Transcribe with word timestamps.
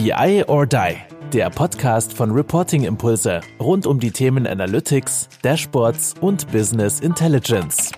BI 0.00 0.44
or 0.46 0.64
Die, 0.64 0.94
der 1.32 1.50
Podcast 1.50 2.12
von 2.12 2.30
Reporting 2.30 2.84
Impulse 2.84 3.40
rund 3.58 3.84
um 3.84 3.98
die 3.98 4.12
Themen 4.12 4.46
Analytics, 4.46 5.28
Dashboards 5.42 6.14
und 6.20 6.52
Business 6.52 7.00
Intelligence. 7.00 7.90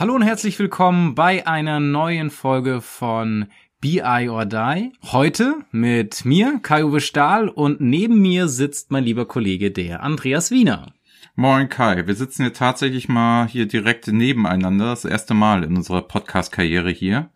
Hallo 0.00 0.16
und 0.16 0.22
herzlich 0.22 0.58
willkommen 0.58 1.14
bei 1.14 1.46
einer 1.46 1.78
neuen 1.78 2.30
Folge 2.30 2.80
von 2.80 3.46
BI 3.80 4.28
or 4.28 4.46
Die. 4.46 4.94
Heute 5.12 5.54
mit 5.70 6.24
mir, 6.24 6.58
Kai-Uwe 6.60 7.00
Stahl, 7.00 7.48
und 7.48 7.80
neben 7.80 8.20
mir 8.20 8.48
sitzt 8.48 8.90
mein 8.90 9.04
lieber 9.04 9.26
Kollege, 9.26 9.70
der 9.70 10.02
Andreas 10.02 10.50
Wiener. 10.50 10.92
Moin 11.36 11.68
Kai, 11.68 12.04
wir 12.04 12.16
sitzen 12.16 12.42
hier 12.42 12.52
tatsächlich 12.52 13.08
mal 13.08 13.46
hier 13.46 13.66
direkt 13.66 14.08
nebeneinander, 14.08 14.86
das 14.86 15.04
erste 15.04 15.34
Mal 15.34 15.62
in 15.62 15.76
unserer 15.76 16.02
Podcast-Karriere 16.02 16.90
hier, 16.90 17.30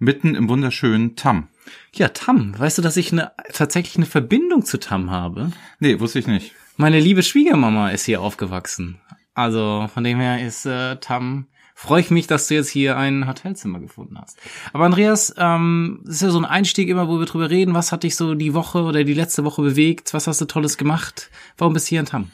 mitten 0.00 0.34
im 0.34 0.48
wunderschönen 0.48 1.14
Tam. 1.14 1.46
Ja, 1.94 2.08
Tam, 2.08 2.58
weißt 2.58 2.78
du, 2.78 2.82
dass 2.82 2.96
ich 2.96 3.12
eine, 3.12 3.32
tatsächlich 3.52 3.96
eine 3.96 4.06
Verbindung 4.06 4.64
zu 4.64 4.78
Tam 4.78 5.10
habe? 5.10 5.52
Nee, 5.78 6.00
wusste 6.00 6.18
ich 6.18 6.26
nicht. 6.26 6.52
Meine 6.76 7.00
liebe 7.00 7.22
Schwiegermama 7.22 7.90
ist 7.90 8.04
hier 8.04 8.20
aufgewachsen. 8.20 9.00
Also 9.34 9.88
von 9.92 10.04
dem 10.04 10.18
her 10.18 10.44
ist 10.44 10.66
äh, 10.66 10.96
Tam 10.96 11.46
freue 11.80 12.02
ich 12.02 12.10
mich, 12.10 12.26
dass 12.26 12.46
du 12.46 12.54
jetzt 12.54 12.68
hier 12.68 12.98
ein 12.98 13.26
Hotelzimmer 13.26 13.80
gefunden 13.80 14.18
hast. 14.20 14.38
Aber 14.74 14.84
Andreas, 14.84 15.34
ähm, 15.38 16.04
ist 16.06 16.20
ja 16.20 16.28
so 16.28 16.38
ein 16.38 16.44
Einstieg 16.44 16.90
immer, 16.90 17.08
wo 17.08 17.18
wir 17.18 17.24
drüber 17.24 17.48
reden. 17.48 17.72
Was 17.72 17.90
hat 17.90 18.02
dich 18.02 18.16
so 18.16 18.34
die 18.34 18.52
Woche 18.52 18.82
oder 18.82 19.02
die 19.02 19.14
letzte 19.14 19.44
Woche 19.44 19.62
bewegt? 19.62 20.12
Was 20.12 20.26
hast 20.26 20.42
du 20.42 20.44
Tolles 20.44 20.76
gemacht? 20.76 21.30
Warum 21.56 21.72
bist 21.72 21.86
du 21.86 21.90
hier 21.90 22.00
in 22.00 22.06
Tam? 22.06 22.30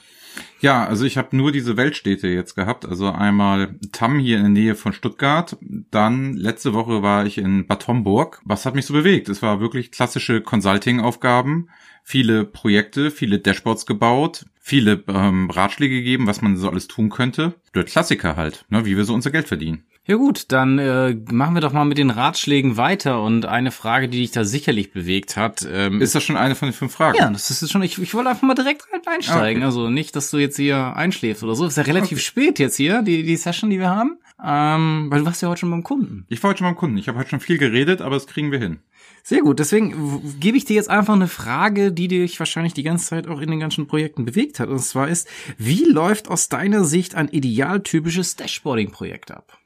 Ja, 0.60 0.86
also 0.86 1.04
ich 1.04 1.16
habe 1.16 1.36
nur 1.36 1.52
diese 1.52 1.76
Weltstädte 1.76 2.28
jetzt 2.28 2.54
gehabt. 2.54 2.86
Also 2.86 3.10
einmal 3.10 3.77
Tam 3.92 4.18
hier 4.18 4.38
in 4.38 4.42
der 4.42 4.50
Nähe 4.50 4.74
von 4.74 4.92
Stuttgart. 4.92 5.56
Dann 5.60 6.34
letzte 6.34 6.74
Woche 6.74 7.02
war 7.02 7.27
ich 7.27 7.38
in 7.38 7.66
Bad 7.66 7.86
Homburg. 7.88 8.41
Was 8.44 8.66
hat 8.66 8.74
mich 8.74 8.86
so 8.86 8.94
bewegt? 8.94 9.28
Es 9.28 9.42
war 9.42 9.60
wirklich 9.60 9.92
klassische 9.92 10.41
Consulting-Aufgaben, 10.41 11.68
viele 12.02 12.44
Projekte, 12.44 13.11
viele 13.11 13.38
Dashboards 13.38 13.86
gebaut, 13.86 14.46
viele 14.61 15.05
ähm, 15.08 15.50
Ratschläge 15.50 15.96
gegeben, 15.96 16.27
was 16.27 16.42
man 16.42 16.56
so 16.56 16.68
alles 16.68 16.89
tun 16.89 17.11
könnte. 17.11 17.55
Der 17.74 17.84
Klassiker 17.84 18.36
halt, 18.36 18.64
ne, 18.68 18.84
wie 18.84 18.96
wir 18.96 19.05
so 19.05 19.14
unser 19.14 19.30
Geld 19.30 19.48
verdienen. 19.48 19.84
Ja 20.08 20.14
gut, 20.14 20.52
dann 20.52 20.78
äh, 20.78 21.16
machen 21.32 21.54
wir 21.54 21.60
doch 21.60 21.72
mal 21.72 21.84
mit 21.84 21.98
den 21.98 22.10
Ratschlägen 22.10 22.76
weiter 22.76 23.20
und 23.22 23.44
eine 23.44 23.72
Frage, 23.72 24.08
die 24.08 24.18
dich 24.18 24.30
da 24.30 24.44
sicherlich 24.44 24.92
bewegt 24.92 25.36
hat. 25.36 25.66
Ähm, 25.68 26.00
ist 26.00 26.14
das 26.14 26.22
schon 26.22 26.36
eine 26.36 26.54
von 26.54 26.68
den 26.68 26.74
fünf 26.74 26.92
Fragen? 26.92 27.18
Ja, 27.18 27.28
das 27.28 27.50
ist 27.50 27.72
schon. 27.72 27.82
Ich, 27.82 28.00
ich 28.00 28.14
wollte 28.14 28.30
einfach 28.30 28.42
mal 28.42 28.54
direkt 28.54 28.86
einsteigen. 29.04 29.64
Ah, 29.64 29.66
okay. 29.66 29.77
Also 29.77 29.90
nicht, 29.90 30.14
dass 30.14 30.30
du 30.30 30.38
jetzt 30.38 30.56
hier 30.56 30.94
einschläfst 30.94 31.42
oder 31.42 31.56
so. 31.56 31.66
Ist 31.66 31.77
ja 31.77 31.82
relativ 31.82 32.18
okay. 32.18 32.24
spät 32.24 32.58
jetzt 32.60 32.77
hier 32.77 33.02
die 33.02 33.24
die 33.24 33.36
Session, 33.36 33.68
die 33.68 33.80
wir 33.80 33.90
haben. 33.90 34.18
Ähm, 34.44 35.06
weil 35.10 35.20
du 35.20 35.27
warst 35.27 35.42
ja 35.42 35.48
heute 35.48 35.60
schon 35.60 35.70
beim 35.70 35.82
Kunden. 35.82 36.24
Ich 36.28 36.40
war 36.42 36.50
heute 36.50 36.58
schon 36.58 36.68
beim 36.68 36.77
Kunden. 36.77 36.98
Ich 36.98 37.08
habe 37.08 37.18
heute 37.18 37.30
schon 37.30 37.40
viel 37.40 37.58
geredet, 37.58 38.00
aber 38.00 38.14
das 38.14 38.28
kriegen 38.28 38.52
wir 38.52 38.60
hin. 38.60 38.78
Sehr 39.24 39.40
gut. 39.40 39.58
Deswegen 39.58 40.38
gebe 40.38 40.56
ich 40.56 40.66
dir 40.66 40.77
jetzt 40.77 40.90
einfach 40.90 41.14
eine 41.14 41.27
Frage, 41.27 41.90
die 41.90 42.06
dich 42.06 42.38
wahrscheinlich 42.38 42.74
die 42.74 42.84
ganze 42.84 43.06
Zeit 43.06 43.27
auch 43.27 43.40
in 43.40 43.50
den 43.50 43.58
ganzen 43.58 43.88
Projekten 43.88 44.24
bewegt 44.24 44.60
hat. 44.60 44.68
Und 44.68 44.78
zwar 44.78 45.08
ist, 45.08 45.27
wie 45.58 45.84
läuft 45.84 46.28
aus 46.28 46.48
deiner 46.48 46.84
Sicht 46.84 47.16
ein 47.16 47.28
idealtypisches 47.28 48.36
Dashboarding-Projekt 48.36 49.32
ab? 49.32 49.58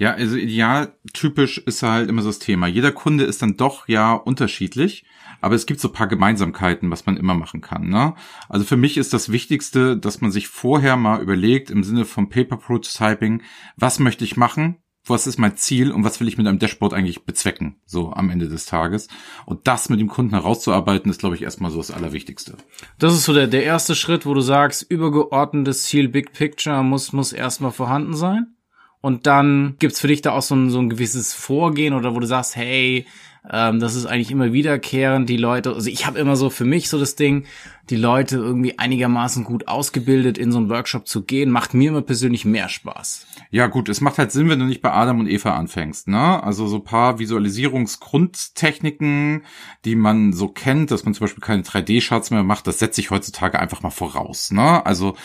Ja, 0.00 0.14
also 0.14 0.36
idealtypisch 0.36 1.58
ist 1.58 1.82
halt 1.82 2.08
immer 2.08 2.22
so 2.22 2.30
das 2.30 2.38
Thema. 2.38 2.66
Jeder 2.66 2.90
Kunde 2.90 3.24
ist 3.24 3.42
dann 3.42 3.58
doch 3.58 3.86
ja 3.86 4.14
unterschiedlich, 4.14 5.04
aber 5.42 5.54
es 5.54 5.66
gibt 5.66 5.78
so 5.78 5.92
paar 5.92 6.06
Gemeinsamkeiten, 6.06 6.90
was 6.90 7.04
man 7.04 7.18
immer 7.18 7.34
machen 7.34 7.60
kann. 7.60 7.90
Ne? 7.90 8.14
Also 8.48 8.64
für 8.64 8.78
mich 8.78 8.96
ist 8.96 9.12
das 9.12 9.30
Wichtigste, 9.30 9.98
dass 9.98 10.22
man 10.22 10.32
sich 10.32 10.48
vorher 10.48 10.96
mal 10.96 11.20
überlegt 11.20 11.70
im 11.70 11.84
Sinne 11.84 12.06
vom 12.06 12.30
Paper 12.30 12.56
Prototyping, 12.56 13.42
was 13.76 13.98
möchte 13.98 14.24
ich 14.24 14.38
machen, 14.38 14.78
was 15.04 15.26
ist 15.26 15.38
mein 15.38 15.58
Ziel 15.58 15.92
und 15.92 16.02
was 16.02 16.18
will 16.18 16.28
ich 16.28 16.38
mit 16.38 16.46
einem 16.46 16.58
Dashboard 16.58 16.94
eigentlich 16.94 17.26
bezwecken, 17.26 17.76
so 17.84 18.14
am 18.14 18.30
Ende 18.30 18.48
des 18.48 18.64
Tages. 18.64 19.06
Und 19.44 19.66
das 19.68 19.90
mit 19.90 20.00
dem 20.00 20.08
Kunden 20.08 20.32
herauszuarbeiten, 20.32 21.10
ist, 21.10 21.20
glaube 21.20 21.34
ich, 21.34 21.42
erstmal 21.42 21.70
so 21.70 21.76
das 21.76 21.90
Allerwichtigste. 21.90 22.56
Das 22.98 23.12
ist 23.12 23.24
so 23.24 23.34
der, 23.34 23.48
der 23.48 23.64
erste 23.64 23.94
Schritt, 23.94 24.24
wo 24.24 24.32
du 24.32 24.40
sagst, 24.40 24.80
übergeordnetes 24.80 25.82
Ziel, 25.82 26.08
Big 26.08 26.32
Picture 26.32 26.82
muss, 26.82 27.12
muss 27.12 27.34
erstmal 27.34 27.72
vorhanden 27.72 28.16
sein. 28.16 28.56
Und 29.00 29.26
dann 29.26 29.76
gibt's 29.78 30.00
für 30.00 30.08
dich 30.08 30.22
da 30.22 30.32
auch 30.32 30.42
so 30.42 30.54
ein, 30.54 30.70
so 30.70 30.78
ein 30.78 30.90
gewisses 30.90 31.32
Vorgehen 31.32 31.94
oder 31.94 32.14
wo 32.14 32.20
du 32.20 32.26
sagst, 32.26 32.56
hey, 32.56 33.06
ähm, 33.50 33.80
das 33.80 33.94
ist 33.94 34.04
eigentlich 34.06 34.30
immer 34.30 34.52
wiederkehrend, 34.52 35.26
die 35.28 35.38
Leute, 35.38 35.72
also 35.72 35.88
ich 35.88 36.06
habe 36.06 36.18
immer 36.18 36.36
so 36.36 36.50
für 36.50 36.66
mich 36.66 36.90
so 36.90 36.98
das 36.98 37.16
Ding, 37.16 37.46
die 37.88 37.96
Leute 37.96 38.36
irgendwie 38.36 38.78
einigermaßen 38.78 39.44
gut 39.44 39.66
ausgebildet 39.66 40.36
in 40.36 40.52
so 40.52 40.58
einen 40.58 40.68
Workshop 40.68 41.08
zu 41.08 41.24
gehen, 41.24 41.50
macht 41.50 41.72
mir 41.72 41.88
immer 41.88 42.02
persönlich 42.02 42.44
mehr 42.44 42.68
Spaß. 42.68 43.26
Ja 43.50 43.66
gut, 43.66 43.88
es 43.88 44.02
macht 44.02 44.18
halt 44.18 44.30
Sinn, 44.30 44.50
wenn 44.50 44.58
du 44.58 44.66
nicht 44.66 44.82
bei 44.82 44.92
Adam 44.92 45.20
und 45.20 45.26
Eva 45.26 45.56
anfängst, 45.56 46.06
ne? 46.06 46.42
Also 46.42 46.66
so 46.66 46.80
paar 46.80 47.18
Visualisierungsgrundtechniken, 47.18 49.44
die 49.84 49.96
man 49.96 50.34
so 50.34 50.48
kennt, 50.48 50.90
dass 50.90 51.04
man 51.04 51.14
zum 51.14 51.24
Beispiel 51.24 51.42
keine 51.42 51.62
3D-Charts 51.62 52.30
mehr 52.30 52.44
macht, 52.44 52.66
das 52.66 52.78
setze 52.78 53.00
ich 53.00 53.10
heutzutage 53.10 53.58
einfach 53.58 53.82
mal 53.82 53.90
voraus, 53.90 54.50
ne? 54.52 54.84
Also 54.86 55.16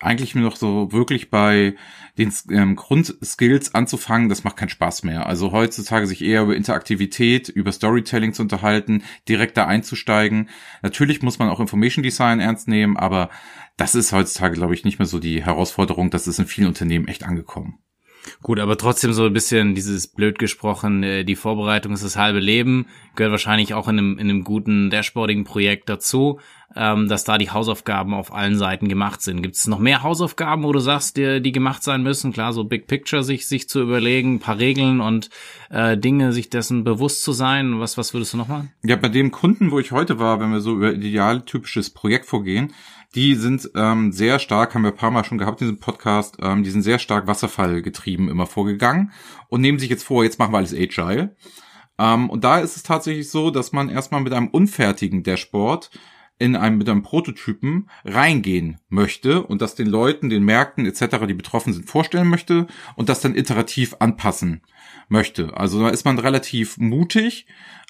eigentlich 0.00 0.34
nur 0.34 0.44
noch 0.44 0.56
so 0.56 0.90
wirklich 0.90 1.30
bei 1.30 1.76
den 2.18 2.32
ähm, 2.50 2.76
Grundskills 2.76 3.74
anzufangen, 3.74 4.28
das 4.28 4.44
macht 4.44 4.56
keinen 4.56 4.68
Spaß 4.68 5.04
mehr. 5.04 5.26
Also 5.26 5.52
heutzutage 5.52 6.06
sich 6.06 6.22
eher 6.22 6.42
über 6.42 6.56
Interaktivität, 6.56 7.48
über 7.48 7.72
Storytelling 7.72 8.34
zu 8.34 8.42
unterhalten, 8.42 9.04
direkt 9.28 9.56
da 9.56 9.66
einzusteigen. 9.66 10.48
Natürlich 10.82 11.22
muss 11.22 11.38
man 11.38 11.48
auch 11.48 11.60
Information 11.60 12.02
Design 12.02 12.40
ernst 12.40 12.68
nehmen, 12.68 12.96
aber 12.96 13.30
das 13.76 13.94
ist 13.94 14.12
heutzutage, 14.12 14.54
glaube 14.54 14.74
ich, 14.74 14.84
nicht 14.84 14.98
mehr 14.98 15.06
so 15.06 15.20
die 15.20 15.44
Herausforderung. 15.44 16.10
Das 16.10 16.26
ist 16.26 16.38
in 16.38 16.46
vielen 16.46 16.66
Unternehmen 16.66 17.08
echt 17.08 17.22
angekommen. 17.22 17.78
Gut, 18.42 18.60
aber 18.60 18.76
trotzdem 18.76 19.12
so 19.12 19.24
ein 19.24 19.32
bisschen 19.32 19.74
dieses 19.74 20.06
blöd 20.06 20.38
gesprochen, 20.38 21.02
äh, 21.02 21.24
die 21.24 21.36
Vorbereitung 21.36 21.92
ist 21.92 22.04
das 22.04 22.16
halbe 22.16 22.40
Leben, 22.40 22.86
gehört 23.14 23.32
wahrscheinlich 23.32 23.74
auch 23.74 23.88
in 23.88 23.98
einem, 23.98 24.18
in 24.18 24.30
einem 24.30 24.44
guten 24.44 24.90
Dashboarding-Projekt 24.90 25.88
dazu, 25.88 26.40
ähm, 26.76 27.08
dass 27.08 27.24
da 27.24 27.38
die 27.38 27.50
Hausaufgaben 27.50 28.14
auf 28.14 28.32
allen 28.32 28.56
Seiten 28.56 28.88
gemacht 28.88 29.22
sind. 29.22 29.42
Gibt 29.42 29.56
es 29.56 29.66
noch 29.66 29.78
mehr 29.78 30.02
Hausaufgaben, 30.02 30.64
wo 30.64 30.72
du 30.72 30.80
sagst, 30.80 31.16
die, 31.16 31.40
die 31.40 31.52
gemacht 31.52 31.82
sein 31.82 32.02
müssen? 32.02 32.32
Klar, 32.32 32.52
so 32.52 32.64
Big 32.64 32.86
Picture 32.86 33.22
sich, 33.22 33.46
sich 33.46 33.68
zu 33.68 33.80
überlegen, 33.80 34.34
ein 34.34 34.40
paar 34.40 34.58
Regeln 34.58 35.00
und 35.00 35.30
äh, 35.70 35.96
Dinge, 35.96 36.32
sich 36.32 36.50
dessen 36.50 36.84
bewusst 36.84 37.22
zu 37.22 37.32
sein. 37.32 37.80
Was, 37.80 37.96
was 37.96 38.12
würdest 38.12 38.34
du 38.34 38.36
noch 38.36 38.48
machen? 38.48 38.70
Ja, 38.84 38.96
bei 38.96 39.08
dem 39.08 39.30
Kunden, 39.30 39.70
wo 39.70 39.78
ich 39.78 39.92
heute 39.92 40.18
war, 40.18 40.40
wenn 40.40 40.52
wir 40.52 40.60
so 40.60 40.74
über 40.74 40.92
idealtypisches 40.92 41.90
Projekt 41.90 42.26
vorgehen, 42.26 42.72
die 43.14 43.34
sind 43.34 43.70
ähm, 43.74 44.12
sehr 44.12 44.38
stark, 44.38 44.74
haben 44.74 44.82
wir 44.82 44.90
ein 44.90 44.96
paar 44.96 45.10
Mal 45.10 45.24
schon 45.24 45.38
gehabt 45.38 45.60
in 45.60 45.68
diesem 45.68 45.80
Podcast, 45.80 46.36
ähm, 46.40 46.62
die 46.62 46.70
sind 46.70 46.82
sehr 46.82 46.98
stark 46.98 47.26
Wasserfall 47.26 47.82
getrieben 47.82 48.28
immer 48.28 48.46
vorgegangen 48.46 49.12
und 49.48 49.60
nehmen 49.60 49.78
sich 49.78 49.88
jetzt 49.88 50.04
vor, 50.04 50.24
jetzt 50.24 50.38
machen 50.38 50.52
wir 50.52 50.58
alles 50.58 50.74
Agile. 50.74 51.34
Ähm, 51.98 52.30
und 52.30 52.44
da 52.44 52.58
ist 52.58 52.76
es 52.76 52.82
tatsächlich 52.82 53.30
so, 53.30 53.50
dass 53.50 53.72
man 53.72 53.88
erstmal 53.88 54.20
mit 54.20 54.32
einem 54.32 54.48
unfertigen 54.48 55.22
Dashboard 55.22 55.90
in 56.38 56.54
einem 56.54 56.78
mit 56.78 56.88
einem 56.88 57.02
Prototypen 57.02 57.90
reingehen 58.04 58.78
möchte 58.88 59.42
und 59.42 59.60
das 59.60 59.74
den 59.74 59.88
Leuten, 59.88 60.28
den 60.28 60.44
Märkten 60.44 60.86
etc., 60.86 61.26
die 61.26 61.34
betroffen 61.34 61.72
sind, 61.72 61.90
vorstellen 61.90 62.28
möchte 62.28 62.68
und 62.94 63.08
das 63.08 63.20
dann 63.20 63.34
iterativ 63.34 63.96
anpassen 63.98 64.62
möchte. 65.08 65.56
Also 65.56 65.82
da 65.82 65.88
ist 65.88 66.04
man 66.04 66.18
relativ 66.18 66.78
mutig 66.78 67.46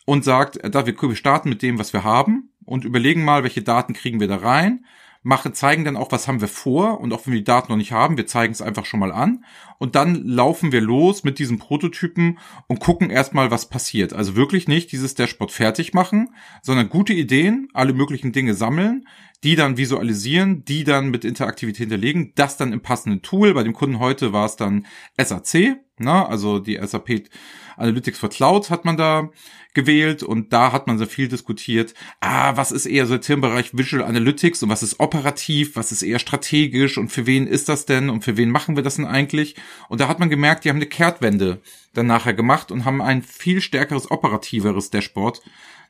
und 0.06 0.24
sagt, 0.24 0.58
da 0.62 0.86
wir 0.86 1.16
starten 1.16 1.50
mit 1.50 1.60
dem, 1.60 1.78
was 1.78 1.92
wir 1.92 2.04
haben 2.04 2.50
und 2.64 2.86
überlegen 2.86 3.24
mal, 3.24 3.42
welche 3.42 3.62
Daten 3.62 3.92
kriegen 3.92 4.20
wir 4.20 4.28
da 4.28 4.36
rein 4.36 4.84
machen, 5.28 5.52
zeigen 5.52 5.84
dann 5.84 5.98
auch, 5.98 6.10
was 6.10 6.26
haben 6.26 6.40
wir 6.40 6.48
vor 6.48 7.00
und 7.00 7.12
auch 7.12 7.26
wenn 7.26 7.34
wir 7.34 7.40
die 7.40 7.44
Daten 7.44 7.70
noch 7.70 7.76
nicht 7.76 7.92
haben, 7.92 8.16
wir 8.16 8.26
zeigen 8.26 8.52
es 8.52 8.62
einfach 8.62 8.86
schon 8.86 8.98
mal 8.98 9.12
an 9.12 9.44
und 9.76 9.94
dann 9.94 10.14
laufen 10.24 10.72
wir 10.72 10.80
los 10.80 11.22
mit 11.22 11.38
diesem 11.38 11.58
Prototypen 11.58 12.38
und 12.66 12.80
gucken 12.80 13.10
erstmal, 13.10 13.50
was 13.50 13.68
passiert. 13.68 14.14
Also 14.14 14.36
wirklich 14.36 14.68
nicht 14.68 14.90
dieses 14.90 15.14
Dashboard 15.14 15.52
fertig 15.52 15.92
machen, 15.92 16.30
sondern 16.62 16.88
gute 16.88 17.12
Ideen, 17.12 17.68
alle 17.74 17.92
möglichen 17.92 18.32
Dinge 18.32 18.54
sammeln, 18.54 19.06
die 19.44 19.54
dann 19.54 19.76
visualisieren, 19.76 20.64
die 20.64 20.82
dann 20.82 21.10
mit 21.10 21.26
Interaktivität 21.26 21.82
hinterlegen, 21.82 22.32
das 22.34 22.56
dann 22.56 22.72
im 22.72 22.80
passenden 22.80 23.20
Tool. 23.20 23.52
Bei 23.52 23.62
dem 23.62 23.74
Kunden 23.74 23.98
heute 23.98 24.32
war 24.32 24.46
es 24.46 24.56
dann 24.56 24.86
SAC, 25.20 25.76
ne? 25.98 26.26
also 26.26 26.58
die 26.58 26.80
SAP 26.82 27.28
Analytics 27.76 28.18
for 28.18 28.30
Cloud 28.30 28.70
hat 28.70 28.86
man 28.86 28.96
da 28.96 29.30
gewählt 29.74 30.22
und 30.22 30.52
da 30.52 30.72
hat 30.72 30.86
man 30.86 30.98
so 30.98 31.06
viel 31.06 31.28
diskutiert. 31.28 31.94
Ah, 32.20 32.56
was 32.56 32.72
ist 32.72 32.86
eher 32.86 33.06
so 33.06 33.14
der 33.14 33.20
Themenbereich 33.20 33.76
Visual 33.76 34.02
Analytics 34.02 34.62
und 34.62 34.68
was 34.68 34.82
ist 34.82 35.00
operativ, 35.00 35.76
was 35.76 35.92
ist 35.92 36.02
eher 36.02 36.18
strategisch 36.18 36.98
und 36.98 37.10
für 37.10 37.26
wen 37.26 37.46
ist 37.46 37.68
das 37.68 37.86
denn 37.86 38.10
und 38.10 38.24
für 38.24 38.36
wen 38.36 38.50
machen 38.50 38.76
wir 38.76 38.82
das 38.82 38.96
denn 38.96 39.06
eigentlich? 39.06 39.56
Und 39.88 40.00
da 40.00 40.08
hat 40.08 40.18
man 40.18 40.30
gemerkt, 40.30 40.64
die 40.64 40.70
haben 40.70 40.76
eine 40.76 40.86
Kehrtwende 40.86 41.60
dann 41.94 42.06
nachher 42.06 42.34
gemacht 42.34 42.70
und 42.70 42.84
haben 42.84 43.02
ein 43.02 43.22
viel 43.22 43.60
stärkeres 43.60 44.10
operativeres 44.10 44.90
Dashboard 44.90 45.42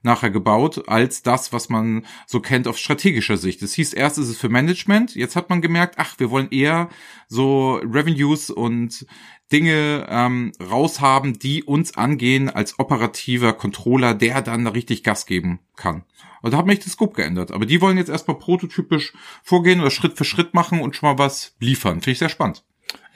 nachher 0.03 0.31
gebaut 0.31 0.89
als 0.89 1.23
das, 1.23 1.53
was 1.53 1.69
man 1.69 2.07
so 2.27 2.41
kennt 2.41 2.69
auf 2.69 2.79
strategischer 2.79 3.37
Sicht. 3.37 3.63
Es 3.63 3.75
hieß 3.75 3.95
erst 3.95 4.19
ist 4.19 4.29
es 4.29 4.39
für 4.39 4.49
Management, 4.49 5.15
jetzt 5.15 5.37
hat 5.37 5.51
man 5.51 5.61
gemerkt, 5.61 5.97
ach, 5.99 6.15
wir 6.19 6.31
wollen 6.31 6.51
eher 6.51 6.89
so 7.27 7.75
Revenues 7.77 8.51
und 8.51 9.07
Dinge 9.53 10.07
ähm, 10.09 10.53
raushaben, 10.61 11.39
die 11.39 11.63
uns 11.63 11.97
angehen 11.97 12.51
als 12.51 12.79
operativer 12.79 13.55
Controller, 13.55 14.15
der 14.15 14.43
dann 14.43 14.67
richtig 14.67 15.03
Gas 15.03 15.27
geben 15.27 15.61
kann. 15.77 16.05
Also 16.43 16.53
da 16.53 16.59
hat 16.59 16.67
mich 16.67 16.81
das 16.81 16.93
Scope 16.93 17.15
geändert. 17.15 17.51
Aber 17.51 17.67
die 17.67 17.81
wollen 17.81 17.99
jetzt 17.99 18.11
erstmal 18.11 18.39
prototypisch 18.39 19.13
vorgehen 19.43 19.81
oder 19.81 19.91
Schritt 19.91 20.17
für 20.17 20.25
Schritt 20.25 20.55
machen 20.55 20.81
und 20.81 20.95
schon 20.95 21.11
mal 21.11 21.19
was 21.19 21.57
liefern. 21.61 22.01
Finde 22.01 22.11
ich 22.13 22.19
sehr 22.19 22.29
spannend. 22.29 22.65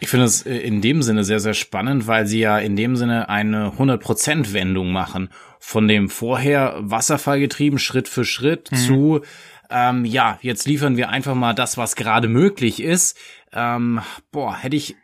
Ich 0.01 0.09
finde 0.09 0.27
es 0.27 0.43
in 0.43 0.81
dem 0.81 1.03
Sinne 1.03 1.23
sehr, 1.23 1.39
sehr 1.39 1.55
spannend, 1.55 2.09
weil 2.09 2.27
sie 2.27 2.41
ja 2.41 2.59
in 2.59 2.75
dem 2.75 2.97
Sinne 2.97 3.29
eine 3.29 3.73
100%-Wendung 3.79 4.91
machen. 4.91 5.29
Von 5.61 5.87
dem 5.87 6.09
vorher 6.09 6.75
Wasserfallgetrieben 6.81 7.79
Schritt 7.79 8.09
für 8.09 8.25
Schritt 8.25 8.73
mhm. 8.73 8.77
zu, 8.77 9.21
ähm, 9.71 10.05
ja, 10.05 10.39
jetzt 10.43 10.67
liefern 10.67 10.97
wir 10.97 11.09
einfach 11.09 11.37
mal 11.37 11.55
das, 11.55 11.79
was 11.79 11.95
gerade 11.95 12.27
möglich 12.27 12.83
ist. 12.83 13.17
Ähm, 13.53 14.01
boah, 14.33 14.57
hätte 14.57 14.77
ich 14.77 14.97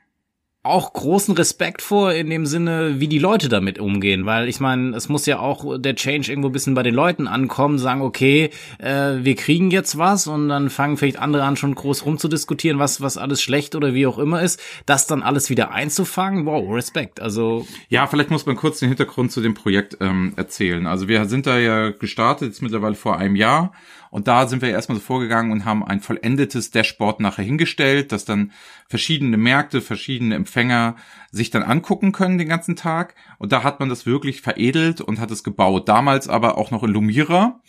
auch 0.69 0.93
großen 0.93 1.35
Respekt 1.35 1.82
vor 1.82 2.12
in 2.12 2.31
dem 2.31 2.47
Sinne, 2.47 3.00
wie 3.00 3.09
die 3.09 3.19
Leute 3.19 3.49
damit 3.49 3.79
umgehen, 3.79 4.26
weil 4.26 4.49
ich 4.49 4.61
meine, 4.61 4.94
es 4.97 5.09
muss 5.09 5.26
ja 5.26 5.38
auch 5.38 5.79
der 5.79 5.94
Change 5.94 6.31
irgendwo 6.31 6.49
ein 6.49 6.53
bisschen 6.53 6.75
bei 6.75 6.82
den 6.82 6.94
Leuten 6.94 7.26
ankommen, 7.26 7.79
sagen, 7.79 8.03
okay, 8.03 8.50
äh, 8.79 9.17
wir 9.23 9.35
kriegen 9.35 9.70
jetzt 9.70 9.99
was 9.99 10.26
und 10.26 10.49
dann 10.49 10.70
fangen 10.70 10.97
vielleicht 10.97 11.19
andere 11.19 11.44
an, 11.44 11.56
schon 11.56 11.75
groß 11.75 12.05
rumzudiskutieren, 12.05 12.79
was, 12.79 13.00
was 13.00 13.17
alles 13.17 13.43
schlecht 13.43 13.75
oder 13.75 13.94
wie 13.94 14.06
auch 14.06 14.19
immer 14.19 14.43
ist, 14.43 14.61
das 14.87 15.06
dann 15.06 15.23
alles 15.23 15.50
wieder 15.50 15.73
einzufangen, 15.73 16.47
wow, 16.47 16.75
Respekt, 16.75 17.20
also. 17.20 17.67
Ja, 17.88 18.06
vielleicht 18.06 18.31
muss 18.31 18.47
man 18.47 18.56
kurz 18.56 18.79
den 18.79 18.88
Hintergrund 18.88 19.32
zu 19.32 19.41
dem 19.41 19.55
Projekt 19.55 19.97
ähm, 20.00 20.35
erzählen. 20.37 20.87
Also 20.87 21.09
wir 21.09 21.25
sind 21.26 21.47
da 21.47 21.59
ja 21.59 21.91
gestartet, 21.91 22.49
jetzt 22.49 22.62
mittlerweile 22.62 22.94
vor 22.94 23.17
einem 23.17 23.37
Jahr 23.37 23.73
und 24.10 24.28
da 24.28 24.46
sind 24.46 24.62
wir 24.62 24.70
erstmal 24.70 24.99
so 24.99 25.05
vorgegangen 25.05 25.52
und 25.52 25.64
haben 25.64 25.84
ein 25.84 26.00
vollendetes 26.00 26.70
Dashboard 26.70 27.20
nachher 27.20 27.44
hingestellt, 27.44 28.12
dass 28.12 28.25
dann 28.25 28.52
verschiedene 28.88 29.37
Märkte, 29.37 29.81
verschiedene 29.81 30.34
Empfänger 30.34 30.96
sich 31.31 31.50
dann 31.50 31.62
angucken 31.62 32.12
können 32.12 32.38
den 32.38 32.49
ganzen 32.49 32.76
Tag. 32.76 33.14
Und 33.38 33.52
da 33.52 33.62
hat 33.62 33.81
man 33.81 33.88
das 33.88 34.06
wirklich 34.06 34.40
veredelt 34.40 35.00
und 35.00 35.20
hat 35.20 35.31
es 35.31 35.44
gebaut. 35.44 35.88
Damals 35.88 36.28
aber 36.28 36.58
auch 36.58 36.70
noch 36.70 36.82
in 36.82 36.90
Lumira. 36.90 37.60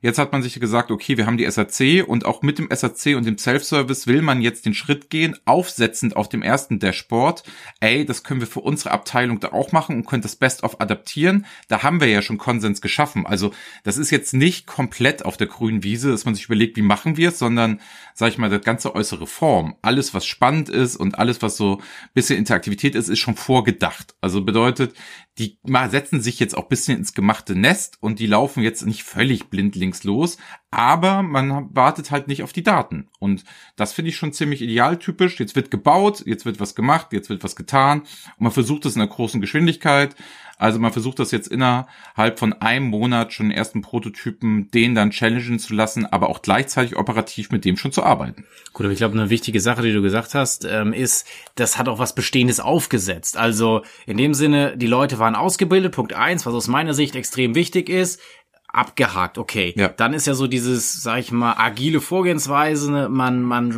Jetzt 0.00 0.18
hat 0.18 0.30
man 0.30 0.42
sich 0.42 0.60
gesagt, 0.60 0.92
okay, 0.92 1.16
wir 1.16 1.26
haben 1.26 1.38
die 1.38 1.50
SAC 1.50 2.06
und 2.06 2.24
auch 2.24 2.42
mit 2.42 2.58
dem 2.58 2.68
SAC 2.70 3.16
und 3.16 3.26
dem 3.26 3.36
Self-Service 3.36 4.06
will 4.06 4.22
man 4.22 4.40
jetzt 4.40 4.64
den 4.64 4.74
Schritt 4.74 5.10
gehen, 5.10 5.36
aufsetzend 5.44 6.14
auf 6.14 6.28
dem 6.28 6.40
ersten 6.40 6.78
Dashboard. 6.78 7.42
Ey, 7.80 8.04
das 8.04 8.22
können 8.22 8.40
wir 8.40 8.46
für 8.46 8.60
unsere 8.60 8.92
Abteilung 8.92 9.40
da 9.40 9.48
auch 9.48 9.72
machen 9.72 9.96
und 9.96 10.06
können 10.06 10.22
das 10.22 10.36
Best-of 10.36 10.80
adaptieren. 10.80 11.46
Da 11.66 11.82
haben 11.82 12.00
wir 12.00 12.06
ja 12.06 12.22
schon 12.22 12.38
Konsens 12.38 12.80
geschaffen. 12.80 13.26
Also 13.26 13.52
das 13.82 13.98
ist 13.98 14.10
jetzt 14.10 14.34
nicht 14.34 14.68
komplett 14.68 15.24
auf 15.24 15.36
der 15.36 15.48
grünen 15.48 15.82
Wiese, 15.82 16.12
dass 16.12 16.24
man 16.24 16.36
sich 16.36 16.44
überlegt, 16.44 16.76
wie 16.76 16.82
machen 16.82 17.16
wir 17.16 17.30
es, 17.30 17.40
sondern, 17.40 17.80
sag 18.14 18.28
ich 18.28 18.38
mal, 18.38 18.50
das 18.50 18.62
ganze 18.62 18.94
äußere 18.94 19.26
Form, 19.26 19.74
alles, 19.82 20.14
was 20.14 20.26
spannend 20.26 20.68
ist 20.68 20.94
und 20.94 21.18
alles, 21.18 21.42
was 21.42 21.56
so 21.56 21.80
bisschen 22.14 22.38
Interaktivität 22.38 22.94
ist, 22.94 23.08
ist 23.08 23.18
schon 23.18 23.34
vorgedacht. 23.34 24.14
Also 24.20 24.44
bedeutet, 24.44 24.94
die 25.38 25.58
setzen 25.88 26.20
sich 26.20 26.40
jetzt 26.40 26.56
auch 26.56 26.68
bisschen 26.68 26.98
ins 26.98 27.14
gemachte 27.14 27.54
Nest 27.54 27.98
und 28.00 28.18
die 28.18 28.26
laufen 28.26 28.62
jetzt 28.62 28.84
nicht 28.86 29.04
völlig 29.04 29.50
blindlings 29.50 30.04
los, 30.04 30.36
aber 30.70 31.22
man 31.22 31.74
wartet 31.74 32.10
halt 32.10 32.28
nicht 32.28 32.42
auf 32.42 32.52
die 32.52 32.62
Daten. 32.62 33.08
Und 33.18 33.44
das 33.76 33.92
finde 33.92 34.10
ich 34.10 34.16
schon 34.16 34.32
ziemlich 34.32 34.60
idealtypisch. 34.60 35.40
Jetzt 35.40 35.56
wird 35.56 35.70
gebaut, 35.70 36.22
jetzt 36.26 36.44
wird 36.44 36.60
was 36.60 36.74
gemacht, 36.74 37.12
jetzt 37.12 37.30
wird 37.30 37.42
was 37.42 37.56
getan 37.56 38.00
und 38.00 38.40
man 38.40 38.52
versucht 38.52 38.84
es 38.84 38.94
in 38.94 39.02
einer 39.02 39.10
großen 39.10 39.40
Geschwindigkeit. 39.40 40.14
Also 40.58 40.80
man 40.80 40.92
versucht 40.92 41.20
das 41.20 41.30
jetzt 41.30 41.46
innerhalb 41.46 42.38
von 42.38 42.52
einem 42.52 42.86
Monat 42.86 43.32
schon 43.32 43.48
den 43.48 43.56
ersten 43.56 43.80
Prototypen, 43.80 44.70
den 44.72 44.96
dann 44.96 45.10
challengen 45.10 45.60
zu 45.60 45.72
lassen, 45.72 46.04
aber 46.04 46.28
auch 46.28 46.42
gleichzeitig 46.42 46.96
operativ 46.96 47.52
mit 47.52 47.64
dem 47.64 47.76
schon 47.76 47.92
zu 47.92 48.02
arbeiten. 48.02 48.44
Gut, 48.72 48.84
aber 48.84 48.92
ich 48.92 48.98
glaube, 48.98 49.16
eine 49.16 49.30
wichtige 49.30 49.60
Sache, 49.60 49.82
die 49.82 49.92
du 49.92 50.02
gesagt 50.02 50.34
hast, 50.34 50.64
ähm, 50.64 50.92
ist, 50.92 51.28
das 51.54 51.78
hat 51.78 51.88
auch 51.88 52.00
was 52.00 52.14
Bestehendes 52.14 52.58
aufgesetzt. 52.58 53.36
Also 53.36 53.82
in 54.04 54.16
dem 54.16 54.34
Sinne, 54.34 54.76
die 54.76 54.88
Leute 54.88 55.20
waren 55.20 55.36
ausgebildet, 55.36 55.94
Punkt 55.94 56.12
eins, 56.12 56.44
was 56.44 56.54
aus 56.54 56.66
meiner 56.66 56.92
Sicht 56.92 57.14
extrem 57.14 57.54
wichtig 57.54 57.88
ist 57.88 58.20
abgehakt, 58.70 59.38
okay. 59.38 59.72
Ja. 59.76 59.88
Dann 59.88 60.12
ist 60.12 60.26
ja 60.26 60.34
so 60.34 60.46
dieses, 60.46 61.02
sag 61.02 61.20
ich 61.20 61.32
mal, 61.32 61.54
agile 61.56 62.00
Vorgehensweise, 62.00 62.92
ne? 62.92 63.08
man, 63.08 63.42
man 63.42 63.70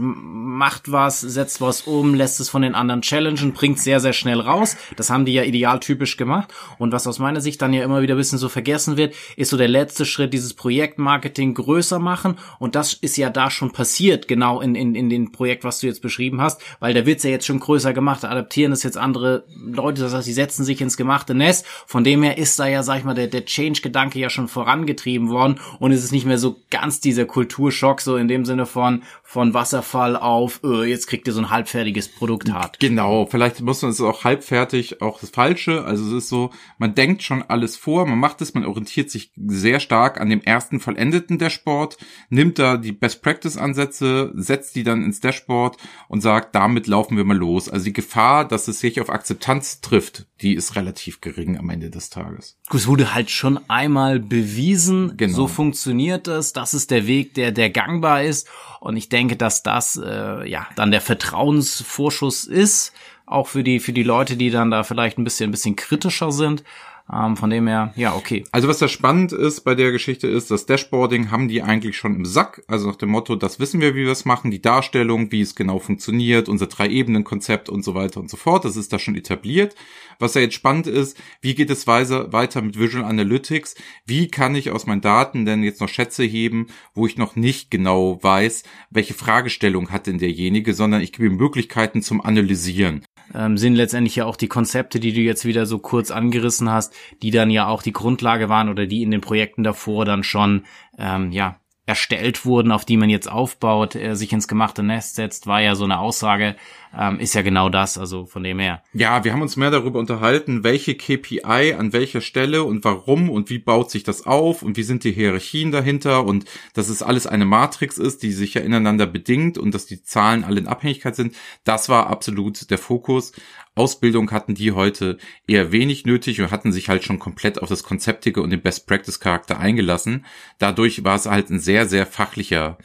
macht 0.60 0.90
was, 0.90 1.20
setzt 1.20 1.60
was 1.60 1.82
um, 1.82 2.14
lässt 2.14 2.40
es 2.40 2.48
von 2.48 2.62
den 2.62 2.75
anderen 2.75 3.00
challengen, 3.00 3.52
bringt 3.52 3.78
sehr, 3.78 4.00
sehr 4.00 4.12
schnell 4.12 4.40
raus. 4.40 4.76
Das 4.96 5.08
haben 5.08 5.25
die 5.25 5.32
ja 5.32 5.44
idealtypisch 5.44 6.16
gemacht. 6.16 6.52
Und 6.78 6.92
was 6.92 7.06
aus 7.06 7.20
meiner 7.20 7.40
Sicht 7.40 7.62
dann 7.62 7.72
ja 7.72 7.84
immer 7.84 8.02
wieder 8.02 8.14
ein 8.14 8.19
bisschen 8.19 8.38
so 8.38 8.48
vergessen 8.48 8.96
wird, 8.96 9.14
ist 9.37 9.50
so 9.50 9.56
der 9.56 9.69
letzte 9.69 10.04
Schritt, 10.04 10.34
dieses 10.34 10.54
Projektmarketing 10.54 11.54
größer 11.54 12.00
machen. 12.00 12.36
Und 12.58 12.75
das 12.75 12.93
ist 12.93 13.16
ja 13.16 13.31
da 13.31 13.50
schon 13.50 13.70
passiert, 13.70 14.26
genau 14.26 14.60
in, 14.60 14.75
in, 14.75 14.96
in 14.96 15.08
dem 15.08 15.31
Projekt, 15.31 15.62
was 15.62 15.78
du 15.78 15.86
jetzt 15.86 16.02
beschrieben 16.02 16.40
hast, 16.40 16.60
weil 16.81 16.94
da 16.94 17.06
wird's 17.06 17.22
ja 17.22 17.31
jetzt 17.31 17.46
schon 17.46 17.60
größer 17.60 17.93
gemacht, 17.93 18.25
adaptieren 18.25 18.72
es 18.72 18.82
jetzt 18.82 18.98
andere 18.98 19.44
Leute, 19.56 20.02
das 20.02 20.12
heißt, 20.12 20.26
die 20.26 20.32
setzen 20.32 20.64
sich 20.64 20.81
ins 20.81 20.96
gemachte 20.96 21.34
Nest. 21.34 21.64
Von 21.86 22.02
dem 22.02 22.25
her 22.25 22.38
ist 22.38 22.58
da 22.58 22.66
ja, 22.66 22.82
sag 22.82 22.98
ich 22.98 23.04
mal, 23.04 23.14
der, 23.14 23.28
der 23.28 23.44
Change-Gedanke 23.44 24.19
ja 24.19 24.31
schon 24.31 24.48
voran 24.48 24.80
vorangetrieben 24.81 25.29
worden 25.29 25.61
und 25.79 25.93
es 25.93 26.05
ist 26.05 26.12
nicht 26.12 26.27
mehr 26.27 26.38
so 26.38 26.56
ganz 26.71 27.00
dieser 27.00 27.25
Kulturschock, 27.25 28.00
so 28.00 28.17
in 28.17 28.29
dem 28.29 28.44
Sinne 28.44 28.67
von, 28.67 29.03
von 29.23 29.55
Wasserfall 29.55 30.17
auf, 30.17 30.61
öh, 30.65 30.85
jetzt 30.85 31.06
kriegt 31.06 31.27
ihr 31.27 31.32
so 31.32 31.41
ein 31.41 31.50
halbfertiges 31.50 32.09
Produkt 32.09 32.53
hart. 32.53 32.81
Genau, 32.81 33.27
vielleicht 33.27 33.61
muss 33.61 33.82
man 33.82 33.91
es 33.91 34.00
auch 34.00 34.25
halbfertig, 34.25 35.03
auch 35.03 35.21
das 35.21 35.31
Falsche. 35.31 35.85
Also 35.85 36.05
es 36.06 36.25
ist 36.25 36.29
so, 36.29 36.50
man 36.79 36.94
denkt 36.94 37.23
schon 37.23 37.43
alles 37.43 37.77
vor, 37.77 38.06
man 38.06 38.19
macht 38.19 38.41
es, 38.41 38.55
man 38.55 38.65
orientiert 38.65 39.11
sich 39.11 39.32
sehr 39.37 39.81
stark 39.81 40.21
an 40.21 40.31
dem 40.31 40.41
ersten 40.41 40.81
vollendeten 40.81 41.38
Dashboard, 41.38 41.97
nimmt 42.29 42.59
da 42.59 42.77
die 42.77 42.93
Best 42.93 43.23
Practice 43.23 43.56
Ansätze, 43.56 44.32
setzt 44.35 44.77
die 44.77 44.85
dann 44.85 45.05
ins 45.05 45.21
Dashboard 45.21 45.77
und 46.09 46.21
sagt, 46.21 46.55
damit 46.55 46.87
laufen 46.87 47.17
wir 47.17 47.25
mal 47.25 47.37
los. 47.37 47.69
Also 47.69 47.85
die 47.85 47.93
Gefahr, 47.93 48.47
dass 48.47 48.69
es 48.69 48.81
sich 48.81 49.00
auf 49.00 49.11
Akzeptanz 49.11 49.81
trifft, 49.81 50.27
die 50.42 50.54
ist 50.54 50.76
relativ 50.76 51.20
gering 51.20 51.58
am 51.58 51.70
Ende 51.70 51.90
des 51.90 52.10
Tages. 52.10 52.58
Es 52.72 52.87
wurde 52.87 53.14
halt 53.14 53.31
schon 53.31 53.60
einmal 53.69 54.19
bewiesen, 54.19 55.16
genau. 55.16 55.37
so 55.37 55.48
funktioniert 55.48 56.28
es, 56.28 56.52
das 56.52 56.75
ist 56.75 56.90
der 56.90 57.06
Weg, 57.06 57.34
der, 57.34 57.52
der 57.52 57.70
gangbar 57.70 58.22
ist. 58.22 58.48
Und 58.81 58.96
ich 58.96 59.08
denke, 59.08 59.37
dass 59.37 59.62
das 59.62 60.00
äh, 60.02 60.48
ja 60.48 60.66
dann 60.76 60.90
der 60.90 61.00
Vertrauensvorschuss 61.00 62.44
ist, 62.44 62.92
auch 63.26 63.46
für 63.46 63.62
die, 63.62 63.78
für 63.78 63.92
die 63.92 64.02
Leute, 64.02 64.37
die 64.37 64.50
dann 64.50 64.70
da 64.70 64.82
vielleicht 64.82 65.19
ein 65.19 65.25
bisschen, 65.25 65.50
ein 65.50 65.52
bisschen 65.52 65.76
kritischer 65.76 66.32
sind. 66.32 66.64
Ähm, 67.12 67.36
von 67.36 67.50
dem 67.50 67.66
her, 67.66 67.92
ja, 67.96 68.14
okay. 68.14 68.44
Also 68.52 68.68
was 68.68 68.78
da 68.78 68.86
spannend 68.86 69.32
ist 69.32 69.62
bei 69.62 69.74
der 69.74 69.90
Geschichte 69.90 70.28
ist, 70.28 70.50
das 70.50 70.66
Dashboarding 70.66 71.30
haben 71.30 71.48
die 71.48 71.62
eigentlich 71.62 71.96
schon 71.96 72.14
im 72.14 72.24
Sack. 72.24 72.62
Also 72.68 72.86
nach 72.88 72.96
dem 72.96 73.10
Motto, 73.10 73.36
das 73.36 73.58
wissen 73.58 73.80
wir, 73.80 73.94
wie 73.94 74.04
wir 74.04 74.12
es 74.12 74.24
machen, 74.24 74.50
die 74.50 74.62
Darstellung, 74.62 75.32
wie 75.32 75.40
es 75.40 75.54
genau 75.54 75.78
funktioniert, 75.78 76.48
unser 76.48 76.66
Drei-Ebenen-Konzept 76.66 77.68
und 77.68 77.84
so 77.84 77.94
weiter 77.94 78.20
und 78.20 78.30
so 78.30 78.36
fort. 78.36 78.64
Das 78.64 78.76
ist 78.76 78.92
da 78.92 78.98
schon 78.98 79.16
etabliert. 79.16 79.74
Was 80.18 80.34
ja 80.34 80.42
jetzt 80.42 80.54
spannend 80.54 80.86
ist, 80.86 81.16
wie 81.40 81.54
geht 81.54 81.70
es 81.70 81.86
weiter 81.86 82.62
mit 82.62 82.78
Visual 82.78 83.04
Analytics? 83.04 83.74
Wie 84.04 84.28
kann 84.28 84.54
ich 84.54 84.70
aus 84.70 84.86
meinen 84.86 85.00
Daten 85.00 85.44
denn 85.44 85.62
jetzt 85.62 85.80
noch 85.80 85.88
Schätze 85.88 86.24
heben, 86.24 86.66
wo 86.94 87.06
ich 87.06 87.16
noch 87.16 87.36
nicht 87.36 87.70
genau 87.70 88.22
weiß, 88.22 88.62
welche 88.90 89.14
Fragestellung 89.14 89.90
hat 89.90 90.06
denn 90.06 90.18
derjenige, 90.18 90.74
sondern 90.74 91.00
ich 91.00 91.12
gebe 91.12 91.30
Möglichkeiten 91.30 92.02
zum 92.02 92.20
Analysieren 92.20 93.04
ähm, 93.35 93.56
sind 93.59 93.75
letztendlich 93.75 94.17
ja 94.17 94.27
auch 94.27 94.37
die 94.37 94.49
Konzepte, 94.49 95.00
die 95.00 95.12
du 95.12 95.21
jetzt 95.21 95.44
wieder 95.44 95.67
so 95.67 95.79
kurz 95.79 96.11
angerissen 96.11 96.71
hast, 96.71 96.94
die 97.23 97.31
dann 97.31 97.50
ja 97.50 97.69
auch 97.69 97.82
die 97.82 97.93
Grundlage 97.93 98.49
waren 98.49 98.69
oder 98.69 98.87
die 98.87 99.03
in 99.03 99.11
den 99.11 99.21
Projekten 99.21 99.62
davor 99.62 100.05
dann 100.05 100.23
schon 100.23 100.65
ähm, 100.99 101.32
ja 101.32 101.60
erstellt 101.91 102.44
wurden, 102.44 102.70
auf 102.70 102.85
die 102.85 102.97
man 102.97 103.11
jetzt 103.11 103.29
aufbaut, 103.29 103.97
äh, 103.97 104.15
sich 104.15 104.32
ins 104.32 104.47
gemachte 104.47 104.85
Nest 104.85 105.17
setzt, 105.17 105.49
war 105.49 105.61
ja 105.61 105.75
so 105.75 105.82
eine 105.82 105.99
Aussage, 105.99 106.55
ähm, 106.97 107.19
ist 107.19 107.35
ja 107.35 107.43
genau 107.43 107.69
das, 107.69 107.99
also 107.99 108.27
von 108.27 108.44
dem 108.44 108.61
her. 108.61 108.85
Ja, 108.93 109.25
wir 109.25 109.32
haben 109.32 109.43
uns 109.43 109.56
mehr 109.56 109.73
darüber 109.73 109.99
unterhalten, 109.99 110.63
welche 110.63 110.94
KPI 110.94 111.75
an 111.77 111.93
welcher 111.93 112.20
Stelle 112.20 112.63
und 112.63 112.85
warum 112.85 113.29
und 113.29 113.51
wie 113.51 113.59
baut 113.59 113.91
sich 113.91 114.05
das 114.05 114.25
auf 114.25 114.63
und 114.63 114.77
wie 114.77 114.85
sind 114.85 115.03
die 115.03 115.11
Hierarchien 115.11 115.73
dahinter 115.73 116.25
und 116.25 116.44
dass 116.75 116.89
es 116.89 117.03
alles 117.03 117.27
eine 117.27 117.44
Matrix 117.44 117.99
ist, 117.99 118.23
die 118.23 118.31
sich 118.31 118.55
ja 118.55 118.61
ineinander 118.61 119.06
bedingt 119.06 119.59
und 119.59 119.75
dass 119.75 119.87
die 119.87 120.05
Zahlen 120.05 120.44
alle 120.44 120.61
in 120.61 120.69
Abhängigkeit 120.69 121.17
sind. 121.17 121.35
Das 121.65 121.89
war 121.89 122.06
absolut 122.06 122.70
der 122.70 122.79
Fokus. 122.79 123.32
Ausbildung 123.77 124.31
hatten 124.32 124.55
die 124.55 124.73
heute 124.73 125.17
eher 125.47 125.73
wenig 125.73 126.05
nötig 126.05 126.41
und 126.41 126.51
hatten 126.51 126.73
sich 126.73 126.89
halt 126.89 127.05
schon 127.05 127.19
komplett 127.20 127.63
auf 127.63 127.69
das 127.69 127.82
Konzeptige 127.85 128.43
und 128.43 128.51
den 128.51 128.61
Best 128.61 128.87
Practice 128.87 129.20
Charakter 129.20 129.59
eingelassen. 129.59 130.27
Dadurch 130.59 131.05
war 131.05 131.15
es 131.15 131.27
halt 131.27 131.51
ein 131.51 131.61
sehr, 131.61 131.80
sehr 131.87 132.06
fachlicher 132.06 132.79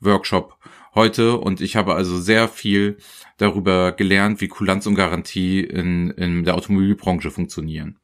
Workshop 0.00 0.56
heute 0.94 1.38
und 1.38 1.60
ich 1.60 1.76
habe 1.76 1.94
also 1.94 2.18
sehr 2.18 2.48
viel 2.48 2.98
darüber 3.38 3.92
gelernt, 3.92 4.40
wie 4.40 4.48
Kulanz 4.48 4.86
und 4.86 4.94
Garantie 4.94 5.60
in, 5.60 6.10
in 6.10 6.44
der 6.44 6.54
Automobilbranche 6.54 7.30
funktionieren. 7.30 7.98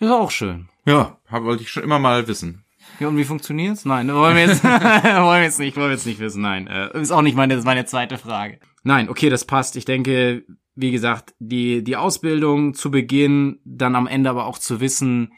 War 0.00 0.20
auch 0.20 0.30
schön. 0.30 0.68
Ja, 0.86 1.18
hab, 1.28 1.44
wollte 1.44 1.62
ich 1.62 1.70
schon 1.70 1.82
immer 1.82 1.98
mal 1.98 2.28
wissen. 2.28 2.64
Ja, 3.00 3.08
und 3.08 3.16
wie 3.16 3.24
funktioniert's? 3.24 3.84
Nein, 3.84 4.12
wollen 4.12 4.36
wir 4.36 4.46
jetzt, 4.46 4.62
wollen 4.64 4.82
wir 5.02 5.42
jetzt 5.42 5.58
nicht, 5.58 5.76
wollen 5.76 5.88
wir 5.88 5.94
jetzt 5.94 6.06
nicht 6.06 6.20
wissen. 6.20 6.42
Nein, 6.42 6.66
äh, 6.66 7.00
ist 7.00 7.10
auch 7.10 7.22
nicht 7.22 7.36
meine, 7.36 7.56
meine 7.62 7.86
zweite 7.86 8.18
Frage. 8.18 8.58
Nein, 8.82 9.08
okay, 9.08 9.30
das 9.30 9.46
passt. 9.46 9.76
Ich 9.76 9.84
denke, 9.84 10.44
wie 10.74 10.90
gesagt, 10.90 11.34
die, 11.38 11.82
die 11.82 11.96
Ausbildung 11.96 12.74
zu 12.74 12.90
Beginn, 12.90 13.60
dann 13.64 13.96
am 13.96 14.06
Ende 14.06 14.30
aber 14.30 14.46
auch 14.46 14.58
zu 14.58 14.80
wissen, 14.80 15.32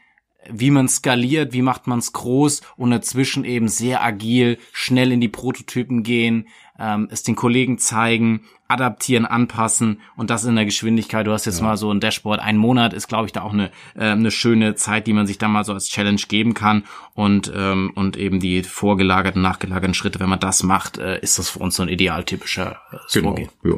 wie 0.51 0.71
man 0.71 0.87
skaliert, 0.87 1.53
wie 1.53 1.61
macht 1.61 1.87
man 1.87 1.99
es 1.99 2.13
groß 2.13 2.61
und 2.75 2.91
dazwischen 2.91 3.43
eben 3.43 3.67
sehr 3.67 4.03
agil, 4.03 4.57
schnell 4.71 5.11
in 5.11 5.21
die 5.21 5.27
Prototypen 5.27 6.03
gehen, 6.03 6.47
ähm, 6.79 7.07
es 7.11 7.23
den 7.23 7.35
Kollegen 7.35 7.77
zeigen, 7.77 8.41
adaptieren, 8.67 9.25
anpassen 9.25 10.01
und 10.15 10.29
das 10.29 10.43
in 10.45 10.55
der 10.55 10.65
Geschwindigkeit. 10.65 11.25
Du 11.25 11.31
hast 11.31 11.45
jetzt 11.45 11.59
ja. 11.59 11.65
mal 11.65 11.77
so 11.77 11.91
ein 11.91 11.99
Dashboard, 11.99 12.39
ein 12.39 12.57
Monat 12.57 12.93
ist, 12.93 13.07
glaube 13.07 13.25
ich, 13.25 13.31
da 13.31 13.41
auch 13.41 13.53
eine, 13.53 13.71
äh, 13.95 14.05
eine 14.05 14.31
schöne 14.31 14.75
Zeit, 14.75 15.07
die 15.07 15.13
man 15.13 15.27
sich 15.27 15.37
da 15.37 15.47
mal 15.47 15.63
so 15.63 15.73
als 15.73 15.87
Challenge 15.87 16.21
geben 16.27 16.53
kann 16.53 16.83
und, 17.13 17.51
ähm, 17.55 17.91
und 17.95 18.17
eben 18.17 18.39
die 18.39 18.63
vorgelagerten, 18.63 19.41
nachgelagerten 19.41 19.93
Schritte, 19.93 20.19
wenn 20.19 20.29
man 20.29 20.39
das 20.39 20.63
macht, 20.63 20.97
äh, 20.97 21.19
ist 21.19 21.39
das 21.39 21.49
für 21.49 21.59
uns 21.59 21.75
so 21.75 21.83
ein 21.83 21.89
idealtypischer 21.89 22.79
äh, 22.91 22.97
genau. 23.13 23.29
Vorgehen. 23.29 23.49
Ja. 23.63 23.75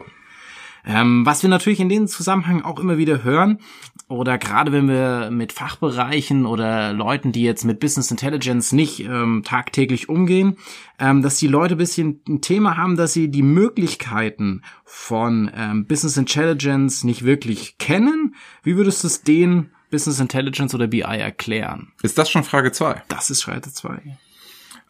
Ähm, 0.90 1.24
was 1.24 1.44
wir 1.44 1.52
natürlich 1.52 1.80
in 1.80 1.88
dem 1.88 2.08
Zusammenhang 2.08 2.64
auch 2.64 2.80
immer 2.80 2.98
wieder 2.98 3.24
hören, 3.24 3.60
oder 4.08 4.40
gerade 4.40 4.72
wenn 4.72 4.88
wir 4.88 5.30
mit 5.30 5.54
Fachbereichen 5.54 6.48
oder 6.48 6.94
Leuten, 6.94 7.32
die 7.32 7.44
jetzt 7.44 7.64
mit 7.64 7.80
Business 7.80 8.10
Intelligence 8.10 8.72
nicht 8.72 9.02
ähm, 9.02 9.44
tagtäglich 9.46 10.10
umgehen, 10.10 10.58
ähm, 10.98 11.22
dass 11.22 11.38
die 11.38 11.48
Leute 11.48 11.76
ein 11.76 11.78
bisschen 11.78 12.22
ein 12.28 12.42
Thema 12.42 12.76
haben, 12.76 12.98
dass 12.98 13.14
sie 13.14 13.30
die 13.30 13.44
Möglichkeiten 13.44 14.64
von 14.84 15.52
ähm, 15.56 15.86
Business 15.86 16.18
Intelligence 16.18 17.04
nicht 17.04 17.24
wirklich 17.24 17.78
kennen. 17.78 18.34
Wie 18.64 18.76
würdest 18.76 19.04
du 19.04 19.08
es 19.08 19.22
denen 19.22 19.70
Business 19.92 20.20
Intelligence 20.20 20.74
oder 20.74 20.88
BI 20.88 21.02
erklären? 21.02 21.92
Ist 22.02 22.18
das 22.18 22.32
schon 22.32 22.44
Frage 22.44 22.72
zwei? 22.72 23.04
Das 23.10 23.30
ist 23.30 23.44
Frage 23.44 23.72
zwei. 23.72 24.18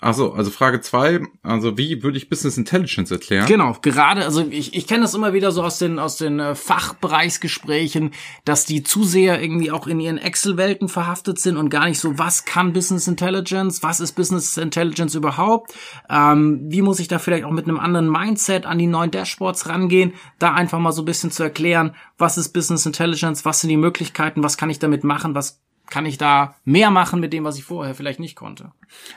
Also, 0.02 0.32
also 0.32 0.50
Frage 0.50 0.80
zwei, 0.80 1.20
also 1.44 1.78
wie 1.78 2.02
würde 2.04 2.18
ich 2.18 2.30
Business 2.30 2.58
Intelligence 2.58 3.12
erklären? 3.12 3.46
Genau, 3.48 3.76
gerade, 3.82 4.24
also 4.24 4.48
ich, 4.50 4.74
ich 4.74 4.88
kenne 4.88 5.02
das 5.02 5.14
immer 5.14 5.34
wieder 5.34 5.52
so 5.52 5.62
aus 5.62 5.78
den 5.78 6.00
aus 6.00 6.16
den 6.16 6.40
äh, 6.40 6.56
Fachbereichsgesprächen, 6.56 8.12
dass 8.46 8.64
die 8.64 8.82
zu 8.84 9.04
sehr 9.04 9.42
irgendwie 9.42 9.72
auch 9.72 9.88
in 9.88 10.00
ihren 10.00 10.18
Excel-Welten 10.18 10.88
verhaftet 10.88 11.40
sind 11.40 11.58
und 11.58 11.70
gar 11.70 11.86
nicht 11.86 12.00
so, 12.00 12.18
was 12.18 12.46
kann 12.46 12.72
Business 12.72 13.10
Intelligence, 13.10 13.84
was 13.84 14.00
ist 14.00 14.14
Business 14.14 14.56
Intelligence 14.56 15.16
überhaupt, 15.16 15.74
ähm, 16.10 16.62
wie 16.70 16.82
muss 16.82 17.02
ich 17.02 17.10
da 17.10 17.20
vielleicht 17.20 17.44
auch 17.44 17.52
mit 17.52 17.68
einem 17.68 17.80
anderen 17.80 18.10
Mindset 18.10 18.66
an 18.66 18.78
die 18.78 18.88
neuen 18.88 19.12
Dashboards 19.12 19.68
rangehen, 19.68 20.14
da 20.40 20.54
einfach 20.54 20.80
mal 20.80 20.94
so 20.94 21.02
ein 21.02 21.06
bisschen 21.06 21.32
zu 21.32 21.44
erklären, 21.44 21.94
was 22.18 22.38
ist 22.38 22.54
Business 22.54 22.86
Intelligence, 22.86 23.44
was 23.44 23.60
sind 23.60 23.70
die 23.70 23.76
Möglichkeiten, 23.76 24.44
was 24.44 24.56
kann 24.56 24.70
ich 24.70 24.80
damit 24.80 25.04
machen, 25.04 25.36
was 25.36 25.60
kann 25.90 26.06
ich 26.06 26.18
da 26.18 26.56
mehr 26.66 26.92
machen 26.92 27.20
mit 27.20 27.34
dem, 27.34 27.44
was 27.44 27.58
ich 27.58 27.64
vorher 27.64 27.96
vielleicht 27.96 28.20
nicht 28.20 28.36
konnte. 28.36 28.72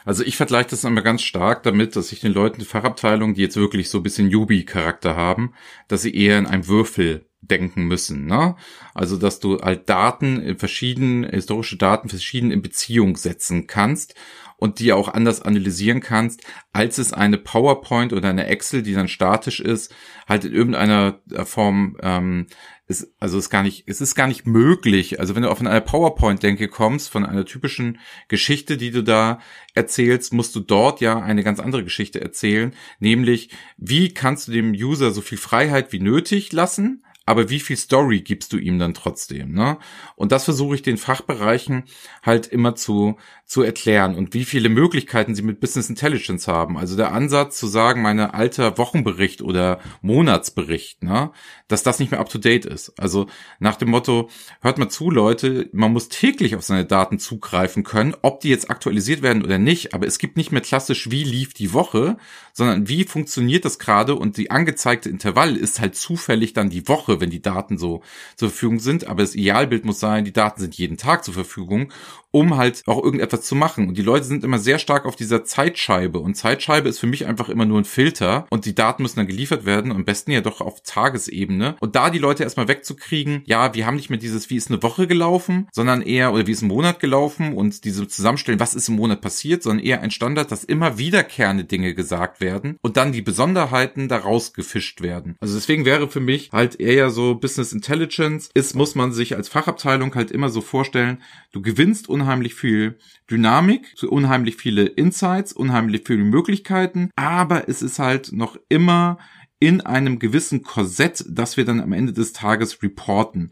Also 0.05 0.25
ich 0.25 0.37
vergleiche 0.37 0.71
das 0.71 0.85
immer 0.85 1.03
ganz 1.03 1.23
stark 1.23 1.63
damit, 1.63 1.97
dass 1.97 2.13
ich 2.13 2.21
den 2.21 2.33
Leuten 2.33 2.61
die 2.61 2.67
Fachabteilung, 2.67 3.35
die 3.35 3.43
jetzt 3.43 3.57
wirklich 3.57 3.91
so 3.91 3.99
ein 3.99 4.03
bisschen 4.03 4.31
Yubi-Charakter 4.31 5.17
haben, 5.17 5.53
dass 5.89 6.03
sie 6.03 6.15
eher 6.15 6.39
in 6.39 6.47
einem 6.47 6.67
Würfel 6.69 7.27
denken 7.43 7.85
müssen. 7.85 8.27
Ne? 8.27 8.57
Also 8.95 9.17
dass 9.17 9.41
du 9.41 9.59
halt 9.59 9.89
Daten 9.89 10.41
in 10.41 10.59
verschiedenen, 10.59 11.25
historische 11.25 11.77
Daten 11.77 12.09
verschieden 12.09 12.51
in 12.51 12.63
Beziehung 12.63 13.17
setzen 13.17 13.67
kannst 13.67 14.15
und 14.57 14.79
die 14.79 14.93
auch 14.93 15.09
anders 15.09 15.43
analysieren 15.43 16.01
kannst, 16.01 16.45
als 16.73 16.99
es 16.99 17.13
eine 17.13 17.37
PowerPoint 17.37 18.13
oder 18.13 18.29
eine 18.29 18.47
Excel, 18.47 18.83
die 18.83 18.95
dann 18.95 19.09
statisch 19.09 19.59
ist, 19.59 19.93
halt 20.29 20.45
in 20.45 20.53
irgendeiner 20.53 21.21
Form 21.45 21.97
ähm, 22.01 22.47
ist, 22.93 23.15
also 23.19 23.39
ist 23.39 23.51
gar 23.51 23.63
nicht, 23.63 23.85
es 23.87 24.01
ist 24.01 24.15
gar 24.15 24.29
nicht 24.29 24.47
möglich. 24.47 25.19
Also 25.19 25.35
wenn 25.35 25.43
du 25.43 25.51
auf 25.51 25.61
eine 25.61 25.81
PowerPoint-Denke 25.81 26.69
kommst, 26.69 27.09
von 27.09 27.27
einer 27.27 27.45
typischen 27.45 27.99
Geschichte, 28.29 28.77
die 28.77 28.91
du 28.91 29.03
da 29.03 29.41
erzählst, 29.75 30.33
musst 30.33 30.55
du 30.55 30.61
dort 30.61 31.01
ja 31.01 31.19
eine 31.19 31.43
ganz 31.43 31.59
andere 31.59 31.83
Geschichte 31.83 32.21
erzählen, 32.21 32.75
nämlich 33.01 33.51
wie 33.77 34.13
kannst 34.13 34.49
du 34.49 34.53
dem 34.53 34.73
User 34.73 35.11
so 35.11 35.21
viel 35.21 35.39
Freiheit 35.39 35.93
wie 35.93 36.01
nötig 36.01 36.53
lassen, 36.53 37.03
aber 37.25 37.51
wie 37.51 37.61
viel 37.61 37.77
Story 37.77 38.21
gibst 38.21 38.53
du 38.53 38.59
ihm 38.59 38.79
dann 38.79 38.95
trotzdem, 38.95 39.53
ne? 39.53 39.79
Und 40.17 40.33
das 40.33 40.45
versuche 40.45 40.75
ich 40.75 40.83
den 40.83 40.97
Fachbereichen 40.97 41.85
halt 42.23 42.47
immer 42.47 42.75
zu, 42.75 43.17
zu 43.47 43.63
erklären 43.63 44.15
und 44.15 44.35
wie 44.35 44.45
viele 44.45 44.69
Möglichkeiten 44.69 45.35
sie 45.35 45.43
mit 45.43 45.61
Business 45.61 45.89
Intelligence 45.89 46.49
haben. 46.49 46.79
Also 46.79 46.97
der 46.97 47.13
Ansatz 47.13 47.59
zu 47.59 47.67
sagen, 47.67 48.03
meine 48.03 48.35
alter 48.35 48.79
Wochenbericht 48.79 49.43
oder 49.43 49.81
Monatsbericht, 50.01 51.03
ne? 51.03 51.31
Dass 51.69 51.83
das 51.83 51.99
nicht 51.99 52.11
mehr 52.11 52.21
up 52.21 52.29
to 52.29 52.39
date 52.39 52.67
ist. 52.67 52.99
Also 52.99 53.27
nach 53.59 53.77
dem 53.77 53.91
Motto, 53.91 54.29
hört 54.61 54.79
mal 54.79 54.89
zu, 54.89 55.11
Leute, 55.11 55.69
man 55.73 55.93
muss 55.93 56.09
täglich 56.09 56.57
auf 56.57 56.63
seine 56.63 56.87
Daten 56.87 57.19
zugreifen 57.19 57.85
können, 57.85 58.15
ob 58.23 58.41
die 58.41 58.49
jetzt 58.49 58.71
aktualisiert 58.71 59.23
werden 59.23 59.45
oder 59.45 59.59
nicht, 59.59 59.95
aber 59.95 60.07
es 60.07 60.19
gibt 60.19 60.37
nicht 60.37 60.53
mehr 60.53 60.61
klassisch, 60.61 61.11
wie 61.11 61.25
lief 61.25 61.55
die 61.55 61.73
Woche, 61.73 62.17
sondern 62.53 62.89
wie 62.89 63.05
funktioniert 63.05 63.65
das 63.65 63.79
gerade 63.79 64.17
und 64.17 64.37
die 64.37 64.51
angezeigte 64.51 65.09
Intervall 65.09 65.57
ist 65.57 65.81
halt 65.81 65.97
zufällig 65.97 66.53
dann 66.53 66.71
die 66.71 66.89
Woche 66.89 67.21
wenn 67.21 67.31
die 67.31 67.43
Daten 67.43 67.79
so 67.79 68.03
zur 68.37 68.51
Verfügung 68.51 68.81
sind. 68.81 69.07
Aber 69.07 69.23
das 69.23 69.35
Idealbild 69.35 69.85
muss 69.85 70.01
sein, 70.01 70.25
die 70.25 70.33
Daten 70.33 70.61
sind 70.61 70.75
jeden 70.75 70.97
Tag 70.97 71.25
zur 71.25 71.35
Verfügung 71.35 71.93
um 72.33 72.57
halt 72.57 72.83
auch 72.87 73.03
irgendetwas 73.03 73.43
zu 73.43 73.55
machen. 73.55 73.89
Und 73.89 73.99
die 73.99 74.03
Leute 74.03 74.25
sind 74.25 74.43
immer 74.43 74.59
sehr 74.59 74.79
stark 74.79 75.05
auf 75.05 75.15
dieser 75.15 75.45
Zeitscheibe. 75.45 76.19
Und 76.19 76.35
Zeitscheibe 76.35 76.89
ist 76.89 76.99
für 76.99 77.07
mich 77.07 77.27
einfach 77.27 77.49
immer 77.49 77.67
nur 77.67 77.79
ein 77.79 77.85
Filter. 77.85 78.47
Und 78.51 78.65
die 78.65 78.75
Daten 78.75 79.03
müssen 79.03 79.19
dann 79.19 79.27
geliefert 79.27 79.65
werden. 79.65 79.93
Am 79.93 80.05
besten 80.05 80.33
ja 80.33 80.41
doch 80.41 80.61
auf 80.61 80.81
Tagesebene. 80.83 81.77
Und 81.81 81.95
da 81.95 82.11
die 82.11 82.19
Leute 82.19 82.43
erstmal 82.43 82.69
wegzukriegen, 82.69 83.43
ja, 83.45 83.75
wir 83.75 83.87
haben 83.87 83.97
nicht 83.97 84.11
mehr 84.11 84.19
dieses, 84.19 84.49
wie 84.51 84.57
ist 84.57 84.71
eine 84.71 84.83
Woche 84.83 85.07
gelaufen, 85.07 85.69
sondern 85.73 86.01
eher, 86.01 86.33
oder 86.33 86.47
wie 86.47 86.53
ist 86.53 86.63
ein 86.63 86.69
Monat 86.69 87.01
gelaufen 87.01 87.53
und 87.53 87.85
diese 87.85 88.09
zusammenstellen, 88.09 88.61
was 88.61 88.75
ist 88.75 88.89
im 88.89 88.97
Monat 88.97 89.21
passiert, 89.21 89.63
sondern 89.63 89.85
eher 89.85 90.01
ein 90.01 90.11
Standard, 90.11 90.51
dass 90.51 90.65
immer 90.65 90.97
wiederkehrende 90.97 91.65
Dinge 91.65 91.95
gesagt 91.95 92.41
werden 92.43 92.77
und 92.83 92.99
dann 92.99 93.13
die 93.13 93.23
Besonderheiten 93.23 94.09
daraus 94.09 94.53
gefischt 94.53 95.01
werden. 95.01 95.37
Also 95.41 95.55
deswegen 95.55 95.87
wäre 95.87 96.09
für 96.09 96.21
mich 96.21 96.51
halt 96.53 96.79
eher 96.79 97.09
so 97.09 97.37
Business 97.37 97.73
Intelligence 97.73 98.51
ist, 98.53 98.77
muss 98.77 98.95
man 98.95 99.13
sich 99.13 99.35
als 99.35 99.49
Fachabteilung 99.49 100.15
halt 100.15 100.31
immer 100.31 100.51
so 100.51 100.61
vorstellen, 100.61 101.23
du 101.53 101.63
gewinnst 101.63 102.11
unheimlich 102.11 102.55
viel 102.55 102.99
Dynamik, 103.31 103.95
unheimlich 104.03 104.57
viele 104.57 104.85
Insights, 104.85 105.55
unheimlich 105.55 106.03
viele 106.07 106.25
Möglichkeiten, 106.25 107.11
aber 107.17 107.71
es 107.71 107.81
ist 107.81 107.99
halt 107.99 108.33
noch 108.33 108.59
immer 108.69 109.17
in 109.59 109.81
einem 109.81 110.19
gewissen 110.19 110.63
Korsett, 110.63 111.25
das 111.29 111.57
wir 111.57 111.65
dann 111.65 111.81
am 111.81 111.93
Ende 111.93 112.13
des 112.13 112.33
Tages 112.33 112.83
reporten. 112.83 113.51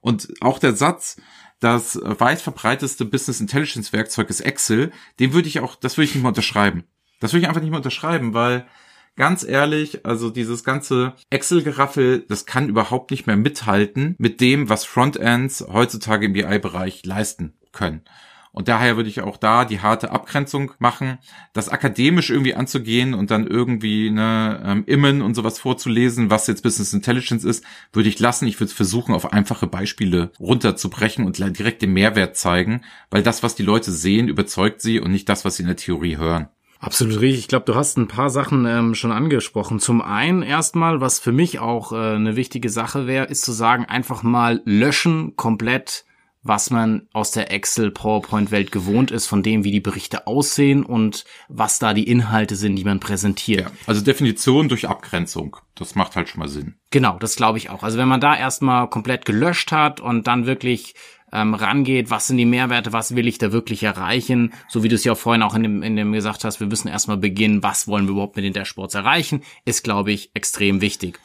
Und 0.00 0.28
auch 0.40 0.58
der 0.58 0.74
Satz, 0.74 1.16
das 1.60 2.00
weit 2.02 2.40
verbreiteste 2.40 3.04
Business 3.04 3.40
Intelligence 3.40 3.92
Werkzeug 3.92 4.28
ist 4.28 4.40
Excel, 4.40 4.90
den 5.20 5.32
würde 5.32 5.46
ich 5.46 5.60
auch, 5.60 5.76
das 5.76 5.96
würde 5.96 6.06
ich 6.06 6.14
nicht 6.16 6.22
mehr 6.22 6.30
unterschreiben. 6.30 6.82
Das 7.22 7.32
würde 7.32 7.42
ich 7.42 7.48
einfach 7.48 7.60
nicht 7.60 7.70
mehr 7.70 7.78
unterschreiben, 7.78 8.34
weil 8.34 8.66
ganz 9.14 9.44
ehrlich, 9.44 10.04
also 10.04 10.28
dieses 10.28 10.64
ganze 10.64 11.12
Excel-Geraffel, 11.30 12.24
das 12.28 12.46
kann 12.46 12.68
überhaupt 12.68 13.12
nicht 13.12 13.28
mehr 13.28 13.36
mithalten 13.36 14.16
mit 14.18 14.40
dem, 14.40 14.68
was 14.68 14.84
Frontends 14.84 15.64
heutzutage 15.72 16.26
im 16.26 16.32
BI-Bereich 16.32 17.06
leisten 17.06 17.54
können. 17.70 18.02
Und 18.50 18.66
daher 18.66 18.96
würde 18.96 19.08
ich 19.08 19.22
auch 19.22 19.36
da 19.36 19.64
die 19.64 19.80
harte 19.80 20.10
Abgrenzung 20.10 20.72
machen, 20.80 21.18
das 21.52 21.68
akademisch 21.68 22.28
irgendwie 22.28 22.54
anzugehen 22.54 23.14
und 23.14 23.30
dann 23.30 23.46
irgendwie 23.46 24.10
ne, 24.10 24.60
ähm, 24.64 24.82
Immen 24.86 25.22
und 25.22 25.34
sowas 25.34 25.60
vorzulesen, 25.60 26.28
was 26.28 26.48
jetzt 26.48 26.64
Business 26.64 26.92
Intelligence 26.92 27.44
ist, 27.44 27.64
würde 27.92 28.08
ich 28.08 28.18
lassen. 28.18 28.48
Ich 28.48 28.58
würde 28.58 28.74
versuchen, 28.74 29.14
auf 29.14 29.32
einfache 29.32 29.68
Beispiele 29.68 30.32
runterzubrechen 30.40 31.24
und 31.24 31.38
direkt 31.38 31.82
den 31.82 31.92
Mehrwert 31.92 32.36
zeigen, 32.36 32.82
weil 33.10 33.22
das, 33.22 33.44
was 33.44 33.54
die 33.54 33.62
Leute 33.62 33.92
sehen, 33.92 34.26
überzeugt 34.26 34.82
sie 34.82 34.98
und 34.98 35.12
nicht 35.12 35.28
das, 35.28 35.44
was 35.44 35.56
sie 35.56 35.62
in 35.62 35.68
der 35.68 35.76
Theorie 35.76 36.16
hören. 36.16 36.48
Absolut 36.82 37.20
richtig. 37.20 37.38
Ich 37.38 37.48
glaube, 37.48 37.64
du 37.64 37.76
hast 37.76 37.96
ein 37.96 38.08
paar 38.08 38.28
Sachen 38.28 38.66
ähm, 38.66 38.96
schon 38.96 39.12
angesprochen. 39.12 39.78
Zum 39.78 40.02
einen 40.02 40.42
erstmal, 40.42 41.00
was 41.00 41.20
für 41.20 41.30
mich 41.30 41.60
auch 41.60 41.92
äh, 41.92 42.16
eine 42.16 42.34
wichtige 42.34 42.70
Sache 42.70 43.06
wäre, 43.06 43.26
ist 43.26 43.44
zu 43.44 43.52
sagen, 43.52 43.84
einfach 43.84 44.24
mal 44.24 44.60
löschen 44.64 45.36
komplett 45.36 46.04
was 46.42 46.70
man 46.70 47.08
aus 47.12 47.30
der 47.30 47.52
Excel-PowerPoint-Welt 47.52 48.72
gewohnt 48.72 49.10
ist, 49.10 49.26
von 49.26 49.42
dem, 49.42 49.64
wie 49.64 49.70
die 49.70 49.80
Berichte 49.80 50.26
aussehen 50.26 50.84
und 50.84 51.24
was 51.48 51.78
da 51.78 51.94
die 51.94 52.08
Inhalte 52.08 52.56
sind, 52.56 52.76
die 52.76 52.84
man 52.84 53.00
präsentiert. 53.00 53.60
Ja, 53.60 53.70
also 53.86 54.00
Definition 54.00 54.68
durch 54.68 54.88
Abgrenzung. 54.88 55.56
Das 55.74 55.94
macht 55.94 56.16
halt 56.16 56.28
schon 56.28 56.40
mal 56.40 56.48
Sinn. 56.48 56.74
Genau, 56.90 57.16
das 57.18 57.36
glaube 57.36 57.58
ich 57.58 57.70
auch. 57.70 57.82
Also 57.82 57.96
wenn 57.96 58.08
man 58.08 58.20
da 58.20 58.36
erstmal 58.36 58.90
komplett 58.90 59.24
gelöscht 59.24 59.70
hat 59.70 60.00
und 60.00 60.26
dann 60.26 60.46
wirklich 60.46 60.94
ähm, 61.32 61.54
rangeht, 61.54 62.10
was 62.10 62.26
sind 62.26 62.36
die 62.36 62.44
Mehrwerte, 62.44 62.92
was 62.92 63.16
will 63.16 63.26
ich 63.26 63.38
da 63.38 63.52
wirklich 63.52 63.82
erreichen, 63.82 64.52
so 64.68 64.82
wie 64.82 64.88
du 64.88 64.94
es 64.94 65.04
ja 65.04 65.14
vorhin 65.14 65.42
auch 65.42 65.54
in 65.54 65.62
dem, 65.62 65.82
in 65.82 65.96
dem 65.96 66.12
gesagt 66.12 66.44
hast, 66.44 66.60
wir 66.60 66.66
müssen 66.66 66.88
erstmal 66.88 67.16
beginnen, 67.16 67.62
was 67.62 67.88
wollen 67.88 68.06
wir 68.06 68.12
überhaupt 68.12 68.36
mit 68.36 68.44
den 68.44 68.52
Dashboards 68.52 68.94
erreichen, 68.94 69.42
ist, 69.64 69.82
glaube 69.82 70.12
ich, 70.12 70.30
extrem 70.34 70.80
wichtig. 70.80 71.18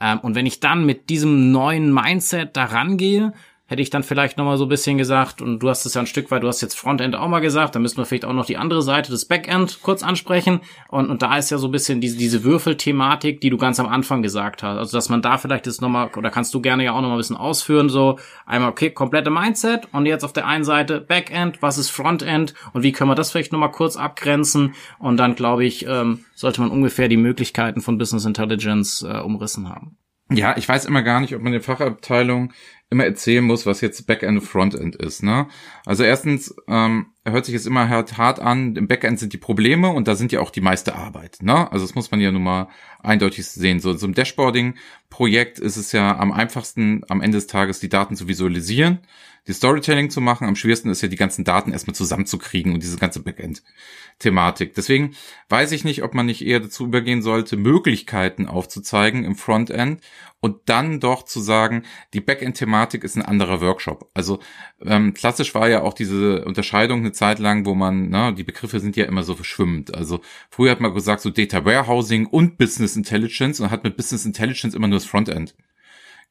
Ähm, 0.00 0.18
und 0.20 0.34
wenn 0.34 0.46
ich 0.46 0.60
dann 0.60 0.84
mit 0.84 1.08
diesem 1.10 1.52
neuen 1.52 1.92
Mindset 1.94 2.56
da 2.56 2.64
rangehe, 2.64 3.32
hätte 3.66 3.80
ich 3.80 3.90
dann 3.90 4.02
vielleicht 4.02 4.36
nochmal 4.36 4.58
so 4.58 4.66
ein 4.66 4.68
bisschen 4.68 4.98
gesagt, 4.98 5.40
und 5.40 5.60
du 5.60 5.68
hast 5.70 5.86
es 5.86 5.94
ja 5.94 6.00
ein 6.02 6.06
Stück 6.06 6.30
weit, 6.30 6.42
du 6.42 6.48
hast 6.48 6.60
jetzt 6.60 6.78
Frontend 6.78 7.16
auch 7.16 7.28
mal 7.28 7.40
gesagt, 7.40 7.74
da 7.74 7.78
müssen 7.78 7.96
wir 7.96 8.04
vielleicht 8.04 8.24
auch 8.24 8.32
noch 8.32 8.44
die 8.44 8.56
andere 8.56 8.82
Seite 8.82 9.10
des 9.10 9.24
Backend 9.24 9.80
kurz 9.82 10.02
ansprechen. 10.02 10.60
Und, 10.88 11.08
und 11.08 11.22
da 11.22 11.38
ist 11.38 11.50
ja 11.50 11.58
so 11.58 11.68
ein 11.68 11.72
bisschen 11.72 12.00
diese, 12.00 12.18
diese 12.18 12.44
Würfelthematik, 12.44 13.40
die 13.40 13.50
du 13.50 13.56
ganz 13.56 13.80
am 13.80 13.88
Anfang 13.88 14.22
gesagt 14.22 14.62
hast. 14.62 14.78
Also, 14.78 14.96
dass 14.96 15.08
man 15.08 15.22
da 15.22 15.38
vielleicht 15.38 15.66
jetzt 15.66 15.80
nochmal, 15.80 16.10
oder 16.16 16.30
kannst 16.30 16.52
du 16.52 16.60
gerne 16.60 16.84
ja 16.84 16.92
auch 16.92 17.00
nochmal 17.00 17.16
ein 17.16 17.18
bisschen 17.18 17.36
ausführen, 17.36 17.88
so 17.88 18.18
einmal, 18.44 18.70
okay, 18.70 18.90
komplette 18.90 19.30
Mindset 19.30 19.88
und 19.92 20.06
jetzt 20.06 20.24
auf 20.24 20.32
der 20.32 20.46
einen 20.46 20.64
Seite 20.64 21.00
Backend, 21.00 21.62
was 21.62 21.78
ist 21.78 21.90
Frontend 21.90 22.54
und 22.72 22.82
wie 22.82 22.92
können 22.92 23.10
wir 23.10 23.14
das 23.14 23.30
vielleicht 23.30 23.52
nochmal 23.52 23.70
kurz 23.70 23.96
abgrenzen? 23.96 24.74
Und 24.98 25.16
dann, 25.16 25.34
glaube 25.34 25.64
ich, 25.64 25.86
ähm, 25.86 26.24
sollte 26.34 26.60
man 26.60 26.70
ungefähr 26.70 27.08
die 27.08 27.16
Möglichkeiten 27.16 27.80
von 27.80 27.96
Business 27.96 28.24
Intelligence 28.24 29.02
äh, 29.02 29.18
umrissen 29.18 29.68
haben. 29.68 29.96
Ja, 30.36 30.56
ich 30.56 30.68
weiß 30.68 30.84
immer 30.84 31.02
gar 31.02 31.20
nicht, 31.20 31.34
ob 31.34 31.42
man 31.42 31.52
in 31.52 31.60
der 31.60 31.62
Fachabteilung 31.62 32.52
immer 32.90 33.04
erzählen 33.04 33.42
muss, 33.42 33.64
was 33.64 33.80
jetzt 33.80 34.06
Backend 34.06 34.38
und 34.40 34.46
Frontend 34.46 34.96
ist. 34.96 35.22
Ne? 35.22 35.48
Also 35.86 36.04
erstens 36.04 36.54
ähm, 36.68 37.06
hört 37.24 37.46
sich 37.46 37.54
jetzt 37.54 37.66
immer 37.66 37.88
hart, 37.88 38.18
hart 38.18 38.38
an, 38.38 38.76
im 38.76 38.86
Backend 38.86 39.18
sind 39.18 39.32
die 39.32 39.38
Probleme 39.38 39.88
und 39.88 40.06
da 40.06 40.14
sind 40.14 40.30
ja 40.30 40.40
auch 40.40 40.50
die 40.50 40.60
meiste 40.60 40.94
Arbeit. 40.94 41.38
Ne? 41.40 41.72
Also 41.72 41.86
das 41.86 41.94
muss 41.94 42.10
man 42.10 42.20
ja 42.20 42.30
nun 42.30 42.42
mal 42.42 42.68
eindeutig 43.02 43.46
sehen. 43.46 43.80
So, 43.80 43.94
so 43.94 44.06
ein 44.06 44.14
Dashboarding-Projekt 44.14 45.58
ist 45.58 45.76
es 45.76 45.92
ja 45.92 46.18
am 46.18 46.32
einfachsten, 46.32 47.02
am 47.08 47.22
Ende 47.22 47.38
des 47.38 47.46
Tages 47.46 47.80
die 47.80 47.88
Daten 47.88 48.14
zu 48.14 48.28
visualisieren 48.28 49.00
die 49.48 49.52
Storytelling 49.52 50.10
zu 50.10 50.20
machen. 50.20 50.46
Am 50.46 50.56
schwersten 50.56 50.90
ist 50.90 51.02
ja 51.02 51.08
die 51.08 51.16
ganzen 51.16 51.44
Daten 51.44 51.72
erstmal 51.72 51.94
zusammenzukriegen 51.94 52.72
und 52.72 52.82
diese 52.82 52.96
ganze 52.96 53.22
Backend-Thematik. 53.22 54.74
Deswegen 54.74 55.14
weiß 55.48 55.72
ich 55.72 55.84
nicht, 55.84 56.02
ob 56.02 56.14
man 56.14 56.26
nicht 56.26 56.46
eher 56.46 56.60
dazu 56.60 56.84
übergehen 56.84 57.22
sollte, 57.22 57.56
Möglichkeiten 57.56 58.46
aufzuzeigen 58.46 59.24
im 59.24 59.34
Frontend 59.34 60.00
und 60.40 60.56
dann 60.66 61.00
doch 61.00 61.24
zu 61.24 61.40
sagen, 61.40 61.84
die 62.14 62.20
Backend-Thematik 62.20 63.04
ist 63.04 63.16
ein 63.16 63.22
anderer 63.22 63.60
Workshop. 63.60 64.10
Also 64.14 64.40
ähm, 64.80 65.14
klassisch 65.14 65.54
war 65.54 65.68
ja 65.68 65.82
auch 65.82 65.94
diese 65.94 66.44
Unterscheidung 66.44 67.00
eine 67.00 67.12
Zeit 67.12 67.38
lang, 67.38 67.64
wo 67.66 67.74
man, 67.74 68.10
na, 68.10 68.32
die 68.32 68.44
Begriffe 68.44 68.80
sind 68.80 68.96
ja 68.96 69.06
immer 69.06 69.22
so 69.22 69.34
verschwimmend. 69.34 69.94
Also 69.94 70.20
früher 70.50 70.70
hat 70.72 70.80
man 70.80 70.94
gesagt, 70.94 71.20
so 71.20 71.30
Data 71.30 71.64
Warehousing 71.64 72.26
und 72.26 72.58
Business 72.58 72.96
Intelligence 72.96 73.60
und 73.60 73.70
hat 73.70 73.84
mit 73.84 73.96
Business 73.96 74.24
Intelligence 74.24 74.74
immer 74.74 74.88
nur 74.88 74.98
das 74.98 75.06
Frontend 75.06 75.54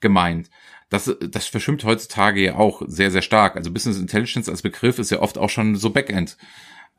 gemeint 0.01 0.50
das, 0.91 1.15
das 1.22 1.48
verschwimmt 1.48 1.86
heutzutage 1.86 2.43
ja 2.43 2.55
auch 2.55 2.81
sehr, 2.86 3.12
sehr 3.12 3.22
stark. 3.22 3.55
Also 3.55 3.72
Business 3.72 3.98
Intelligence 3.98 4.50
als 4.50 4.62
Begriff 4.62 5.00
ist 5.00 5.10
ja 5.10 5.22
oft 5.22 5.38
auch 5.38 5.50
schon 5.50 5.75
so 5.77 5.89
Backend. 5.89 6.38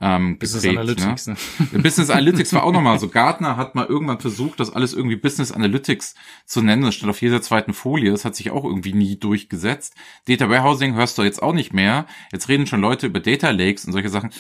Ähm, 0.01 0.39
Business 0.39 0.63
geprägt, 0.63 0.81
Analytics. 0.81 1.27
Ne? 1.27 1.37
Ne? 1.73 1.79
Business 1.83 2.09
Analytics 2.09 2.55
war 2.55 2.65
auch 2.65 2.73
nochmal 2.73 2.99
so. 2.99 3.09
Gartner 3.11 3.59
hat 3.59 3.75
mal 3.75 3.85
irgendwann 3.85 4.19
versucht, 4.19 4.61
das 4.61 4.73
alles 4.73 4.95
irgendwie 4.95 5.17
Business 5.17 5.53
Analytics 5.53 6.15
zu 6.47 6.63
nennen. 6.63 6.83
Das 6.83 6.95
stand 6.95 7.11
auf 7.11 7.21
jeder 7.21 7.43
zweiten 7.43 7.75
Folie. 7.75 8.11
Das 8.11 8.25
hat 8.25 8.35
sich 8.35 8.51
auch 8.51 8.65
irgendwie 8.65 8.95
nie 8.95 9.19
durchgesetzt. 9.19 9.95
Data 10.27 10.49
Warehousing 10.49 10.95
hörst 10.95 11.19
du 11.19 11.23
jetzt 11.23 11.43
auch 11.43 11.53
nicht 11.53 11.75
mehr. 11.75 12.07
Jetzt 12.33 12.49
reden 12.49 12.67
schon 12.67 12.81
Leute 12.81 13.07
über 13.07 13.21
Data 13.21 13.51
Lakes 13.51 13.85
und 13.85 13.93
solche 13.93 14.09
Sachen. 14.09 14.31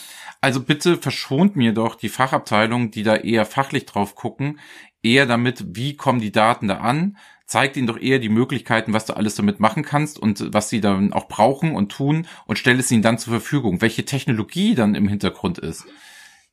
Also 0.40 0.62
bitte 0.62 0.96
verschont 0.96 1.56
mir 1.56 1.74
doch 1.74 1.94
die 1.94 2.08
Fachabteilung, 2.08 2.90
die 2.90 3.02
da 3.02 3.16
eher 3.16 3.44
fachlich 3.44 3.84
drauf 3.84 4.14
gucken, 4.14 4.58
eher 5.02 5.26
damit, 5.26 5.76
wie 5.76 5.94
kommen 5.94 6.20
die 6.20 6.32
Daten 6.32 6.68
da 6.68 6.78
an, 6.78 7.18
zeigt 7.52 7.76
ihnen 7.76 7.86
doch 7.86 8.00
eher 8.00 8.18
die 8.18 8.30
Möglichkeiten, 8.30 8.94
was 8.94 9.04
du 9.04 9.12
alles 9.12 9.34
damit 9.34 9.60
machen 9.60 9.82
kannst 9.84 10.18
und 10.18 10.54
was 10.54 10.70
sie 10.70 10.80
dann 10.80 11.12
auch 11.12 11.28
brauchen 11.28 11.74
und 11.74 11.92
tun 11.92 12.26
und 12.46 12.58
stell 12.58 12.80
es 12.80 12.90
ihnen 12.90 13.02
dann 13.02 13.18
zur 13.18 13.30
Verfügung. 13.30 13.82
Welche 13.82 14.06
Technologie 14.06 14.74
dann 14.74 14.94
im 14.94 15.06
Hintergrund 15.06 15.58
ist, 15.58 15.84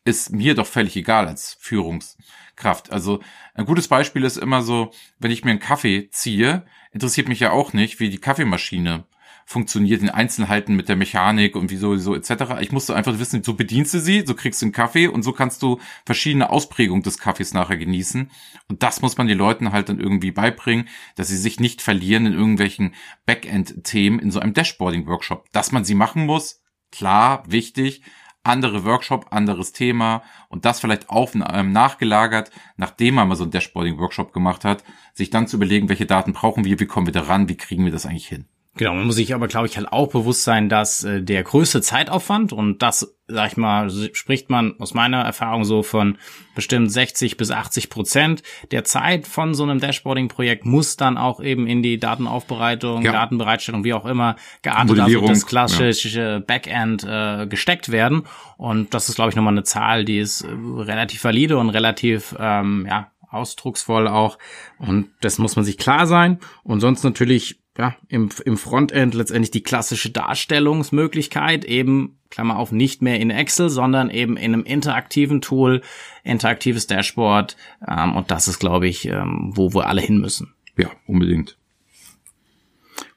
ist 0.04 0.34
mir 0.34 0.56
doch 0.56 0.68
völlig 0.68 0.98
egal 0.98 1.30
als 1.30 1.56
Führungskraft. 1.62 2.92
Also 2.92 3.22
ein 3.54 3.64
gutes 3.64 3.88
Beispiel 3.88 4.26
ist 4.26 4.36
immer 4.36 4.62
so, 4.62 4.92
wenn 5.20 5.32
ich 5.32 5.46
mir 5.46 5.52
einen 5.52 5.62
Kaffee 5.62 6.10
ziehe, 6.12 6.66
interessiert 6.92 7.30
mich 7.30 7.40
ja 7.40 7.52
auch 7.52 7.72
nicht, 7.72 8.02
wie 8.02 8.10
die 8.10 8.20
Kaffeemaschine 8.20 9.06
funktioniert 9.50 10.04
in 10.04 10.12
Einzelheiten 10.12 10.76
mit 10.76 10.90
der 10.90 10.96
Mechanik 10.96 11.56
und 11.56 11.72
wieso 11.72 11.98
so 11.98 12.14
etc. 12.14 12.62
Ich 12.62 12.72
musste 12.72 12.96
einfach 12.96 13.18
wissen, 13.18 13.44
so 13.44 13.56
bedienst 13.56 13.96
du 13.96 14.00
sie, 14.00 14.24
so 14.24 14.36
kriegst 14.36 14.62
du 14.62 14.68
einen 14.68 14.74
Kaffee 14.74 15.08
und 15.08 15.24
so 15.24 15.32
kannst 15.32 15.64
du 15.64 15.80
verschiedene 16.06 16.52
Ausprägungen 16.52 17.02
des 17.02 17.18
Kaffees 17.18 17.56
nachher 17.56 17.78
genießen. 17.78 18.30
Und 18.68 18.84
das 18.84 19.02
muss 19.02 19.18
man 19.18 19.26
den 19.26 19.40
Leuten 19.40 19.72
halt 19.72 19.90
dann 19.90 20.00
irgendwie 20.00 20.30
beibringen, 20.30 20.88
dass 21.16 21.30
sie 21.30 21.38
sich 21.38 21.60
nicht 21.60 21.82
verlieren 21.82 22.28
in 22.28 22.34
irgendwelchen 22.34 22.94
Backend-Themen 23.26 24.20
in 24.20 24.30
so 24.30 24.40
einem 24.40 24.54
Dashboarding-Workshop. 24.54 25.52
Dass 25.52 25.72
man 25.72 25.84
sie 25.84 25.96
machen 25.96 26.28
muss, 26.28 26.62
klar, 26.92 27.44
wichtig, 27.48 28.04
andere 28.44 28.86
Workshop, 28.86 29.30
anderes 29.32 29.72
Thema 29.72 30.22
und 30.50 30.66
das 30.66 30.80
vielleicht 30.80 31.10
auf 31.10 31.34
ähm, 31.34 31.72
nachgelagert, 31.72 32.52
nachdem 32.78 33.16
man 33.16 33.28
mal 33.28 33.36
so 33.36 33.46
ein 33.46 33.52
Dashboarding-Workshop 33.52 34.32
gemacht 34.32 34.64
hat, 34.64 34.84
sich 35.16 35.32
dann 35.32 35.48
zu 35.48 35.56
überlegen, 35.56 35.90
welche 35.90 36.06
Daten 36.06 36.34
brauchen 36.34 36.66
wir, 36.66 36.80
wie 36.80 36.86
kommen 36.86 37.08
wir 37.08 37.14
da 37.14 37.22
ran, 37.24 37.50
wie 37.50 37.58
kriegen 37.58 37.84
wir 37.84 37.92
das 37.92 38.06
eigentlich 38.06 38.28
hin. 38.28 38.46
Genau, 38.80 38.94
man 38.94 39.08
muss 39.08 39.18
sich 39.18 39.36
aber, 39.36 39.50
glaube 39.50 39.68
ich, 39.68 39.76
halt 39.76 39.92
auch 39.92 40.08
bewusst 40.08 40.46
sein, 40.46 40.70
dass 40.70 41.04
äh, 41.04 41.22
der 41.22 41.44
größte 41.44 41.82
Zeitaufwand 41.82 42.54
und 42.54 42.82
das, 42.82 43.14
sag 43.28 43.52
ich 43.52 43.58
mal, 43.58 43.90
spricht 44.14 44.50
man 44.50 44.80
aus 44.80 44.94
meiner 44.94 45.22
Erfahrung 45.22 45.66
so 45.66 45.84
von 45.84 46.18
bestimmt 46.56 46.90
60 46.90 47.36
bis 47.36 47.52
80 47.52 47.90
Prozent 47.90 48.42
der 48.72 48.86
Zeit 48.86 49.28
von 49.28 49.54
so 49.54 49.64
einem 49.64 49.82
Dashboarding-Projekt 49.82 50.66
muss 50.66 50.96
dann 50.96 51.18
auch 51.18 51.42
eben 51.42 51.68
in 51.68 51.84
die 51.84 52.00
Datenaufbereitung, 52.00 53.02
ja. 53.02 53.12
Datenbereitstellung, 53.12 53.84
wie 53.84 53.94
auch 53.94 54.06
immer, 54.06 54.38
geartet, 54.62 54.98
also 54.98 55.28
das 55.28 55.46
klassische 55.46 56.22
ja. 56.22 56.40
Backend 56.40 57.04
äh, 57.04 57.48
gesteckt 57.48 57.92
werden. 57.92 58.28
Und 58.56 58.94
das 58.94 59.10
ist, 59.10 59.16
glaube 59.16 59.32
ich, 59.32 59.36
nochmal 59.36 59.56
eine 59.56 59.64
Zahl, 59.64 60.06
die 60.06 60.20
ist 60.20 60.44
äh, 60.44 60.48
relativ 60.48 61.22
valide 61.26 61.58
und 61.58 61.70
relativ, 61.70 62.34
ähm, 62.40 62.88
ja, 62.90 63.12
ausdrucksvoll 63.30 64.08
auch. 64.08 64.38
Und 64.78 65.10
das 65.20 65.38
muss 65.38 65.58
man 65.58 65.66
sich 65.66 65.78
klar 65.78 66.08
sein. 66.08 66.40
Und 66.64 66.80
sonst 66.80 67.04
natürlich 67.04 67.60
ja, 67.80 67.96
im, 68.10 68.30
im 68.44 68.58
Frontend 68.58 69.14
letztendlich 69.14 69.52
die 69.52 69.64
klassische 69.64 70.10
Darstellungsmöglichkeit, 70.10 71.64
eben, 71.64 72.20
Klammer 72.30 72.58
auf, 72.58 72.74
nicht 72.74 73.02
mehr 73.02 73.22
in 73.22 73.30
Excel, 73.30 73.70
sondern 73.70 74.10
eben 74.10 74.36
in 74.36 74.54
einem 74.54 74.66
interaktiven 74.66 75.40
Tool, 75.40 75.82
interaktives 76.26 76.88
Dashboard. 76.88 77.56
Ähm, 77.88 78.18
und 78.18 78.32
das 78.32 78.50
ist, 78.50 78.60
glaube 78.60 78.90
ich, 78.90 79.06
ähm, 79.06 79.52
wo 79.56 79.74
wir 79.74 79.88
alle 79.88 80.02
hin 80.02 80.20
müssen. 80.20 80.54
Ja, 80.76 80.90
unbedingt. 81.08 81.58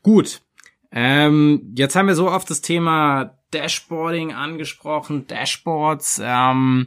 Gut. 0.04 0.42
Ähm, 0.92 1.72
jetzt 1.74 1.96
haben 1.96 2.06
wir 2.06 2.14
so 2.14 2.30
oft 2.30 2.48
das 2.48 2.60
Thema 2.60 3.36
Dashboarding 3.50 4.32
angesprochen, 4.32 5.26
Dashboards. 5.26 6.20
Ähm, 6.24 6.86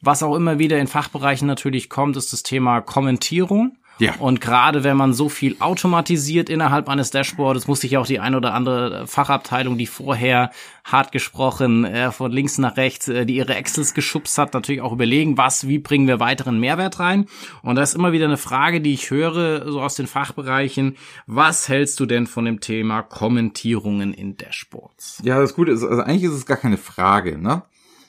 was 0.00 0.22
auch 0.22 0.36
immer 0.36 0.60
wieder 0.60 0.78
in 0.78 0.86
Fachbereichen 0.86 1.48
natürlich 1.48 1.88
kommt, 1.88 2.16
ist 2.16 2.32
das 2.32 2.44
Thema 2.44 2.82
Kommentierung. 2.82 3.78
Ja. 3.98 4.14
Und 4.18 4.40
gerade 4.40 4.84
wenn 4.84 4.96
man 4.96 5.14
so 5.14 5.28
viel 5.28 5.56
automatisiert 5.58 6.50
innerhalb 6.50 6.88
eines 6.88 7.10
Dashboards, 7.10 7.66
muss 7.66 7.80
sich 7.80 7.96
auch 7.96 8.06
die 8.06 8.20
ein 8.20 8.34
oder 8.34 8.52
andere 8.52 9.06
Fachabteilung, 9.06 9.78
die 9.78 9.86
vorher 9.86 10.50
hart 10.84 11.12
gesprochen 11.12 11.84
äh, 11.84 12.12
von 12.12 12.30
links 12.30 12.58
nach 12.58 12.76
rechts, 12.76 13.08
äh, 13.08 13.24
die 13.24 13.36
ihre 13.36 13.54
Excels 13.54 13.94
geschubst 13.94 14.36
hat, 14.38 14.54
natürlich 14.54 14.82
auch 14.82 14.92
überlegen, 14.92 15.38
was, 15.38 15.66
wie 15.66 15.78
bringen 15.78 16.06
wir 16.06 16.20
weiteren 16.20 16.60
Mehrwert 16.60 17.00
rein. 17.00 17.26
Und 17.62 17.76
da 17.76 17.82
ist 17.82 17.94
immer 17.94 18.12
wieder 18.12 18.26
eine 18.26 18.36
Frage, 18.36 18.80
die 18.80 18.92
ich 18.92 19.10
höre, 19.10 19.70
so 19.70 19.80
aus 19.80 19.94
den 19.94 20.06
Fachbereichen. 20.06 20.96
Was 21.26 21.68
hältst 21.68 21.98
du 21.98 22.06
denn 22.06 22.26
von 22.26 22.44
dem 22.44 22.60
Thema 22.60 23.02
Kommentierungen 23.02 24.12
in 24.12 24.36
Dashboards? 24.36 25.22
Ja, 25.24 25.40
das 25.40 25.54
Gute 25.54 25.72
ist, 25.72 25.82
also 25.82 26.02
eigentlich 26.02 26.24
ist 26.24 26.32
es 26.32 26.46
gar 26.46 26.58
keine 26.58 26.78
Frage, 26.78 27.38
ne? 27.38 27.62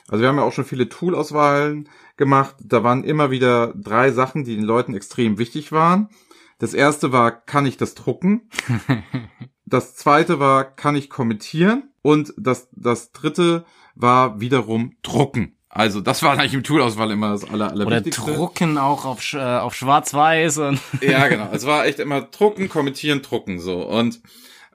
Also 0.10 0.22
wir 0.22 0.30
haben 0.30 0.38
ja 0.38 0.44
auch 0.44 0.54
schon 0.54 0.64
viele 0.64 0.88
Toolauswahlen 0.88 1.90
gemacht. 2.18 2.56
Da 2.64 2.84
waren 2.84 3.04
immer 3.04 3.32
wieder 3.32 3.74
drei 3.76 4.12
Sachen, 4.12 4.44
die 4.44 4.56
den 4.56 4.66
Leuten 4.66 4.96
extrem 4.96 5.38
wichtig 5.38 5.72
waren. 5.72 6.10
Das 6.60 6.74
erste 6.74 7.12
war, 7.12 7.32
kann 7.32 7.66
ich 7.66 7.78
das 7.78 7.94
drucken? 7.94 8.50
das 9.66 9.96
zweite 9.96 10.40
war, 10.40 10.64
kann 10.64 10.96
ich 10.96 11.10
kommentieren? 11.10 11.92
Und 12.02 12.34
das, 12.38 12.70
das 12.72 13.12
dritte 13.12 13.66
war 13.96 14.40
wiederum 14.40 14.96
drucken. 15.04 15.58
Also 15.70 16.02
das 16.02 16.24
war 16.24 16.32
eigentlich 16.34 16.54
im 16.54 16.64
Toolauswahl 16.64 17.12
immer 17.12 17.32
das 17.32 17.44
aller, 17.44 17.70
allerwichtigste. 17.70 18.24
Oder 18.24 18.34
drucken 18.34 18.78
auch 18.80 19.06
auf, 19.06 19.34
äh, 19.34 19.38
auf 19.38 19.76
schwarz-weiß. 19.76 20.58
und 20.60 20.80
ja, 21.02 21.28
genau. 21.28 21.50
Es 21.52 21.66
war 21.66 21.86
echt 21.86 22.00
immer 22.00 22.22
drucken, 22.22 22.70
kommentieren, 22.70 23.22
drucken 23.22 23.60
so. 23.60 23.86
Und 23.88 24.22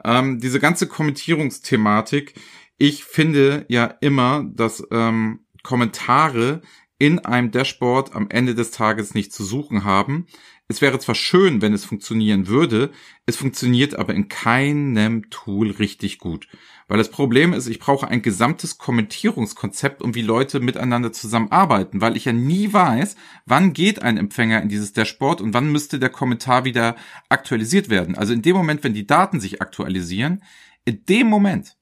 ähm, 0.05 0.38
diese 0.38 0.61
ganze 0.61 0.87
Kommentierungsthematik, 0.87 2.35
ich 2.78 3.05
finde 3.05 3.64
ja 3.68 3.87
immer, 4.00 4.44
dass 4.55 4.87
ähm, 4.92 5.40
Kommentare 5.62 6.61
in 7.02 7.18
einem 7.18 7.50
Dashboard 7.50 8.14
am 8.14 8.30
Ende 8.30 8.54
des 8.54 8.70
Tages 8.70 9.12
nicht 9.12 9.32
zu 9.32 9.42
suchen 9.42 9.82
haben. 9.82 10.28
Es 10.68 10.80
wäre 10.80 11.00
zwar 11.00 11.16
schön, 11.16 11.60
wenn 11.60 11.72
es 11.72 11.84
funktionieren 11.84 12.46
würde, 12.46 12.92
es 13.26 13.34
funktioniert 13.34 13.96
aber 13.96 14.14
in 14.14 14.28
keinem 14.28 15.28
Tool 15.28 15.72
richtig 15.72 16.20
gut. 16.20 16.46
Weil 16.86 16.98
das 16.98 17.10
Problem 17.10 17.54
ist, 17.54 17.66
ich 17.66 17.80
brauche 17.80 18.06
ein 18.06 18.22
gesamtes 18.22 18.78
Kommentierungskonzept, 18.78 20.00
um 20.00 20.14
wie 20.14 20.22
Leute 20.22 20.60
miteinander 20.60 21.10
zusammenarbeiten, 21.10 22.00
weil 22.00 22.16
ich 22.16 22.26
ja 22.26 22.32
nie 22.32 22.72
weiß, 22.72 23.16
wann 23.46 23.72
geht 23.72 24.00
ein 24.00 24.16
Empfänger 24.16 24.62
in 24.62 24.68
dieses 24.68 24.92
Dashboard 24.92 25.40
und 25.40 25.54
wann 25.54 25.72
müsste 25.72 25.98
der 25.98 26.10
Kommentar 26.10 26.64
wieder 26.64 26.94
aktualisiert 27.28 27.88
werden. 27.88 28.16
Also 28.16 28.32
in 28.32 28.42
dem 28.42 28.54
Moment, 28.54 28.84
wenn 28.84 28.94
die 28.94 29.08
Daten 29.08 29.40
sich 29.40 29.60
aktualisieren, 29.60 30.44
in 30.84 31.04
dem 31.06 31.26
Moment 31.26 31.74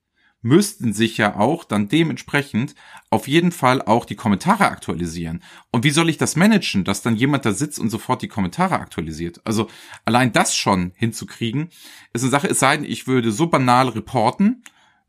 müssten 0.43 0.93
sich 0.93 1.19
ja 1.19 1.37
auch 1.37 1.65
dann 1.65 1.89
dementsprechend 1.89 2.75
auf 3.11 3.29
jeden 3.29 3.53
Fall 3.53 3.83
auch 3.83 4.05
die 4.05 4.15
Kommentare 4.15 4.65
aktualisieren. 4.65 5.43
Und 5.71 5.85
wie 5.85 5.91
soll 5.91 6.09
ich 6.09 6.19
das 6.19 6.37
managen, 6.37 6.85
dass 6.85 7.03
dann 7.03 7.17
jemand 7.17 7.45
da 7.45 7.53
sitzt 7.53 7.79
und 7.79 7.91
sofort 7.91 8.23
die 8.23 8.29
Kommentare 8.29 8.79
aktualisiert? 8.79 9.41
Also 9.45 9.69
allein 10.05 10.33
das 10.33 10.57
schon 10.57 10.93
hinzukriegen, 10.97 11.69
ist 12.13 12.23
eine 12.23 12.31
Sache, 12.31 12.49
es 12.49 12.61
sei 12.61 12.77
denn, 12.77 12.87
ich 12.87 13.07
würde 13.07 13.33
so 13.33 13.49
banal 13.49 13.89
reporten, 13.89 14.63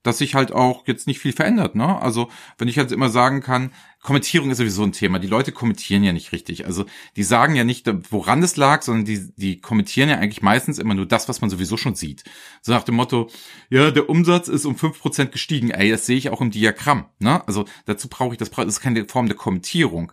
dass 0.04 0.18
sich 0.18 0.36
halt 0.36 0.52
auch 0.52 0.88
jetzt 0.88 1.08
nicht 1.08 1.20
viel 1.20 1.34
verändert. 1.34 1.76
Ne? 1.76 2.02
Also 2.02 2.30
wenn 2.58 2.68
ich 2.68 2.76
jetzt 2.76 2.92
immer 2.92 3.10
sagen 3.10 3.42
kann, 3.42 3.72
Kommentierung 4.02 4.50
ist 4.50 4.58
sowieso 4.58 4.84
ein 4.84 4.94
Thema. 4.94 5.20
Die 5.20 5.28
Leute 5.28 5.52
kommentieren 5.52 6.04
ja 6.04 6.12
nicht 6.12 6.32
richtig. 6.32 6.66
Also 6.66 6.86
die 7.16 7.24
sagen 7.24 7.56
ja 7.56 7.64
nicht, 7.64 7.88
woran 8.10 8.42
es 8.42 8.58
lag, 8.58 8.82
sondern 8.82 9.06
die, 9.06 9.32
die 9.36 9.62
kommentieren 9.62 10.10
ja 10.10 10.18
eigentlich 10.18 10.42
meistens 10.42 10.80
immer 10.80 10.96
nur 10.96 11.06
das, 11.06 11.30
was 11.30 11.42
man 11.42 11.52
sowieso 11.52 11.78
schon 11.78 11.94
sieht. 11.94 12.24
So 12.62 12.72
nach 12.72 12.84
dem 12.84 12.96
Motto, 12.96 13.30
ja, 13.70 13.92
der 13.92 14.10
Umsatz 14.10 14.48
ist 14.48 14.66
um 14.66 14.76
fünf 14.76 15.00
Prozent 15.00 15.32
gestiegen. 15.32 15.70
Ey, 15.70 15.92
das 15.92 16.08
sehe 16.08 16.18
ich 16.18 16.30
auch 16.30 16.42
im 16.42 16.50
Diagramm. 16.50 17.06
Ne? 17.20 17.46
Also 17.48 17.66
dazu 17.86 18.10
brauche 18.10 18.34
ich 18.34 18.40
das, 18.40 18.50
das 18.50 18.66
ist 18.66 18.82
keine 18.82 19.06
Form 19.06 19.28
der 19.28 19.38
Kommentierung. 19.38 20.12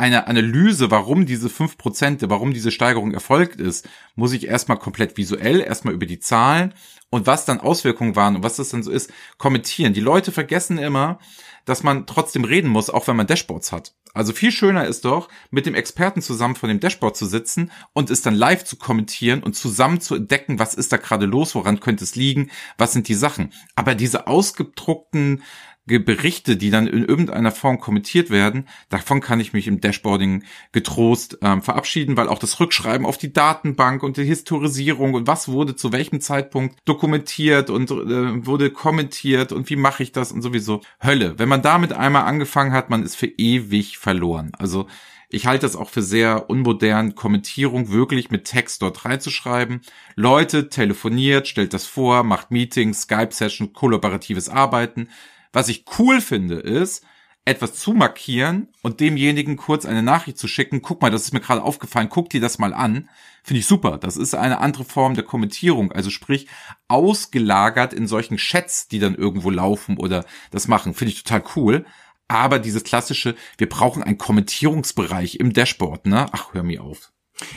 Eine 0.00 0.28
Analyse, 0.28 0.92
warum 0.92 1.26
diese 1.26 1.50
fünf 1.50 1.76
Prozent, 1.76 2.22
warum 2.28 2.54
diese 2.54 2.70
Steigerung 2.70 3.12
erfolgt 3.12 3.60
ist, 3.60 3.88
muss 4.14 4.32
ich 4.32 4.46
erstmal 4.46 4.78
komplett 4.78 5.16
visuell, 5.16 5.60
erstmal 5.60 5.92
über 5.92 6.06
die 6.06 6.20
Zahlen 6.20 6.72
und 7.10 7.26
was 7.26 7.44
dann 7.44 7.58
Auswirkungen 7.58 8.14
waren 8.14 8.36
und 8.36 8.44
was 8.44 8.56
das 8.56 8.68
dann 8.68 8.84
so 8.84 8.92
ist, 8.92 9.10
kommentieren. 9.38 9.94
Die 9.94 10.00
Leute 10.00 10.30
vergessen 10.30 10.78
immer, 10.78 11.18
dass 11.64 11.82
man 11.82 12.06
trotzdem 12.06 12.44
reden 12.44 12.70
muss, 12.70 12.90
auch 12.90 13.08
wenn 13.08 13.16
man 13.16 13.26
Dashboards 13.26 13.72
hat. 13.72 13.94
Also 14.14 14.32
viel 14.32 14.52
schöner 14.52 14.86
ist 14.86 15.04
doch, 15.04 15.28
mit 15.50 15.66
dem 15.66 15.74
Experten 15.74 16.22
zusammen 16.22 16.54
vor 16.54 16.68
dem 16.68 16.80
Dashboard 16.80 17.16
zu 17.16 17.26
sitzen 17.26 17.70
und 17.92 18.10
es 18.10 18.22
dann 18.22 18.34
live 18.34 18.64
zu 18.64 18.76
kommentieren 18.76 19.42
und 19.42 19.54
zusammen 19.54 20.00
zu 20.00 20.14
entdecken, 20.14 20.58
was 20.58 20.74
ist 20.74 20.92
da 20.92 20.96
gerade 20.96 21.26
los, 21.26 21.54
woran 21.54 21.80
könnte 21.80 22.04
es 22.04 22.16
liegen, 22.16 22.50
was 22.78 22.92
sind 22.92 23.08
die 23.08 23.14
Sachen. 23.14 23.52
Aber 23.74 23.94
diese 23.94 24.26
ausgedruckten 24.26 25.42
Berichte, 25.88 26.56
die 26.56 26.70
dann 26.70 26.86
in 26.86 27.04
irgendeiner 27.04 27.50
Form 27.50 27.80
kommentiert 27.80 28.30
werden, 28.30 28.68
davon 28.90 29.20
kann 29.20 29.40
ich 29.40 29.52
mich 29.52 29.66
im 29.66 29.80
Dashboarding 29.80 30.44
getrost 30.72 31.38
ähm, 31.42 31.62
verabschieden, 31.62 32.16
weil 32.16 32.28
auch 32.28 32.38
das 32.38 32.60
Rückschreiben 32.60 33.06
auf 33.06 33.16
die 33.16 33.32
Datenbank 33.32 34.02
und 34.02 34.18
die 34.18 34.24
Historisierung 34.24 35.14
und 35.14 35.26
was 35.26 35.48
wurde 35.48 35.74
zu 35.74 35.92
welchem 35.92 36.20
Zeitpunkt 36.20 36.78
dokumentiert 36.84 37.70
und 37.70 37.90
äh, 37.90 38.46
wurde 38.46 38.70
kommentiert 38.70 39.52
und 39.52 39.70
wie 39.70 39.76
mache 39.76 40.02
ich 40.02 40.12
das 40.12 40.30
und 40.30 40.42
sowieso 40.42 40.82
Hölle. 41.02 41.38
Wenn 41.38 41.48
man 41.48 41.62
damit 41.62 41.92
einmal 41.92 42.24
angefangen 42.24 42.72
hat, 42.72 42.90
man 42.90 43.02
ist 43.02 43.16
für 43.16 43.26
ewig 43.26 43.98
verloren. 43.98 44.52
Also 44.58 44.86
ich 45.30 45.46
halte 45.46 45.66
das 45.66 45.76
auch 45.76 45.90
für 45.90 46.02
sehr 46.02 46.48
unmodern, 46.48 47.14
Kommentierung 47.14 47.90
wirklich 47.90 48.30
mit 48.30 48.44
Text 48.44 48.80
dort 48.80 49.04
reinzuschreiben. 49.04 49.82
Leute, 50.16 50.70
telefoniert, 50.70 51.48
stellt 51.48 51.74
das 51.74 51.84
vor, 51.84 52.22
macht 52.22 52.50
Meetings, 52.50 53.02
Skype-Session, 53.02 53.74
kollaboratives 53.74 54.48
Arbeiten. 54.48 55.10
Was 55.52 55.68
ich 55.68 55.84
cool 55.98 56.20
finde, 56.20 56.56
ist, 56.56 57.04
etwas 57.48 57.74
zu 57.74 57.94
markieren 57.94 58.68
und 58.82 59.00
demjenigen 59.00 59.56
kurz 59.56 59.86
eine 59.86 60.02
Nachricht 60.02 60.38
zu 60.38 60.46
schicken, 60.46 60.82
guck 60.82 61.00
mal, 61.00 61.10
das 61.10 61.22
ist 61.22 61.32
mir 61.32 61.40
gerade 61.40 61.62
aufgefallen, 61.62 62.10
guck 62.10 62.28
dir 62.28 62.40
das 62.40 62.58
mal 62.58 62.74
an. 62.74 63.08
Finde 63.42 63.60
ich 63.60 63.66
super. 63.66 63.96
Das 63.96 64.18
ist 64.18 64.34
eine 64.34 64.58
andere 64.58 64.84
Form 64.84 65.14
der 65.14 65.24
Kommentierung, 65.24 65.90
also 65.90 66.10
sprich 66.10 66.46
ausgelagert 66.88 67.94
in 67.94 68.06
solchen 68.06 68.36
Chats, 68.36 68.88
die 68.88 68.98
dann 68.98 69.14
irgendwo 69.14 69.48
laufen 69.48 69.96
oder 69.96 70.26
das 70.50 70.68
machen. 70.68 70.92
Finde 70.92 71.12
ich 71.12 71.24
total 71.24 71.42
cool. 71.56 71.86
Aber 72.28 72.58
dieses 72.58 72.84
klassische, 72.84 73.34
wir 73.56 73.70
brauchen 73.70 74.02
einen 74.02 74.18
Kommentierungsbereich 74.18 75.36
im 75.36 75.54
Dashboard, 75.54 76.04
ne? 76.04 76.26
Ach, 76.32 76.52
hör 76.52 76.62
mir 76.62 76.82
auf. 76.82 77.10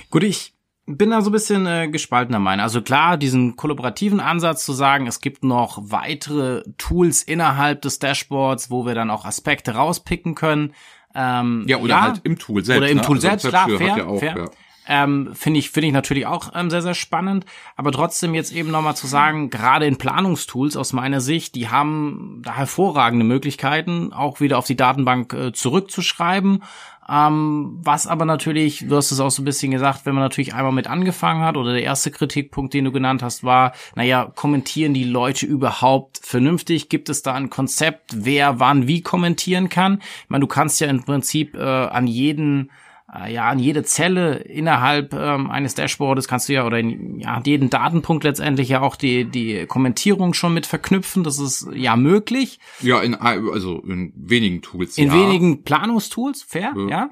Gut, 0.10 0.24
ich 0.24 0.54
bin 0.98 1.10
da 1.10 1.22
so 1.22 1.30
ein 1.30 1.34
bisschen 1.34 1.66
äh, 1.66 1.88
gespaltener 1.88 2.40
Meinung. 2.40 2.64
Also 2.64 2.82
klar, 2.82 3.18
diesen 3.18 3.56
kollaborativen 3.56 4.20
Ansatz 4.20 4.66
zu 4.66 4.74
sagen, 4.74 5.08
es 5.08 5.22
gibt 5.22 5.44
noch 5.44 5.80
weitere 5.82 6.64
Tools 6.78 7.24
innerhalb 7.24 7.82
des 7.82 8.00
Dashboards, 8.00 8.72
wo 8.72 8.86
wir 8.86 8.96
dann 8.96 9.10
auch 9.10 9.26
Aspekte 9.26 9.76
rauspicken 9.76 10.36
können. 10.36 10.74
Ähm, 11.14 11.66
ja, 11.68 11.78
oder 11.78 11.90
ja, 11.90 12.02
halt 12.02 12.22
im 12.24 12.40
Tool 12.40 12.64
selbst. 12.64 12.82
Oder 12.82 12.90
im 12.90 12.98
ne? 12.98 13.04
Tool 13.04 13.18
also 13.18 13.28
selbst, 13.28 13.48
klar, 13.48 13.70
fair, 13.70 13.98
ja 13.98 14.06
auch, 14.06 14.20
fair. 14.20 14.36
Ja. 14.38 14.46
Ähm, 14.88 15.32
finde 15.34 15.60
ich 15.60 15.70
finde 15.70 15.88
ich 15.88 15.94
natürlich 15.94 16.26
auch 16.26 16.52
ähm, 16.56 16.72
sehr 16.72 16.82
sehr 16.82 16.96
spannend, 16.96 17.46
aber 17.76 17.92
trotzdem 17.92 18.34
jetzt 18.34 18.52
eben 18.52 18.72
nochmal 18.72 18.96
zu 18.96 19.06
sagen, 19.06 19.52
gerade 19.52 19.86
in 19.86 19.98
Planungstools 19.98 20.76
aus 20.76 20.92
meiner 20.92 21.22
Sicht, 21.22 21.54
die 21.54 21.70
haben 21.70 22.42
da 22.44 22.56
hervorragende 22.56 23.26
Möglichkeiten, 23.26 24.12
auch 24.12 24.40
wieder 24.40 24.58
auf 24.58 24.66
die 24.66 24.76
Datenbank 24.76 25.34
äh, 25.34 25.52
zurückzuschreiben 25.54 26.64
ähm, 27.12 27.80
was 27.84 28.08
aber 28.08 28.24
natürlich, 28.24 28.86
du 28.88 28.96
hast 28.96 29.12
es 29.12 29.20
auch 29.20 29.32
so 29.32 29.42
ein 29.42 29.46
bisschen 29.46 29.72
gesagt, 29.72 30.06
wenn 30.06 30.16
man 30.16 30.24
natürlich 30.24 30.54
einmal 30.54 30.72
mit 30.72 30.88
angefangen 30.88 31.44
hat 31.44 31.58
oder 31.58 31.74
der 31.74 31.84
erste 31.84 32.10
Kritikpunkt, 32.10 32.74
den 32.74 32.86
du 32.86 32.92
genannt 32.94 33.22
hast, 33.22 33.44
war, 33.44 33.74
naja, 33.96 34.32
kommentieren 34.34 34.94
die 34.94 35.04
Leute 35.04 35.46
überhaupt 35.46 36.22
vernünftig? 36.24 36.88
Gibt 36.88 37.10
es 37.10 37.22
da 37.22 37.34
ein 37.34 37.50
Konzept, 37.50 38.12
wer 38.16 38.62
wann 38.62 38.88
wie 38.88 39.02
kommentieren 39.02 39.68
kann? 39.68 40.00
Ich 40.24 40.30
meine, 40.30 40.42
du 40.42 40.48
kannst 40.48 40.80
ja 40.80 40.88
im 40.88 41.04
Prinzip 41.04 41.56
äh, 41.56 41.60
an 41.60 42.08
jeden 42.08 42.72
äh, 43.14 43.34
ja, 43.34 43.50
an 43.50 43.60
jede 43.60 43.84
Zelle 43.84 44.36
innerhalb 44.36 45.14
ähm, 45.14 45.50
eines 45.50 45.76
Dashboards 45.76 46.28
kannst 46.28 46.50
du 46.50 46.54
ja 46.54 46.66
oder 46.66 46.80
in, 46.80 47.20
ja, 47.20 47.36
an 47.36 47.44
jeden 47.46 47.70
Datenpunkt 47.70 48.24
letztendlich 48.24 48.70
ja 48.70 48.82
auch 48.82 48.96
die, 48.96 49.26
die 49.26 49.66
Kommentierung 49.66 50.34
schon 50.34 50.54
mit 50.54 50.66
verknüpfen. 50.66 51.24
Das 51.24 51.40
ist 51.40 51.68
ja 51.74 51.96
möglich. 51.96 52.60
Ja, 52.82 53.02
in, 53.02 53.16
also 53.16 53.80
in 53.80 54.14
wenigen 54.16 54.62
Tools. 54.62 54.98
In 54.98 55.08
ja. 55.08 55.14
wenigen 55.14 55.64
Planungstools, 55.64 56.44
fair, 56.44 56.74
ja. 56.76 56.88
ja. 56.90 57.10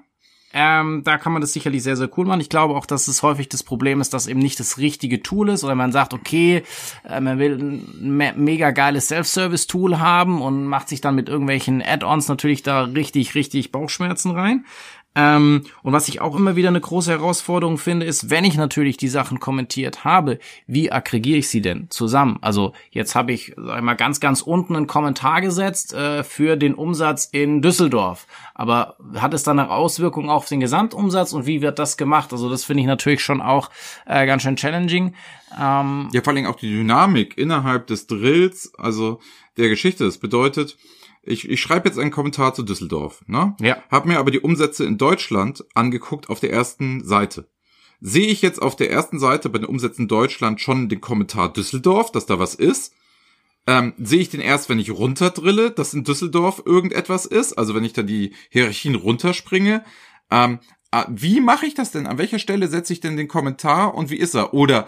Ähm, 0.51 1.03
da 1.03 1.19
kann 1.19 1.31
man 1.31 1.41
das 1.41 1.53
sicherlich 1.53 1.83
sehr, 1.83 1.95
sehr 1.95 2.09
cool 2.17 2.25
machen. 2.25 2.41
Ich 2.41 2.49
glaube 2.49 2.73
auch, 2.73 2.87
dass 2.87 3.07
es 3.07 3.21
häufig 3.21 3.49
das 3.49 3.61
Problem 3.61 4.01
ist, 4.01 4.15
dass 4.15 4.25
eben 4.25 4.39
nicht 4.39 4.59
das 4.59 4.79
richtige 4.79 5.21
Tool 5.21 5.49
ist 5.49 5.63
oder 5.63 5.75
man 5.75 5.91
sagt, 5.91 6.11
okay, 6.13 6.63
äh, 7.07 7.21
man 7.21 7.37
will 7.37 7.59
ein 7.59 8.17
me 8.17 8.33
mega 8.35 8.71
geiles 8.71 9.09
Self-Service-Tool 9.09 9.99
haben 9.99 10.41
und 10.41 10.65
macht 10.65 10.89
sich 10.89 11.01
dann 11.01 11.13
mit 11.13 11.29
irgendwelchen 11.29 11.83
Add-ons 11.83 12.29
natürlich 12.29 12.63
da 12.63 12.81
richtig, 12.81 13.35
richtig 13.35 13.71
Bauchschmerzen 13.71 14.31
rein. 14.31 14.65
Ähm, 15.15 15.63
und 15.81 15.91
was 15.91 16.07
ich 16.07 16.21
auch 16.21 16.35
immer 16.35 16.55
wieder 16.55 16.69
eine 16.69 16.79
große 16.79 17.11
Herausforderung 17.11 17.77
finde, 17.77 18.05
ist, 18.05 18.29
wenn 18.29 18.45
ich 18.45 18.55
natürlich 18.55 18.95
die 18.95 19.07
Sachen 19.07 19.39
kommentiert 19.39 20.05
habe, 20.05 20.37
wie 20.67 20.91
aggregiere 20.91 21.39
ich 21.39 21.49
sie 21.49 21.61
denn 21.61 21.87
zusammen? 21.89 22.37
Also 22.41 22.73
jetzt 22.91 23.15
habe 23.15 23.31
ich 23.31 23.53
sag 23.57 23.77
ich 23.77 23.83
mal 23.83 23.95
ganz, 23.95 24.19
ganz 24.19 24.41
unten 24.41 24.75
einen 24.75 24.87
Kommentar 24.87 25.41
gesetzt 25.41 25.93
äh, 25.93 26.23
für 26.23 26.57
den 26.57 26.75
Umsatz 26.75 27.25
in 27.25 27.61
Düsseldorf. 27.61 28.27
Aber 28.53 28.97
hat 29.15 29.33
es 29.33 29.43
dann 29.43 29.59
eine 29.59 29.71
Auswirkung 29.71 30.29
auf 30.29 30.47
den 30.47 30.59
Gesamtumsatz 30.59 31.33
und 31.33 31.47
wie 31.47 31.61
wird 31.61 31.79
das 31.79 31.97
gemacht? 31.97 32.31
Also 32.31 32.49
das 32.49 32.63
finde 32.63 32.81
ich 32.81 32.87
natürlich 32.87 33.23
schon 33.23 33.41
auch 33.41 33.71
äh, 34.05 34.27
ganz 34.27 34.43
schön 34.43 34.57
challenging. 34.57 35.15
Ähm, 35.59 36.09
ja, 36.11 36.21
vor 36.21 36.33
allem 36.33 36.45
auch 36.45 36.55
die 36.55 36.69
Dynamik 36.69 37.35
innerhalb 37.37 37.87
des 37.87 38.05
Drills, 38.05 38.73
also 38.77 39.19
der 39.57 39.69
Geschichte. 39.69 40.05
Das 40.05 40.19
bedeutet, 40.19 40.77
ich, 41.29 41.49
ich 41.49 41.61
schreibe 41.61 41.87
jetzt 41.87 41.97
einen 41.97 42.11
Kommentar 42.11 42.53
zu 42.53 42.63
Düsseldorf, 42.63 43.23
ne? 43.27 43.55
Ja. 43.61 43.83
Hab 43.89 44.05
mir 44.05 44.19
aber 44.19 44.31
die 44.31 44.39
Umsätze 44.39 44.85
in 44.85 44.97
Deutschland 44.97 45.63
angeguckt 45.73 46.29
auf 46.29 46.39
der 46.39 46.51
ersten 46.51 47.03
Seite. 47.03 47.49
Sehe 48.01 48.27
ich 48.27 48.41
jetzt 48.41 48.61
auf 48.61 48.75
der 48.75 48.91
ersten 48.91 49.19
Seite 49.19 49.49
bei 49.49 49.59
den 49.59 49.67
Umsätzen 49.67 50.03
in 50.03 50.07
Deutschland 50.07 50.61
schon 50.61 50.89
den 50.89 51.01
Kommentar 51.01 51.51
Düsseldorf, 51.51 52.11
dass 52.11 52.25
da 52.25 52.39
was 52.39 52.55
ist? 52.55 52.93
Ähm, 53.67 53.93
sehe 53.97 54.21
ich 54.21 54.29
den 54.29 54.39
erst, 54.39 54.69
wenn 54.69 54.79
ich 54.79 54.89
runterdrille, 54.89 55.71
dass 55.71 55.93
in 55.93 56.03
Düsseldorf 56.03 56.63
irgendetwas 56.65 57.25
ist? 57.25 57.53
Also 57.53 57.75
wenn 57.75 57.83
ich 57.83 57.93
da 57.93 58.03
die 58.03 58.33
Hierarchien 58.49 58.95
runterspringe? 58.95 59.83
Ähm, 60.31 60.59
äh, 60.91 61.03
wie 61.09 61.41
mache 61.41 61.65
ich 61.65 61.75
das 61.75 61.91
denn? 61.91 62.07
An 62.07 62.17
welcher 62.17 62.39
Stelle 62.39 62.67
setze 62.67 62.93
ich 62.93 63.01
denn 63.01 63.17
den 63.17 63.27
Kommentar 63.27 63.93
und 63.95 64.09
wie 64.09 64.17
ist 64.17 64.33
er? 64.33 64.53
Oder 64.53 64.87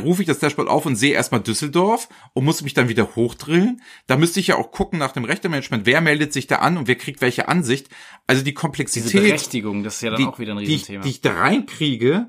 rufe 0.00 0.22
ich 0.22 0.26
das 0.28 0.38
Dashboard 0.38 0.68
auf 0.68 0.86
und 0.86 0.96
sehe 0.96 1.12
erstmal 1.12 1.42
Düsseldorf 1.42 2.08
und 2.32 2.44
muss 2.44 2.62
mich 2.62 2.74
dann 2.74 2.88
wieder 2.88 3.14
hochdrillen. 3.14 3.82
Da 4.06 4.16
müsste 4.16 4.40
ich 4.40 4.48
ja 4.48 4.56
auch 4.56 4.70
gucken 4.72 4.98
nach 4.98 5.12
dem 5.12 5.24
Rechtemanagement, 5.24 5.86
wer 5.86 6.00
meldet 6.00 6.32
sich 6.32 6.46
da 6.46 6.56
an 6.56 6.76
und 6.76 6.88
wer 6.88 6.96
kriegt 6.96 7.20
welche 7.20 7.48
Ansicht. 7.48 7.88
Also 8.26 8.42
die 8.42 8.54
Komplexität. 8.54 9.12
Diese 9.12 9.20
Berechtigung, 9.20 9.84
das 9.84 9.96
ist 9.96 10.02
ja 10.02 10.10
dann 10.10 10.20
die, 10.20 10.26
auch 10.26 10.38
wieder 10.38 10.52
ein 10.52 10.58
Riesenthema. 10.58 11.02
Die, 11.02 11.08
die 11.08 11.14
ich 11.14 11.20
da 11.20 11.34
reinkriege 11.34 12.28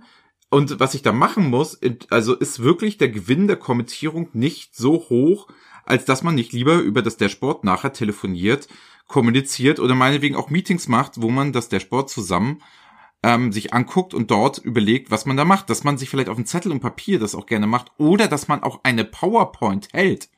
und 0.49 0.79
was 0.79 0.93
ich 0.93 1.01
da 1.01 1.11
machen 1.11 1.49
muss, 1.49 1.79
also 2.09 2.35
ist 2.35 2.61
wirklich 2.61 2.97
der 2.97 3.09
Gewinn 3.09 3.47
der 3.47 3.57
Kommentierung 3.57 4.29
nicht 4.33 4.75
so 4.75 5.09
hoch, 5.09 5.47
als 5.85 6.05
dass 6.05 6.23
man 6.23 6.35
nicht 6.35 6.53
lieber 6.53 6.75
über 6.75 7.01
das 7.01 7.17
Dashboard 7.17 7.63
nachher 7.63 7.93
telefoniert, 7.93 8.67
kommuniziert 9.07 9.79
oder 9.79 9.95
meinetwegen 9.95 10.35
auch 10.35 10.49
Meetings 10.49 10.87
macht, 10.87 11.21
wo 11.21 11.29
man 11.29 11.53
das 11.53 11.69
Dashboard 11.69 12.09
zusammen 12.09 12.61
ähm, 13.23 13.51
sich 13.51 13.73
anguckt 13.73 14.13
und 14.13 14.29
dort 14.29 14.57
überlegt, 14.59 15.09
was 15.09 15.25
man 15.25 15.37
da 15.37 15.45
macht. 15.45 15.69
Dass 15.69 15.83
man 15.83 15.97
sich 15.97 16.09
vielleicht 16.09 16.29
auf 16.29 16.37
einen 16.37 16.45
Zettel 16.45 16.71
und 16.71 16.81
Papier 16.81 17.19
das 17.19 17.35
auch 17.35 17.45
gerne 17.45 17.67
macht 17.67 17.91
oder 17.97 18.27
dass 18.27 18.47
man 18.47 18.61
auch 18.61 18.81
eine 18.83 19.05
PowerPoint 19.05 19.89
hält, 19.93 20.29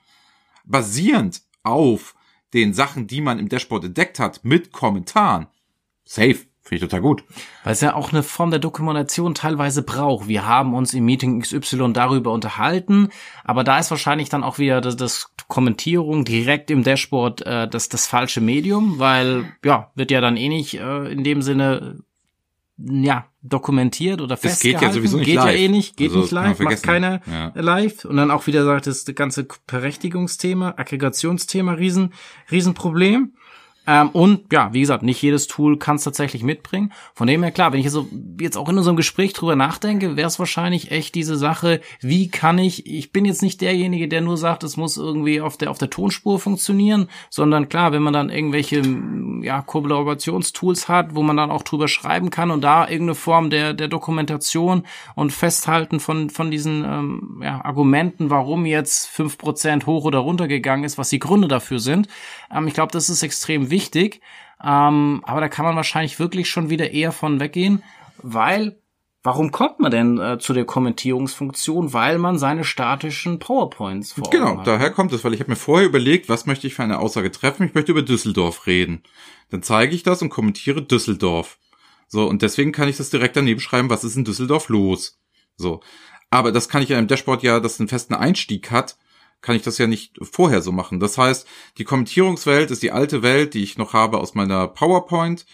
basierend 0.63 1.41
auf 1.63 2.15
den 2.53 2.73
Sachen, 2.73 3.07
die 3.07 3.21
man 3.21 3.39
im 3.39 3.49
Dashboard 3.49 3.85
entdeckt 3.85 4.19
hat, 4.19 4.45
mit 4.45 4.71
Kommentaren. 4.71 5.47
Safe. 6.05 6.45
Finde 6.67 6.83
ich 6.83 6.89
total 6.89 7.01
gut. 7.01 7.23
Weil 7.63 7.73
es 7.73 7.81
ja 7.81 7.93
auch 7.93 8.11
eine 8.11 8.23
Form 8.23 8.49
der 8.49 8.59
Dokumentation 8.59 9.35
teilweise 9.35 9.83
braucht. 9.83 10.27
Wir 10.27 10.47
haben 10.47 10.73
uns 10.73 10.95
im 10.95 11.05
Meeting 11.05 11.39
XY 11.41 11.93
darüber 11.93 12.31
unterhalten, 12.31 13.09
aber 13.43 13.63
da 13.63 13.77
ist 13.77 13.91
wahrscheinlich 13.91 14.29
dann 14.29 14.43
auch 14.43 14.57
wieder 14.57 14.81
das, 14.81 14.95
das 14.95 15.31
Kommentierung 15.47 16.25
direkt 16.25 16.71
im 16.71 16.81
Dashboard 16.81 17.45
äh, 17.45 17.67
das, 17.67 17.89
das 17.89 18.07
falsche 18.07 18.41
Medium, 18.41 18.97
weil 18.97 19.53
ja, 19.63 19.91
wird 19.93 20.09
ja 20.09 20.21
dann 20.21 20.37
eh 20.37 20.49
nicht 20.49 20.79
äh, 20.79 21.11
in 21.11 21.23
dem 21.23 21.43
Sinne 21.43 21.99
ja, 22.77 23.25
dokumentiert 23.41 24.21
oder 24.21 24.35
festgehalten. 24.37 24.73
Das 24.73 24.81
geht 24.81 24.89
ja 24.89 24.93
sowieso 24.93 25.17
nicht 25.17 25.25
geht 25.25 25.35
live. 25.35 25.45
ja 25.45 25.51
eh 25.53 25.67
nicht, 25.69 25.97
geht 25.97 26.09
also, 26.09 26.21
nicht 26.21 26.31
live, 26.31 26.59
macht 26.59 26.83
keiner 26.83 27.21
ja. 27.25 27.51
live. 27.55 28.05
Und 28.05 28.17
dann 28.17 28.31
auch 28.31 28.47
wieder 28.47 28.65
sagt, 28.65 28.87
das 28.87 29.05
ganze 29.15 29.47
Berechtigungsthema, 29.67 30.73
Aggregationsthema, 30.77 31.73
riesen, 31.73 32.13
Riesenproblem. 32.51 33.33
Ähm, 33.87 34.09
und 34.09 34.51
ja, 34.51 34.73
wie 34.73 34.81
gesagt, 34.81 35.03
nicht 35.03 35.21
jedes 35.21 35.47
Tool 35.47 35.77
kann 35.77 35.97
es 35.97 36.03
tatsächlich 36.03 36.43
mitbringen. 36.43 36.91
Von 37.13 37.27
dem 37.27 37.43
her 37.43 37.51
klar, 37.51 37.71
wenn 37.71 37.79
ich 37.79 37.91
so 37.91 38.07
jetzt 38.39 38.57
auch 38.57 38.69
in 38.69 38.77
unserem 38.77 38.95
Gespräch 38.95 39.33
drüber 39.33 39.55
nachdenke, 39.55 40.15
wäre 40.15 40.27
es 40.27 40.39
wahrscheinlich 40.39 40.91
echt 40.91 41.15
diese 41.15 41.37
Sache, 41.37 41.81
wie 42.01 42.29
kann 42.29 42.57
ich, 42.57 42.87
ich 42.87 43.11
bin 43.11 43.25
jetzt 43.25 43.41
nicht 43.41 43.61
derjenige, 43.61 44.07
der 44.07 44.21
nur 44.21 44.37
sagt, 44.37 44.63
es 44.63 44.77
muss 44.77 44.97
irgendwie 44.97 45.41
auf 45.41 45.57
der 45.57 45.71
auf 45.71 45.77
der 45.77 45.89
Tonspur 45.89 46.39
funktionieren, 46.39 47.07
sondern 47.29 47.69
klar, 47.69 47.91
wenn 47.91 48.01
man 48.01 48.13
dann 48.13 48.29
irgendwelche 48.29 48.81
ja, 49.41 49.61
Kollaborationstools 49.61 50.89
hat, 50.89 51.15
wo 51.15 51.21
man 51.21 51.37
dann 51.37 51.51
auch 51.51 51.63
drüber 51.63 51.87
schreiben 51.87 52.29
kann 52.29 52.51
und 52.51 52.63
da 52.63 52.83
irgendeine 52.87 53.15
Form 53.15 53.49
der 53.49 53.73
der 53.73 53.87
Dokumentation 53.87 54.83
und 55.15 55.31
Festhalten 55.31 55.99
von 55.99 56.29
von 56.29 56.49
diesen 56.49 56.83
ähm, 56.83 57.41
ja, 57.43 57.63
Argumenten, 57.63 58.29
warum 58.29 58.65
jetzt 58.65 59.07
fünf 59.07 59.37
Prozent 59.37 59.85
hoch 59.85 60.05
oder 60.05 60.19
runter 60.19 60.47
gegangen 60.47 60.83
ist, 60.83 60.97
was 60.97 61.09
die 61.09 61.19
Gründe 61.19 61.47
dafür 61.47 61.79
sind. 61.79 62.07
Ähm, 62.51 62.67
ich 62.67 62.73
glaube, 62.73 62.91
das 62.91 63.09
ist 63.09 63.21
extrem 63.21 63.69
wichtig. 63.69 63.74
Ähm, 64.63 65.21
aber 65.23 65.41
da 65.41 65.49
kann 65.49 65.65
man 65.65 65.75
wahrscheinlich 65.75 66.19
wirklich 66.19 66.49
schon 66.49 66.69
wieder 66.69 66.91
eher 66.91 67.11
von 67.11 67.39
weggehen, 67.39 67.83
weil 68.21 68.77
Warum 69.25 69.51
kommt 69.51 69.79
man 69.79 69.89
denn 69.89 70.19
äh, 70.19 70.37
zu 70.37 70.53
der 70.53 70.65
Kommentierungsfunktion? 70.65 71.93
Weil 71.93 72.19
man 72.19 72.37
seine 72.37 72.63
statischen 72.63 73.39
PowerPoints 73.39 74.13
vor 74.13 74.29
Genau, 74.29 74.61
daher 74.63 74.91
kommt 74.91 75.13
es, 75.13 75.23
weil 75.23 75.33
ich 75.33 75.39
habe 75.39 75.49
mir 75.49 75.55
vorher 75.55 75.87
überlegt, 75.87 76.29
was 76.29 76.45
möchte 76.45 76.67
ich 76.67 76.75
für 76.75 76.83
eine 76.83 76.99
Aussage 76.99 77.31
treffen? 77.31 77.65
Ich 77.65 77.73
möchte 77.73 77.91
über 77.91 78.03
Düsseldorf 78.03 78.67
reden. 78.67 79.01
Dann 79.49 79.63
zeige 79.63 79.95
ich 79.95 80.03
das 80.03 80.21
und 80.21 80.29
kommentiere 80.29 80.83
Düsseldorf. 80.83 81.57
So, 82.07 82.29
und 82.29 82.43
deswegen 82.43 82.71
kann 82.71 82.87
ich 82.87 82.97
das 82.97 83.09
direkt 83.09 83.35
daneben 83.35 83.59
schreiben, 83.59 83.89
was 83.89 84.03
ist 84.03 84.15
in 84.15 84.25
Düsseldorf 84.25 84.69
los? 84.69 85.19
So. 85.57 85.81
Aber 86.29 86.51
das 86.51 86.69
kann 86.69 86.83
ich 86.83 86.91
in 86.91 86.97
einem 86.97 87.07
Dashboard 87.07 87.41
ja, 87.41 87.59
das 87.59 87.79
einen 87.79 87.89
festen 87.89 88.13
Einstieg 88.13 88.69
hat, 88.69 88.95
kann 89.41 89.55
ich 89.55 89.61
das 89.61 89.77
ja 89.77 89.87
nicht 89.87 90.17
vorher 90.21 90.61
so 90.61 90.71
machen. 90.71 90.99
Das 90.99 91.17
heißt, 91.17 91.47
die 91.77 91.83
Kommentierungswelt 91.83 92.71
ist 92.71 92.83
die 92.83 92.91
alte 92.91 93.21
Welt, 93.21 93.53
die 93.53 93.63
ich 93.63 93.77
noch 93.77 93.93
habe 93.93 94.19
aus 94.19 94.33
meiner 94.35 94.67
PowerPoint. 94.67 95.45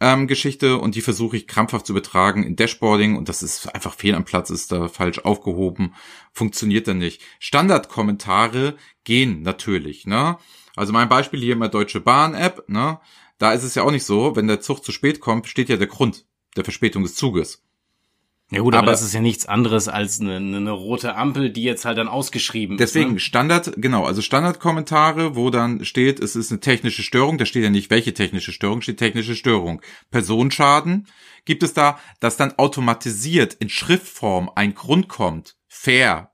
Ähm, 0.00 0.26
Geschichte 0.26 0.78
und 0.78 0.96
die 0.96 1.00
versuche 1.00 1.36
ich 1.36 1.46
krampfhaft 1.46 1.86
zu 1.86 1.92
übertragen 1.92 2.42
in 2.42 2.56
Dashboarding 2.56 3.16
und 3.16 3.28
das 3.28 3.42
ist 3.42 3.72
einfach 3.74 3.94
fehl 3.94 4.14
am 4.14 4.24
Platz, 4.24 4.50
ist 4.50 4.72
da 4.72 4.88
falsch 4.88 5.20
aufgehoben, 5.20 5.94
funktioniert 6.32 6.88
dann 6.88 6.98
nicht. 6.98 7.22
Standardkommentare 7.38 8.76
gehen 9.04 9.42
natürlich, 9.42 10.04
ne? 10.04 10.36
Also 10.76 10.92
mein 10.92 11.08
Beispiel 11.08 11.40
hier 11.40 11.54
in 11.54 11.60
der 11.60 11.68
Deutsche 11.68 12.00
Bahn 12.00 12.34
App, 12.34 12.68
ne? 12.68 13.00
Da 13.38 13.52
ist 13.52 13.62
es 13.62 13.76
ja 13.76 13.84
auch 13.84 13.90
nicht 13.90 14.04
so, 14.04 14.36
wenn 14.36 14.48
der 14.48 14.60
Zug 14.60 14.84
zu 14.84 14.92
spät 14.92 15.20
kommt, 15.20 15.46
steht 15.46 15.68
ja 15.68 15.76
der 15.76 15.86
Grund 15.86 16.26
der 16.56 16.64
Verspätung 16.64 17.02
des 17.02 17.14
Zuges. 17.14 17.63
Ja 18.50 18.60
gut, 18.60 18.74
aber, 18.74 18.82
aber 18.82 18.90
das 18.92 19.02
ist 19.02 19.14
ja 19.14 19.20
nichts 19.20 19.46
anderes 19.46 19.88
als 19.88 20.20
eine, 20.20 20.36
eine 20.36 20.70
rote 20.70 21.16
Ampel, 21.16 21.50
die 21.50 21.62
jetzt 21.62 21.84
halt 21.86 21.96
dann 21.96 22.08
ausgeschrieben 22.08 22.76
deswegen, 22.76 22.84
ist. 22.84 22.94
Deswegen 22.94 23.12
ne? 23.14 23.20
Standard, 23.20 23.72
genau, 23.76 24.04
also 24.04 24.20
Standardkommentare, 24.20 25.34
wo 25.34 25.48
dann 25.50 25.84
steht, 25.84 26.20
es 26.20 26.36
ist 26.36 26.50
eine 26.50 26.60
technische 26.60 27.02
Störung, 27.02 27.38
da 27.38 27.46
steht 27.46 27.64
ja 27.64 27.70
nicht, 27.70 27.90
welche 27.90 28.12
technische 28.12 28.52
Störung, 28.52 28.82
steht 28.82 28.98
technische 28.98 29.34
Störung. 29.34 29.80
Personenschaden 30.10 31.08
gibt 31.46 31.62
es 31.62 31.72
da, 31.72 31.98
dass 32.20 32.36
dann 32.36 32.52
automatisiert 32.58 33.54
in 33.54 33.70
Schriftform 33.70 34.50
ein 34.54 34.74
Grund 34.74 35.08
kommt. 35.08 35.56
Fair, 35.66 36.30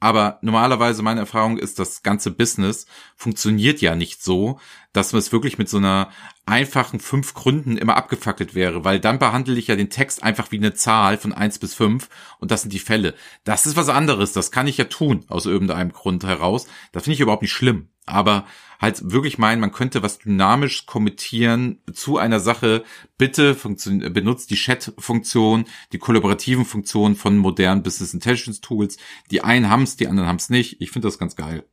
aber 0.00 0.38
normalerweise 0.42 1.02
meine 1.02 1.20
Erfahrung 1.20 1.56
ist, 1.56 1.78
das 1.78 2.02
ganze 2.02 2.30
Business 2.30 2.86
funktioniert 3.16 3.80
ja 3.80 3.94
nicht 3.94 4.22
so, 4.22 4.58
dass 4.92 5.12
man 5.12 5.18
es 5.20 5.32
wirklich 5.32 5.56
mit 5.58 5.68
so 5.68 5.78
einer 5.78 6.10
einfachen 6.46 7.00
fünf 7.00 7.34
Gründen 7.34 7.76
immer 7.76 7.96
abgefackelt 7.96 8.54
wäre, 8.54 8.84
weil 8.84 9.00
dann 9.00 9.18
behandle 9.18 9.56
ich 9.56 9.68
ja 9.68 9.76
den 9.76 9.90
Text 9.90 10.22
einfach 10.22 10.52
wie 10.52 10.58
eine 10.58 10.74
Zahl 10.74 11.16
von 11.16 11.32
eins 11.32 11.58
bis 11.58 11.74
fünf 11.74 12.08
und 12.38 12.50
das 12.50 12.62
sind 12.62 12.72
die 12.72 12.78
Fälle. 12.78 13.14
Das 13.44 13.66
ist 13.66 13.76
was 13.76 13.88
anderes, 13.88 14.32
das 14.32 14.50
kann 14.50 14.66
ich 14.66 14.76
ja 14.76 14.84
tun 14.84 15.24
aus 15.28 15.46
irgendeinem 15.46 15.92
Grund 15.92 16.24
heraus. 16.24 16.66
Das 16.92 17.04
finde 17.04 17.14
ich 17.14 17.20
überhaupt 17.20 17.42
nicht 17.42 17.52
schlimm. 17.52 17.88
Aber 18.06 18.46
halt 18.80 19.12
wirklich 19.12 19.38
meinen, 19.38 19.60
man 19.60 19.72
könnte 19.72 20.02
was 20.02 20.18
dynamisch 20.18 20.86
kommentieren 20.86 21.80
zu 21.92 22.18
einer 22.18 22.40
Sache. 22.40 22.84
Bitte 23.16 23.54
benutzt 23.54 24.50
die 24.50 24.56
Chat-Funktion, 24.56 25.64
die 25.92 25.98
kollaborativen 25.98 26.64
Funktionen 26.64 27.16
von 27.16 27.38
modernen 27.38 27.82
Business 27.82 28.14
Intelligence 28.14 28.60
Tools. 28.60 28.98
Die 29.30 29.42
einen 29.42 29.70
haben's, 29.70 29.96
die 29.96 30.06
anderen 30.06 30.28
haben's 30.28 30.50
nicht. 30.50 30.80
Ich 30.80 30.90
finde 30.90 31.08
das 31.08 31.18
ganz 31.18 31.34
geil. 31.36 31.64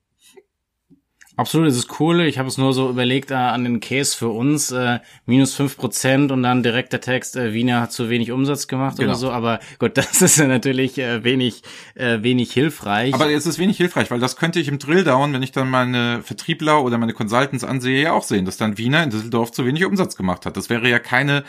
Absolut, 1.38 1.70
das 1.70 1.78
ist 1.78 2.00
cool. 2.00 2.22
Ich 2.22 2.38
habe 2.38 2.50
es 2.50 2.58
nur 2.58 2.74
so 2.74 2.90
überlegt 2.90 3.32
äh, 3.32 3.36
an 3.36 3.64
den 3.64 3.80
Case 3.80 4.16
für 4.16 4.28
uns, 4.28 4.72
äh, 4.72 5.00
minus 5.26 5.54
fünf 5.54 5.78
Prozent 5.78 6.32
und 6.32 6.44
dann 6.44 6.62
direkt 6.62 6.92
der 6.92 7.00
Text, 7.00 7.38
äh, 7.38 7.54
Wiener 7.54 7.82
hat 7.82 7.94
zu 7.94 8.10
wenig 8.10 8.32
Umsatz 8.32 8.68
gemacht 8.68 8.98
genau. 8.98 9.12
oder 9.12 9.18
so. 9.18 9.32
Aber 9.32 9.60
gut, 9.80 9.98
das 9.98 10.22
ist 10.22 10.38
ja 10.38 10.48
natürlich 10.48 10.98
äh, 10.98 11.24
wenig, 11.24 11.64
äh, 11.96 12.22
wenig 12.22 12.52
hilfreich. 12.52 13.14
Aber 13.14 13.30
es 13.32 13.46
ist 13.46 13.60
wenig 13.60 13.78
hilfreich, 13.78 14.12
weil 14.12 14.20
das 14.20 14.36
könnte 14.36 14.60
ich 14.60 14.68
im 14.68 14.78
Drilldown, 14.78 15.34
wenn 15.34 15.42
ich 15.44 15.54
dann 15.54 15.70
meine 15.70 16.22
Vertriebler 16.22 16.84
oder 16.84 16.98
meine 16.98 17.14
Consultants 17.14 17.64
ansehe, 17.64 18.04
ja 18.04 18.12
auch 18.12 18.24
sehen, 18.24 18.46
dass 18.46 18.58
dann 18.58 18.78
Wiener 18.78 19.04
in 19.04 19.10
Düsseldorf 19.10 19.52
zu 19.52 19.66
wenig 19.66 19.86
Umsatz 19.86 20.18
gemacht 20.18 20.46
hat. 20.46 20.58
Das 20.58 20.70
wäre 20.70 20.90
ja 20.90 21.00
keine 21.00 21.44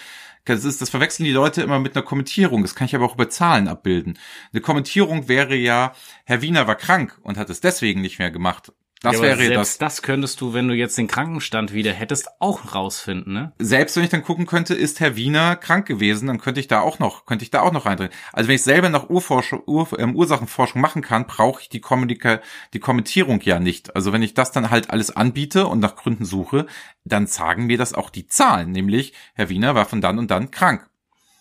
das 0.44 0.64
ist, 0.64 0.82
das 0.82 0.90
verwechseln 0.90 1.24
die 1.24 1.32
Leute 1.32 1.62
immer 1.62 1.78
mit 1.78 1.94
einer 1.94 2.04
Kommentierung. 2.04 2.62
Das 2.62 2.74
kann 2.74 2.86
ich 2.86 2.96
aber 2.96 3.04
auch 3.04 3.14
über 3.14 3.30
Zahlen 3.30 3.68
abbilden. 3.68 4.18
Eine 4.52 4.60
Kommentierung 4.60 5.28
wäre 5.28 5.54
ja, 5.54 5.94
Herr 6.24 6.42
Wiener 6.42 6.66
war 6.66 6.74
krank 6.74 7.16
und 7.22 7.36
hat 7.36 7.48
es 7.48 7.60
deswegen 7.60 8.00
nicht 8.00 8.18
mehr 8.18 8.32
gemacht. 8.32 8.72
Das 9.02 9.16
ja, 9.16 9.22
wäre 9.22 9.36
selbst 9.36 9.56
das. 9.56 9.78
Das 9.78 10.02
könntest 10.02 10.40
du, 10.40 10.54
wenn 10.54 10.68
du 10.68 10.74
jetzt 10.74 10.96
den 10.96 11.08
Krankenstand 11.08 11.72
wieder 11.72 11.92
hättest, 11.92 12.28
auch 12.38 12.74
rausfinden, 12.74 13.32
ne? 13.32 13.52
Selbst 13.58 13.96
wenn 13.96 14.04
ich 14.04 14.10
dann 14.10 14.22
gucken 14.22 14.46
könnte, 14.46 14.74
ist 14.74 15.00
Herr 15.00 15.16
Wiener 15.16 15.56
krank 15.56 15.86
gewesen, 15.86 16.28
dann 16.28 16.38
könnte 16.38 16.60
ich 16.60 16.68
da 16.68 16.80
auch 16.80 17.00
noch, 17.00 17.26
könnte 17.26 17.44
ich 17.44 17.50
da 17.50 17.62
auch 17.62 17.72
noch 17.72 17.84
reindrehen. 17.84 18.10
Also 18.32 18.48
wenn 18.48 18.54
ich 18.54 18.62
selber 18.62 18.88
nach 18.88 19.10
Urforschung, 19.10 19.62
Ur, 19.66 19.88
ähm, 19.98 20.14
Ursachenforschung 20.14 20.80
machen 20.80 21.02
kann, 21.02 21.26
brauche 21.26 21.60
ich 21.62 21.68
die 21.68 21.80
Kommunika 21.80 22.40
die 22.74 22.80
Kommentierung 22.80 23.40
ja 23.42 23.58
nicht. 23.58 23.96
Also 23.96 24.12
wenn 24.12 24.22
ich 24.22 24.34
das 24.34 24.52
dann 24.52 24.70
halt 24.70 24.90
alles 24.90 25.10
anbiete 25.14 25.66
und 25.66 25.80
nach 25.80 25.96
Gründen 25.96 26.24
suche, 26.24 26.66
dann 27.04 27.26
sagen 27.26 27.66
mir 27.66 27.78
das 27.78 27.94
auch 27.94 28.10
die 28.10 28.28
Zahlen, 28.28 28.70
nämlich 28.70 29.14
Herr 29.34 29.48
Wiener 29.48 29.74
war 29.74 29.86
von 29.86 30.00
dann 30.00 30.18
und 30.18 30.30
dann 30.30 30.52
krank. 30.52 30.88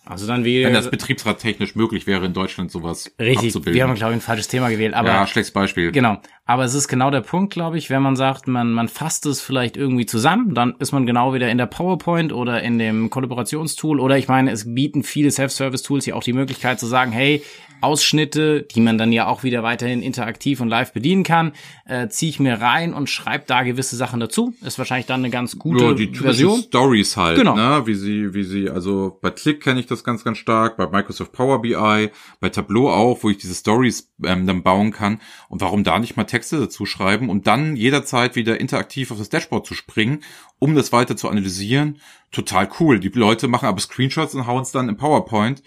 Also 0.04 0.26
dann 0.26 0.44
wie 0.44 0.64
wenn 0.64 0.74
das 0.74 0.90
betriebsrattechnisch 0.90 1.76
möglich 1.76 2.08
wäre 2.08 2.26
in 2.26 2.32
Deutschland 2.32 2.72
sowas 2.72 3.14
richtig, 3.20 3.46
abzubilden. 3.46 3.74
Wir 3.74 3.84
haben 3.84 3.94
glaube 3.94 4.12
ich 4.12 4.18
ein 4.18 4.20
falsches 4.20 4.48
Thema 4.48 4.68
gewählt, 4.68 4.94
aber 4.94 5.08
ja 5.08 5.26
schlechtes 5.28 5.52
Beispiel. 5.52 5.92
Genau, 5.92 6.20
aber 6.44 6.64
es 6.64 6.74
ist 6.74 6.88
genau 6.88 7.10
der 7.10 7.20
Punkt, 7.20 7.52
glaube 7.52 7.78
ich, 7.78 7.88
wenn 7.88 8.02
man 8.02 8.16
sagt, 8.16 8.48
man 8.48 8.72
man 8.72 8.88
fasst 8.88 9.26
es 9.26 9.40
vielleicht 9.40 9.76
irgendwie 9.76 10.06
zusammen, 10.06 10.54
dann 10.54 10.74
ist 10.78 10.92
man 10.92 11.06
genau 11.06 11.34
wieder 11.34 11.48
in 11.48 11.58
der 11.58 11.66
PowerPoint 11.66 12.32
oder 12.32 12.62
in 12.62 12.78
dem 12.78 13.10
Kollaborationstool 13.10 14.00
oder 14.00 14.18
ich 14.18 14.28
meine, 14.28 14.50
es 14.50 14.74
bieten 14.74 15.04
viele 15.04 15.30
Self-Service-Tools 15.30 16.06
ja 16.06 16.14
auch 16.14 16.24
die 16.24 16.32
Möglichkeit 16.32 16.80
zu 16.80 16.86
sagen, 16.86 17.12
hey, 17.12 17.42
Ausschnitte, 17.82 18.62
die 18.62 18.80
man 18.80 18.96
dann 18.96 19.12
ja 19.12 19.26
auch 19.26 19.42
wieder 19.42 19.62
weiterhin 19.62 20.02
interaktiv 20.02 20.60
und 20.60 20.68
live 20.68 20.92
bedienen 20.92 21.24
kann, 21.24 21.52
äh, 21.84 22.08
ziehe 22.08 22.30
ich 22.30 22.38
mir 22.38 22.60
rein 22.60 22.94
und 22.94 23.10
schreibe 23.10 23.44
da 23.46 23.64
gewisse 23.64 23.96
Sachen 23.96 24.20
dazu. 24.20 24.54
Ist 24.64 24.78
wahrscheinlich 24.78 25.06
dann 25.06 25.20
eine 25.20 25.30
ganz 25.30 25.58
gute 25.58 25.84
ja, 25.84 25.92
die 25.92 26.14
Version. 26.14 26.60
Stories 26.60 27.16
halt, 27.16 27.38
genau. 27.38 27.56
ne? 27.56 27.82
Wie 27.86 27.94
sie, 27.94 28.34
wie 28.34 28.44
sie, 28.44 28.70
also 28.70 29.18
bei 29.20 29.30
Click 29.30 29.60
kenne 29.60 29.80
ich 29.80 29.86
das 29.86 30.04
ganz, 30.04 30.22
ganz 30.22 30.38
stark, 30.38 30.76
bei 30.76 30.86
Microsoft 30.86 31.32
Power 31.32 31.60
BI, 31.60 32.10
bei 32.40 32.48
Tableau 32.50 32.88
auch, 32.88 33.24
wo 33.24 33.30
ich 33.30 33.38
diese 33.38 33.54
Stories 33.54 34.12
ähm, 34.24 34.46
dann 34.46 34.62
bauen 34.62 34.92
kann. 34.92 35.20
Und 35.48 35.60
warum 35.60 35.82
da 35.82 35.98
nicht 35.98 36.16
mal 36.16 36.24
Texte 36.42 36.60
dazu 36.60 36.86
schreiben 36.86 37.30
und 37.30 37.46
dann 37.46 37.76
jederzeit 37.76 38.36
wieder 38.36 38.60
interaktiv 38.60 39.10
auf 39.10 39.18
das 39.18 39.28
Dashboard 39.28 39.66
zu 39.66 39.74
springen, 39.74 40.22
um 40.58 40.74
das 40.74 40.92
weiter 40.92 41.16
zu 41.16 41.28
analysieren? 41.28 41.98
Total 42.30 42.68
cool. 42.80 43.00
Die 43.00 43.08
Leute 43.08 43.48
machen 43.48 43.68
aber 43.68 43.80
Screenshots 43.80 44.34
und 44.34 44.46
hauen 44.46 44.62
es 44.62 44.72
dann 44.72 44.88
in 44.88 44.96
PowerPoint 44.96 45.62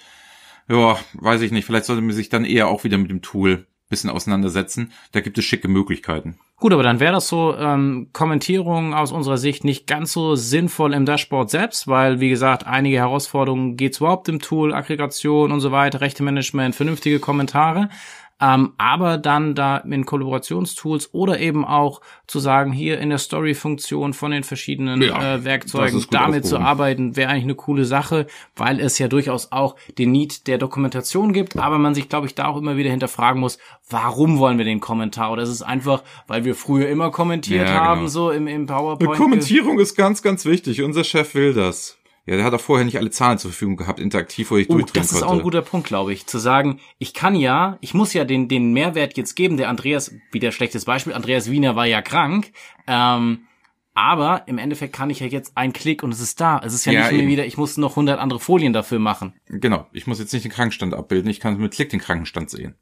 ja, 0.68 0.98
weiß 1.14 1.42
ich 1.42 1.52
nicht, 1.52 1.66
vielleicht 1.66 1.86
sollte 1.86 2.02
man 2.02 2.16
sich 2.16 2.30
dann 2.30 2.46
eher 2.46 2.68
auch 2.68 2.84
wieder 2.84 2.98
mit 2.98 3.12
dem 3.12 3.22
Tool 3.22 3.68
bisschen 3.88 4.10
auseinandersetzen. 4.10 4.92
Da 5.12 5.22
gibt 5.22 5.38
es 5.38 5.46
schicke 5.46 5.68
Möglichkeiten. 5.68 6.40
Gut, 6.58 6.74
aber 6.74 6.82
dann 6.82 7.00
wäre 7.00 7.14
das 7.14 7.28
so 7.28 7.56
ähm, 7.56 8.10
Kommentierung 8.14 8.96
aus 8.96 9.12
unserer 9.12 9.38
Sicht 9.38 9.64
nicht 9.64 9.86
ganz 9.86 10.12
so 10.12 10.36
sinnvoll 10.36 10.96
im 10.96 11.06
Dashboard 11.06 11.52
selbst, 11.52 11.88
weil 11.88 12.20
wie 12.20 12.30
gesagt, 12.30 12.66
einige 12.66 12.98
Herausforderungen 12.98 13.78
geht's 13.78 14.00
überhaupt 14.00 14.28
im 14.28 14.40
Tool, 14.40 14.74
Aggregation 14.74 15.52
und 15.52 15.60
so 15.60 15.72
weiter, 15.72 16.02
Rechte 16.02 16.24
Management, 16.24 16.74
vernünftige 16.74 17.20
Kommentare 17.20 17.90
ähm, 18.42 18.74
aber 18.78 19.18
dann 19.18 19.56
da 19.56 19.78
in 19.78 20.06
Kollaborationstools 20.06 21.14
oder 21.14 21.40
eben 21.40 21.64
auch 21.64 22.02
zu 22.28 22.40
sagen, 22.40 22.74
hier 22.74 23.00
in 23.00 23.10
der 23.10 23.18
Story-Funktion 23.18 24.14
von 24.14 24.32
den 24.32 24.44
verschiedenen 24.44 25.02
ja, 25.02 25.36
äh, 25.36 25.44
Werkzeugen 25.46 26.06
damit 26.12 26.46
zu 26.46 26.60
arbeiten, 26.60 27.16
wäre 27.16 27.30
eigentlich 27.30 27.44
eine 27.46 27.56
coole 27.56 27.86
Sache, 27.86 28.28
weil 28.56 28.82
es 28.82 29.00
ja 29.00 29.08
durchaus 29.08 29.54
auch 29.54 29.78
den 29.98 30.12
Need 30.12 30.48
der 30.48 30.58
Dokumentation 30.58 31.32
gibt, 31.32 31.56
aber 31.56 31.78
man 31.78 31.96
sich, 31.96 32.10
glaube 32.10 32.28
ich, 32.28 32.36
da 32.36 32.48
auch 32.48 32.58
immer 32.58 32.76
wieder 32.76 32.90
hinterfragen 32.90 33.40
muss, 33.40 33.58
warum 33.90 34.38
wollen 34.38 34.58
wir 34.58 34.66
den 34.66 34.82
Kommentar? 34.82 35.32
Oder 35.32 35.44
ist 35.44 35.50
es 35.50 35.62
einfach, 35.62 36.04
weil 36.28 36.44
wir 36.44 36.56
früher 36.56 36.90
immer 36.90 37.12
kommentiert 37.12 37.70
ja, 37.70 37.76
haben, 37.76 38.02
genau. 38.02 38.10
so 38.10 38.32
im, 38.32 38.48
im 38.48 38.66
PowerPoint? 38.66 39.12
Eine 39.12 39.18
Kommentierung 39.18 39.80
ist 39.80 39.96
ganz, 39.96 40.22
ganz 40.22 40.44
wichtig. 40.46 40.82
Unser 40.82 41.06
Chef 41.06 41.36
will 41.36 41.54
das. 41.54 41.98
Ja, 42.26 42.36
der 42.38 42.46
hat 42.46 42.54
auch 42.54 42.62
vorher 42.62 42.86
nicht 42.86 42.98
alle 42.98 43.12
Zahlen 43.12 43.38
zur 43.38 43.52
Verfügung 43.52 43.78
gehabt, 43.78 44.00
interaktiv, 44.00 44.50
wo 44.50 44.58
ich 44.58 44.68
uh, 44.70 44.74
durchdrehen 44.74 45.04
das 45.04 45.10
konnte. 45.10 45.14
Das 45.14 45.22
ist 45.22 45.24
auch 45.24 45.38
ein 45.38 45.44
guter 45.44 45.62
Punkt, 45.62 45.88
glaube 45.88 46.12
ich. 46.12 46.26
Zu 46.26 46.40
sagen, 46.40 46.80
ich 46.98 47.14
kann 47.14 47.36
ja, 47.36 47.78
ich 47.82 47.94
muss 47.94 48.14
ja 48.14 48.26
den, 48.26 48.48
den 48.48 48.74
Mehrwert 48.74 49.16
jetzt 49.16 49.36
geben. 49.36 49.58
Der 49.58 49.70
Andreas, 49.70 50.12
wieder 50.32 50.52
schlechtes 50.52 50.86
Beispiel, 50.86 51.14
Andreas 51.14 51.52
Wiener 51.52 51.76
war 51.76 51.86
ja 51.86 52.02
krank. 52.02 52.52
Ähm, 52.88 53.46
aber 53.94 54.44
im 54.48 54.58
Endeffekt 54.58 54.94
kann 54.94 55.10
ich 55.10 55.20
ja 55.20 55.28
jetzt 55.28 55.56
einen 55.56 55.72
Klick 55.72 56.02
und 56.04 56.12
es 56.12 56.20
ist 56.20 56.42
da. 56.42 56.60
Es 56.64 56.74
ist 56.74 56.86
ja, 56.86 56.94
ja 56.94 57.02
nicht 57.04 57.18
mehr 57.18 57.28
wieder, 57.28 57.46
ich 57.46 57.58
muss 57.58 57.78
noch 57.78 57.92
100 57.92 58.20
andere 58.20 58.40
Folien 58.40 58.74
dafür 58.74 59.00
machen. 59.00 59.34
Genau. 59.48 59.88
Ich 59.94 60.08
muss 60.08 60.20
jetzt 60.20 60.34
nicht 60.34 60.44
den 60.44 60.52
Krankenstand 60.52 60.96
abbilden. 60.96 61.30
Ich 61.30 61.40
kann 61.40 61.58
mit 61.58 61.74
Klick 61.74 61.90
den 61.90 62.02
Krankenstand 62.02 62.50
sehen. 62.50 62.76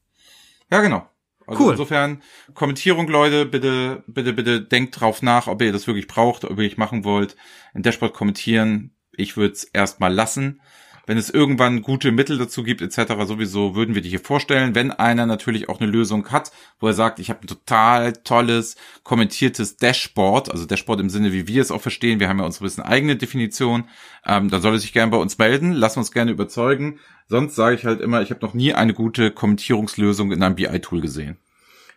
Ja, 0.71 0.81
genau. 0.81 1.07
Also 1.45 1.65
Cool. 1.65 1.71
insofern, 1.71 2.21
Kommentierung, 2.53 3.09
Leute, 3.09 3.45
bitte, 3.45 4.03
bitte, 4.07 4.31
bitte 4.31 4.61
denkt 4.61 4.99
drauf 4.99 5.21
nach, 5.21 5.47
ob 5.47 5.61
ihr 5.61 5.73
das 5.73 5.85
wirklich 5.85 6.07
braucht, 6.07 6.45
ob 6.45 6.57
ihr 6.57 6.65
ich 6.65 6.77
machen 6.77 7.03
wollt. 7.03 7.35
In 7.73 7.83
Dashboard 7.83 8.13
kommentieren, 8.13 8.95
ich 9.17 9.37
würde 9.37 9.53
es 9.53 9.63
erstmal 9.63 10.13
lassen. 10.13 10.61
Wenn 11.05 11.17
es 11.17 11.29
irgendwann 11.29 11.81
gute 11.81 12.13
Mittel 12.13 12.37
dazu 12.37 12.63
gibt, 12.63 12.81
etc., 12.81 13.13
sowieso 13.25 13.75
würden 13.75 13.93
wir 13.93 14.01
die 14.01 14.09
hier 14.09 14.21
vorstellen. 14.21 14.73
Wenn 14.73 14.91
einer 14.91 15.25
natürlich 15.25 15.67
auch 15.67 15.81
eine 15.81 15.91
Lösung 15.91 16.31
hat, 16.31 16.53
wo 16.79 16.87
er 16.87 16.93
sagt, 16.93 17.19
ich 17.19 17.29
habe 17.29 17.41
ein 17.41 17.47
total 17.47 18.13
tolles, 18.13 18.77
kommentiertes 19.03 19.75
Dashboard, 19.75 20.49
also 20.49 20.65
Dashboard 20.65 21.01
im 21.01 21.09
Sinne, 21.09 21.33
wie 21.33 21.45
wir 21.45 21.61
es 21.61 21.71
auch 21.71 21.81
verstehen, 21.81 22.21
wir 22.21 22.29
haben 22.29 22.39
ja 22.39 22.45
unsere 22.45 22.63
bisschen 22.63 22.85
eigene 22.85 23.17
Definition, 23.17 23.89
ähm, 24.25 24.49
dann 24.49 24.61
soll 24.61 24.73
er 24.73 24.79
sich 24.79 24.93
gerne 24.93 25.11
bei 25.11 25.17
uns 25.17 25.37
melden, 25.37 25.73
lass 25.73 25.97
uns 25.97 26.13
gerne 26.13 26.31
überzeugen. 26.31 26.99
Sonst 27.27 27.55
sage 27.55 27.75
ich 27.75 27.85
halt 27.85 27.99
immer, 27.99 28.21
ich 28.21 28.29
habe 28.29 28.45
noch 28.45 28.53
nie 28.53 28.73
eine 28.73 28.93
gute 28.93 29.31
Kommentierungslösung 29.31 30.31
in 30.31 30.41
einem 30.41 30.55
BI-Tool 30.55 31.01
gesehen. 31.01 31.37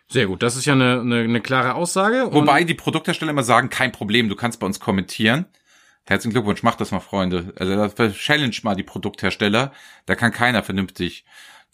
Sehr 0.09 0.27
gut, 0.27 0.43
das 0.43 0.57
ist 0.57 0.65
ja 0.65 0.73
eine, 0.73 0.99
eine, 0.99 1.19
eine 1.19 1.41
klare 1.41 1.75
Aussage. 1.75 2.27
Wobei 2.31 2.65
die 2.65 2.73
Produkthersteller 2.73 3.31
immer 3.31 3.43
sagen, 3.43 3.69
kein 3.69 3.93
Problem, 3.93 4.27
du 4.27 4.35
kannst 4.35 4.59
bei 4.59 4.65
uns 4.65 4.81
kommentieren. 4.81 5.45
Herzlichen 6.07 6.33
Glückwunsch, 6.33 6.63
macht 6.63 6.79
das 6.79 6.91
mal, 6.91 7.01
Freunde. 7.01 7.53
Also 7.59 8.09
challenge 8.11 8.57
mal 8.63 8.75
die 8.75 8.83
Produkthersteller. 8.83 9.73
Da 10.05 10.15
kann 10.15 10.31
keiner 10.31 10.63
vernünftig 10.63 11.25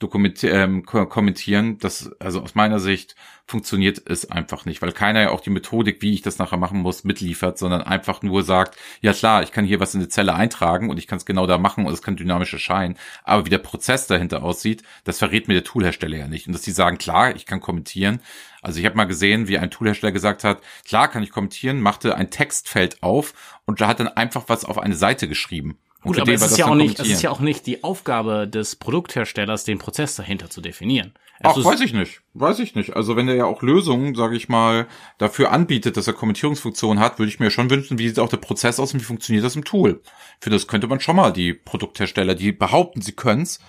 dokumenti- 0.02 0.50
ähm, 0.50 0.86
ko- 0.86 1.06
kommentieren. 1.06 1.78
Das, 1.78 2.12
also 2.20 2.42
aus 2.42 2.56
meiner 2.56 2.80
Sicht 2.80 3.16
funktioniert 3.46 4.02
es 4.10 4.32
einfach 4.32 4.66
nicht, 4.66 4.82
weil 4.82 4.92
keiner 4.92 5.22
ja 5.22 5.30
auch 5.30 5.42
die 5.42 5.52
Methodik, 5.52 6.02
wie 6.02 6.14
ich 6.14 6.24
das 6.24 6.40
nachher 6.40 6.58
machen 6.58 6.80
muss, 6.80 7.04
mitliefert, 7.04 7.60
sondern 7.60 7.84
einfach 7.84 8.24
nur 8.24 8.42
sagt, 8.42 8.76
ja 9.02 9.14
klar, 9.14 9.44
ich 9.44 9.52
kann 9.52 9.66
hier 9.66 9.80
was 9.80 9.94
in 9.94 10.02
eine 10.02 10.10
Zelle 10.10 10.34
eintragen 10.34 10.90
und 10.90 10.98
ich 10.98 11.06
kann 11.06 11.18
es 11.18 11.26
genau 11.26 11.46
da 11.46 11.60
machen 11.60 11.86
und 11.86 11.94
es 11.94 12.02
kann 12.02 12.16
dynamisch 12.16 12.54
erscheinen. 12.54 12.98
Aber 13.24 13.46
wie 13.46 13.50
der 13.52 13.60
Prozess 13.60 14.08
dahinter 14.08 14.42
aussieht, 14.44 14.82
das 15.04 15.20
verrät 15.20 15.48
mir 15.48 15.54
der 15.54 15.64
Toolhersteller 15.64 16.18
ja 16.18 16.28
nicht. 16.28 16.48
Und 16.48 16.54
dass 16.54 16.64
die 16.64 16.72
sagen, 16.72 16.98
klar, 16.98 17.36
ich 17.36 17.46
kann 17.46 17.60
kommentieren. 17.60 18.20
Also 18.64 18.80
ich 18.80 18.86
habe 18.86 18.96
mal 18.96 19.06
gesehen, 19.06 19.48
wie 19.48 19.58
ein 19.58 19.70
Toolhersteller 19.70 20.12
gesagt 20.12 20.44
hat, 20.44 20.62
klar 20.86 21.10
kann 21.10 21.22
ich 21.22 21.32
kommentieren, 21.32 21.82
machte 21.82 22.16
ein 22.16 22.32
Textfeld 22.32 23.04
auf 23.04 23.34
und 23.66 23.82
da 23.82 23.88
hat 23.88 24.00
dann 24.00 24.08
einfach 24.08 24.46
was 24.48 24.66
auf 24.66 24.78
eine 24.78 24.96
Seite 24.96 25.28
geschrieben. 25.28 25.78
Gut, 26.02 26.20
aber 26.20 26.34
es 26.34 26.42
ist, 26.42 26.52
das 26.52 26.58
ja 26.58 26.68
auch 26.68 26.76
nicht, 26.76 27.00
es 27.00 27.08
ist 27.08 27.22
ja 27.22 27.30
auch 27.30 27.40
nicht 27.40 27.66
die 27.66 27.84
Aufgabe 27.84 28.48
des 28.48 28.76
Produktherstellers, 28.76 29.64
den 29.64 29.80
Prozess 29.80 30.16
dahinter 30.16 30.50
zu 30.50 30.60
definieren. 30.60 31.14
Es 31.40 31.52
Ach, 31.52 31.64
weiß 31.64 31.82
ich 31.82 31.94
nicht. 31.94 32.22
Weiß 32.34 32.60
ich 32.60 32.76
nicht. 32.76 32.96
Also 32.96 33.16
wenn 33.16 33.28
er 33.28 33.36
ja 33.36 33.46
auch 33.46 33.62
Lösungen, 33.62 34.14
sage 34.14 34.36
ich 34.36 34.50
mal, 34.50 34.88
dafür 35.18 35.52
anbietet, 35.52 35.98
dass 35.98 36.08
er 36.08 36.14
Kommentierungsfunktionen 36.14 37.02
hat, 37.02 37.20
würde 37.20 37.30
ich 37.30 37.40
mir 37.40 37.52
schon 37.52 37.70
wünschen, 37.70 38.00
wie 38.00 38.08
sieht 38.08 38.20
auch 38.20 38.30
der 38.30 38.38
Prozess 38.38 38.80
aus 38.80 38.94
und 38.94 39.00
wie 39.00 39.06
funktioniert 39.06 39.46
das 39.46 39.56
im 39.56 39.64
Tool. 39.64 40.02
Für 40.40 40.50
das 40.50 40.68
könnte 40.68 40.88
man 40.88 41.00
schon 41.00 41.16
mal 41.16 41.32
die 41.32 41.54
Produkthersteller, 41.54 42.36
die 42.36 42.52
behaupten, 42.52 43.02
sie 43.02 43.14
können's, 43.14 43.60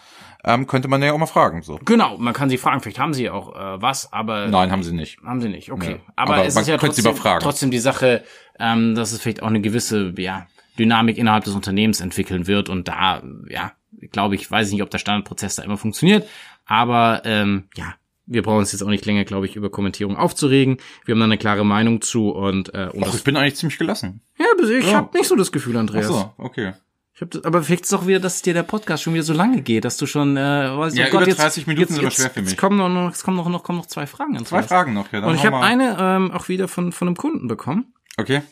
ähm, 0.45 0.67
könnte 0.67 0.89
man 0.89 1.03
ja 1.03 1.13
auch 1.13 1.19
mal 1.19 1.27
fragen. 1.27 1.63
So. 1.63 1.79
Genau, 1.85 2.19
man 2.19 2.35
kann 2.35 2.49
sie 2.51 2.59
fragen, 2.59 2.81
vielleicht 2.81 2.99
haben 2.99 3.15
sie 3.15 3.31
auch 3.31 3.55
äh, 3.55 3.81
was, 3.83 4.13
aber 4.13 4.47
Nein, 4.49 4.71
haben 4.71 4.83
sie 4.83 4.93
nicht. 4.93 5.19
haben 5.25 5.41
sie 5.41 5.49
nicht. 5.49 5.71
Okay, 5.73 5.95
Nee. 5.95 6.01
aber, 6.17 6.35
Aber 6.35 6.45
es 6.47 6.55
man 6.55 6.63
ist 6.63 6.69
ja 6.69 6.77
könnte 6.79 6.97
sie 6.97 7.03
trotzdem, 7.03 7.13
überfragen. 7.23 7.43
trotzdem 7.43 7.71
die 7.71 7.79
Sache, 7.79 8.23
ähm, 8.59 8.95
dass 8.95 9.13
es 9.13 9.21
vielleicht 9.21 9.43
auch 9.43 9.49
eine 9.49 9.61
gewisse 9.61 10.13
ja, 10.17 10.47
Dynamik 10.79 11.19
innerhalb 11.19 11.45
des 11.45 11.55
Unternehmens 11.55 12.01
entwickeln 12.01 12.47
wird 12.47 12.69
und 12.69 12.89
da, 12.89 13.23
ja, 13.49 13.73
glaube 14.13 14.35
ich, 14.35 14.51
weiß 14.51 14.69
ich 14.69 14.73
nicht, 14.75 14.83
ob 14.83 14.91
der 14.91 14.99
Standardprozess 14.99 15.57
da 15.57 15.63
immer 15.63 15.77
funktioniert, 15.77 16.29
aber 16.67 17.23
ähm, 17.25 17.65
ja. 17.77 17.95
Wir 18.27 18.41
brauchen 18.41 18.61
uns 18.61 18.73
jetzt 18.73 18.81
auch 18.81 18.89
nicht 18.89 19.05
länger, 19.05 19.25
glaube 19.25 19.45
ich, 19.45 19.55
über 19.55 19.69
Kommentierung 19.69 20.17
aufzuregen. 20.17 20.79
Wir 21.05 21.13
haben 21.13 21.19
da 21.19 21.27
eine 21.27 21.37
klare 21.37 21.63
Meinung 21.63 22.01
zu 22.01 22.31
und, 22.31 22.73
äh, 22.73 22.89
und 22.91 23.07
Och, 23.07 23.15
ich 23.15 23.23
bin 23.23 23.37
eigentlich 23.37 23.57
ziemlich 23.57 23.77
gelassen. 23.79 24.23
ja, 24.39 24.47
ich 24.79 24.87
Ja. 24.87 24.95
habe 24.95 25.15
nicht 25.19 25.29
so 25.29 25.37
das 25.37 25.53
Gefühl, 25.53 25.77
Ach 25.77 25.81
Andreas. 25.81 26.07
so, 26.07 26.33
okay. 26.39 26.73
Ich 27.17 27.21
hab 27.21 27.31
das, 27.31 27.45
aber 27.45 27.63
vielleicht 27.63 27.85
ist 27.85 27.93
es 27.93 27.99
auch 27.99 28.07
wieder, 28.09 28.19
dass 28.19 28.43
dir 28.43 28.55
der 28.55 28.65
Podcast 28.65 29.05
schon 29.05 29.15
wieder 29.15 29.23
so 29.23 29.35
lange 29.35 29.63
geht, 29.63 29.85
dass 29.85 29.97
du 29.97 30.07
schon, 30.07 30.37
äh, 30.37 30.41
weißt 30.41 30.97
Ja, 30.97 31.07
oh 31.07 31.11
Gott, 31.11 31.23
über 31.23 31.31
jetzt, 31.31 31.41
30 31.41 31.69
Minuten 31.69 31.83
jetzt, 31.83 31.91
ist 31.93 31.99
aber 31.99 32.09
jetzt, 32.09 32.17
schwer 32.17 32.31
für 32.31 32.41
mich. 32.41 32.51
Jetzt 32.51 32.59
kommen 32.59 32.77
noch, 32.77 32.89
noch, 32.89 33.09
jetzt 33.11 33.23
kommen 33.23 33.37
noch, 33.37 33.49
noch, 33.49 33.63
kommen 33.63 33.79
noch 33.79 33.87
zwei 33.87 34.07
Fragen. 34.09 34.45
Zwei 34.45 34.65
Fragen 34.65 34.95
noch, 34.95 35.13
ja. 35.13 35.21
Dann 35.21 35.31
Und 35.31 35.37
ich 35.37 35.47
habe 35.47 35.61
eine 35.61 35.97
ähm, 36.01 36.33
auch 36.33 36.49
wieder 36.49 36.67
von, 36.67 36.91
von 36.91 37.07
einem 37.07 37.17
Kunden 37.17 37.47
bekommen. 37.47 37.95
Okay. 38.17 38.43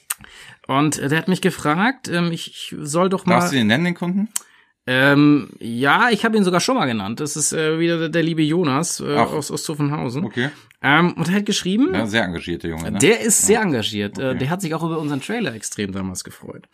Und 0.69 0.99
äh, 1.01 1.09
der 1.09 1.19
hat 1.19 1.27
mich 1.27 1.41
gefragt, 1.41 2.07
ähm, 2.07 2.31
ich, 2.31 2.49
ich 2.49 2.77
soll 2.81 3.09
doch 3.09 3.27
mal. 3.27 3.35
Darfst 3.35 3.53
du 3.53 3.57
den 3.57 3.67
nennen, 3.67 3.85
den 3.85 3.95
Kunden? 3.95 4.29
Ähm, 4.85 5.51
ja, 5.61 6.11
ich 6.11 6.25
habe 6.25 6.37
ihn 6.37 6.43
sogar 6.43 6.59
schon 6.61 6.75
mal 6.75 6.87
genannt. 6.87 7.21
Das 7.21 7.37
ist 7.37 7.53
äh, 7.53 7.79
wieder 7.79 7.99
der, 7.99 8.09
der 8.09 8.23
liebe 8.25 8.43
Jonas 8.43 8.99
äh, 8.99 9.15
Ach. 9.17 9.31
aus, 9.31 9.51
aus 9.53 9.63
Zuffenhausen. 9.63 10.25
Okay. 10.25 10.51
Ähm, 10.83 11.13
und 11.13 11.29
er 11.29 11.35
hat 11.37 11.47
geschrieben, 11.47 11.95
Ja, 11.95 12.07
sehr 12.09 12.25
engagierte 12.25 12.67
Junge, 12.67 12.91
ne? 12.91 12.99
der 12.99 13.21
ist 13.21 13.43
sehr 13.47 13.61
engagiert. 13.63 14.19
Äh, 14.19 14.31
Okay. 14.31 14.39
Der 14.39 14.51
hat 14.51 14.61
sich 14.61 14.75
auch 14.75 14.83
über 14.83 14.99
unseren 14.99 15.21
Trailer 15.21 15.55
extrem 15.55 15.93
damals 15.93 16.25
gefreut. 16.25 16.65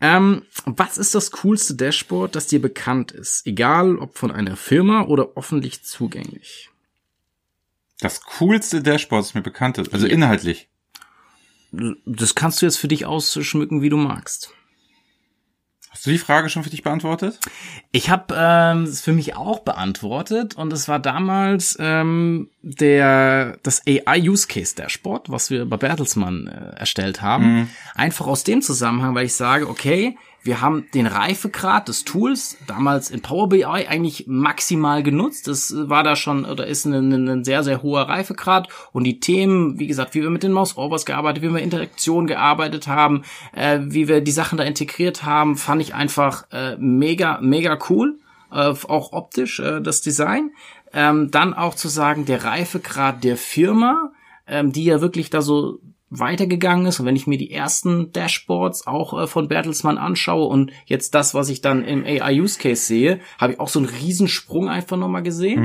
Ähm, 0.00 0.42
was 0.64 0.96
ist 0.96 1.14
das 1.14 1.30
coolste 1.30 1.74
Dashboard, 1.74 2.34
das 2.34 2.46
dir 2.46 2.62
bekannt 2.62 3.12
ist? 3.12 3.46
Egal, 3.46 3.98
ob 3.98 4.16
von 4.16 4.30
einer 4.30 4.56
Firma 4.56 5.02
oder 5.02 5.28
öffentlich 5.36 5.82
zugänglich. 5.84 6.70
Das 8.00 8.22
coolste 8.38 8.80
Dashboard, 8.80 9.24
das 9.24 9.34
mir 9.34 9.42
bekannt 9.42 9.76
ist. 9.76 9.92
Also 9.92 10.06
Ja. 10.06 10.12
inhaltlich. 10.14 10.68
Das 12.06 12.34
kannst 12.34 12.62
du 12.62 12.66
jetzt 12.66 12.78
für 12.78 12.88
dich 12.88 13.04
ausschmücken, 13.04 13.82
wie 13.82 13.90
du 13.90 13.98
magst. 13.98 14.54
Hast 15.90 16.06
du 16.06 16.10
die 16.10 16.18
Frage 16.18 16.48
schon 16.48 16.62
für 16.62 16.70
dich 16.70 16.82
beantwortet? 16.82 17.38
Ich 17.92 18.10
habe 18.10 18.34
ähm, 18.36 18.84
es 18.84 19.00
für 19.00 19.12
mich 19.12 19.36
auch 19.36 19.60
beantwortet 19.60 20.54
und 20.54 20.72
es 20.72 20.86
war 20.86 20.98
damals 20.98 21.76
ähm, 21.80 22.50
der 22.62 23.58
das 23.62 23.82
AI 23.86 24.20
Use 24.20 24.46
Case 24.46 24.74
Dashboard, 24.76 25.30
was 25.30 25.50
wir 25.50 25.64
bei 25.64 25.76
Bertelsmann 25.76 26.46
äh, 26.46 26.78
erstellt 26.78 27.22
haben. 27.22 27.70
Einfach 27.94 28.26
aus 28.26 28.44
dem 28.44 28.60
Zusammenhang, 28.62 29.14
weil 29.14 29.26
ich 29.26 29.34
sage, 29.34 29.68
okay, 29.68 30.16
wir 30.42 30.60
haben 30.60 30.86
den 30.94 31.06
Reifegrad 31.06 31.88
des 31.88 32.04
Tools 32.04 32.56
damals 32.66 33.10
in 33.10 33.20
Power 33.20 33.48
BI 33.48 33.64
eigentlich 33.64 34.26
maximal 34.26 35.02
genutzt. 35.02 35.48
Das 35.48 35.70
äh, 35.70 35.88
war 35.88 36.02
da 36.02 36.16
schon 36.16 36.44
oder 36.44 36.66
ist 36.66 36.84
ein, 36.84 37.12
ein, 37.12 37.44
sehr 37.44 37.62
sehr 37.64 37.82
hoher 37.82 38.02
Reifegrad 38.08 38.68
und 38.92 39.04
die 39.04 39.20
Themen, 39.20 39.78
wie 39.78 39.86
gesagt, 39.86 40.14
wie 40.14 40.22
wir 40.22 40.30
mit 40.30 40.42
den 40.42 40.52
Mouse 40.52 40.76
Overs 40.76 41.04
gearbeitet, 41.04 41.42
wie 41.42 41.52
wir 41.52 41.60
Interaktion 41.60 42.26
gearbeitet 42.26 42.86
haben, 42.86 43.24
äh, 43.52 43.80
wie 43.82 44.08
wir 44.08 44.20
die 44.20 44.30
Sachen 44.30 44.58
da 44.58 44.64
integriert 44.64 45.24
haben, 45.24 45.56
fand 45.56 45.82
ich 45.82 45.94
einfach 45.94 46.44
äh, 46.52 46.76
mega 46.78 47.38
mega 47.40 47.78
cool, 47.90 48.18
äh, 48.52 48.74
auch 48.88 49.12
optisch 49.12 49.60
äh, 49.60 49.80
das 49.80 50.00
Design. 50.00 50.50
Ähm, 50.92 51.30
dann 51.30 51.52
auch 51.52 51.74
zu 51.74 51.88
sagen, 51.88 52.24
der 52.24 52.44
Reifegrad 52.44 53.22
der 53.22 53.36
Firma, 53.36 54.12
ähm, 54.46 54.72
die 54.72 54.84
ja 54.84 55.02
wirklich 55.02 55.28
da 55.28 55.42
so 55.42 55.80
weitergegangen 56.10 56.86
ist 56.86 57.00
und 57.00 57.06
wenn 57.06 57.16
ich 57.16 57.26
mir 57.26 57.38
die 57.38 57.52
ersten 57.52 58.12
Dashboards 58.12 58.86
auch 58.86 59.22
äh, 59.22 59.26
von 59.26 59.48
Bertelsmann 59.48 59.98
anschaue 59.98 60.46
und 60.46 60.72
jetzt 60.86 61.14
das, 61.14 61.34
was 61.34 61.48
ich 61.48 61.60
dann 61.60 61.84
im 61.84 62.04
AI 62.04 62.40
Use 62.40 62.58
Case 62.58 62.82
sehe, 62.82 63.20
habe 63.38 63.52
ich 63.52 63.60
auch 63.60 63.68
so 63.68 63.78
einen 63.78 63.88
Riesensprung 63.88 64.68
einfach 64.68 64.96
nochmal 64.96 65.22
gesehen. 65.22 65.62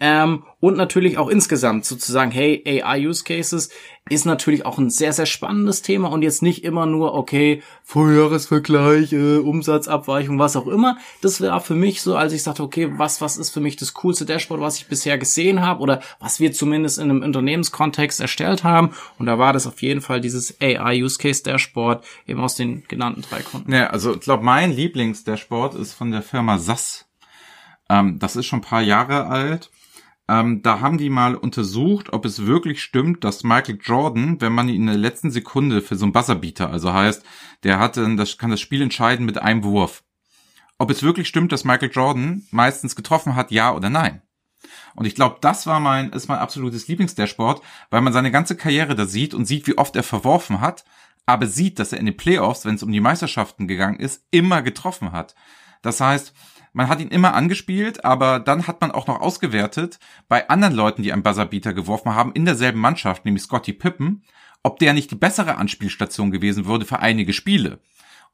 Ähm, 0.00 0.42
und 0.66 0.76
natürlich 0.76 1.16
auch 1.16 1.28
insgesamt 1.28 1.84
sozusagen, 1.84 2.32
hey, 2.32 2.60
AI 2.66 3.06
Use 3.06 3.22
Cases 3.22 3.70
ist 4.08 4.26
natürlich 4.26 4.66
auch 4.66 4.78
ein 4.78 4.90
sehr, 4.90 5.12
sehr 5.12 5.26
spannendes 5.26 5.80
Thema 5.80 6.08
und 6.08 6.22
jetzt 6.22 6.42
nicht 6.42 6.64
immer 6.64 6.86
nur, 6.86 7.14
okay, 7.14 7.62
Vorjahresvergleich, 7.84 9.12
äh, 9.12 9.36
Umsatzabweichung, 9.36 10.40
was 10.40 10.56
auch 10.56 10.66
immer. 10.66 10.98
Das 11.22 11.40
wäre 11.40 11.60
für 11.60 11.76
mich 11.76 12.02
so, 12.02 12.16
als 12.16 12.32
ich 12.32 12.42
sagte, 12.42 12.64
okay, 12.64 12.88
was, 12.96 13.20
was 13.20 13.36
ist 13.36 13.50
für 13.50 13.60
mich 13.60 13.76
das 13.76 13.94
coolste 13.94 14.24
Dashboard, 14.24 14.60
was 14.60 14.78
ich 14.78 14.88
bisher 14.88 15.18
gesehen 15.18 15.62
habe 15.62 15.80
oder 15.80 16.00
was 16.18 16.40
wir 16.40 16.50
zumindest 16.50 16.98
in 16.98 17.10
einem 17.10 17.22
Unternehmenskontext 17.22 18.20
erstellt 18.20 18.64
haben. 18.64 18.90
Und 19.20 19.26
da 19.26 19.38
war 19.38 19.52
das 19.52 19.68
auf 19.68 19.80
jeden 19.82 20.00
Fall 20.00 20.20
dieses 20.20 20.60
AI 20.60 21.00
Use 21.04 21.18
Case 21.18 21.44
Dashboard 21.44 22.04
eben 22.26 22.40
aus 22.40 22.56
den 22.56 22.82
genannten 22.88 23.22
drei 23.22 23.42
Kunden. 23.42 23.72
Ja, 23.72 23.86
also 23.86 24.14
ich 24.14 24.20
glaube, 24.20 24.42
mein 24.42 24.72
Lieblingsdashboard 24.72 25.76
ist 25.76 25.92
von 25.92 26.10
der 26.10 26.22
Firma 26.22 26.58
SAS. 26.58 27.04
Ähm, 27.88 28.18
das 28.18 28.34
ist 28.34 28.46
schon 28.46 28.58
ein 28.58 28.62
paar 28.62 28.82
Jahre 28.82 29.28
alt. 29.28 29.70
Ähm, 30.28 30.62
da 30.62 30.80
haben 30.80 30.98
die 30.98 31.10
mal 31.10 31.36
untersucht, 31.36 32.12
ob 32.12 32.24
es 32.24 32.46
wirklich 32.46 32.82
stimmt, 32.82 33.22
dass 33.22 33.44
Michael 33.44 33.78
Jordan, 33.80 34.40
wenn 34.40 34.52
man 34.52 34.68
ihn 34.68 34.82
in 34.82 34.86
der 34.86 34.96
letzten 34.96 35.30
Sekunde 35.30 35.82
für 35.82 35.96
so 35.96 36.04
einen 36.04 36.12
Buzzerbeater, 36.12 36.68
also 36.68 36.92
heißt, 36.92 37.24
der 37.62 37.78
hatte, 37.78 38.16
das 38.16 38.36
kann 38.36 38.50
das 38.50 38.60
Spiel 38.60 38.82
entscheiden 38.82 39.24
mit 39.24 39.38
einem 39.38 39.62
Wurf. 39.62 40.02
Ob 40.78 40.90
es 40.90 41.02
wirklich 41.02 41.28
stimmt, 41.28 41.52
dass 41.52 41.64
Michael 41.64 41.90
Jordan 41.92 42.44
meistens 42.50 42.96
getroffen 42.96 43.36
hat, 43.36 43.50
ja 43.50 43.72
oder 43.72 43.88
nein. 43.88 44.20
Und 44.96 45.06
ich 45.06 45.14
glaube, 45.14 45.36
das 45.40 45.66
war 45.66 45.78
mein, 45.78 46.10
ist 46.10 46.28
mein 46.28 46.38
absolutes 46.38 46.88
Lieblingsdashboard, 46.88 47.62
weil 47.90 48.00
man 48.00 48.12
seine 48.12 48.32
ganze 48.32 48.56
Karriere 48.56 48.96
da 48.96 49.06
sieht 49.06 49.32
und 49.32 49.44
sieht, 49.44 49.66
wie 49.66 49.78
oft 49.78 49.94
er 49.94 50.02
verworfen 50.02 50.60
hat, 50.60 50.84
aber 51.24 51.46
sieht, 51.46 51.78
dass 51.78 51.92
er 51.92 52.00
in 52.00 52.06
den 52.06 52.16
Playoffs, 52.16 52.64
wenn 52.64 52.74
es 52.74 52.82
um 52.82 52.90
die 52.90 53.00
Meisterschaften 53.00 53.68
gegangen 53.68 54.00
ist, 54.00 54.24
immer 54.30 54.62
getroffen 54.62 55.12
hat. 55.12 55.34
Das 55.82 56.00
heißt, 56.00 56.32
man 56.76 56.90
hat 56.90 57.00
ihn 57.00 57.08
immer 57.08 57.32
angespielt, 57.32 58.04
aber 58.04 58.38
dann 58.38 58.66
hat 58.66 58.82
man 58.82 58.90
auch 58.90 59.06
noch 59.06 59.22
ausgewertet 59.22 59.98
bei 60.28 60.50
anderen 60.50 60.74
Leuten, 60.74 61.02
die 61.02 61.10
einen 61.10 61.22
Buzzerbeater 61.22 61.72
geworfen 61.72 62.14
haben, 62.14 62.32
in 62.32 62.44
derselben 62.44 62.80
Mannschaft, 62.80 63.24
nämlich 63.24 63.44
Scotty 63.44 63.72
Pippen, 63.72 64.24
ob 64.62 64.78
der 64.78 64.92
nicht 64.92 65.10
die 65.10 65.14
bessere 65.14 65.56
Anspielstation 65.56 66.30
gewesen 66.30 66.66
würde 66.66 66.84
für 66.84 66.98
einige 66.98 67.32
Spiele. 67.32 67.80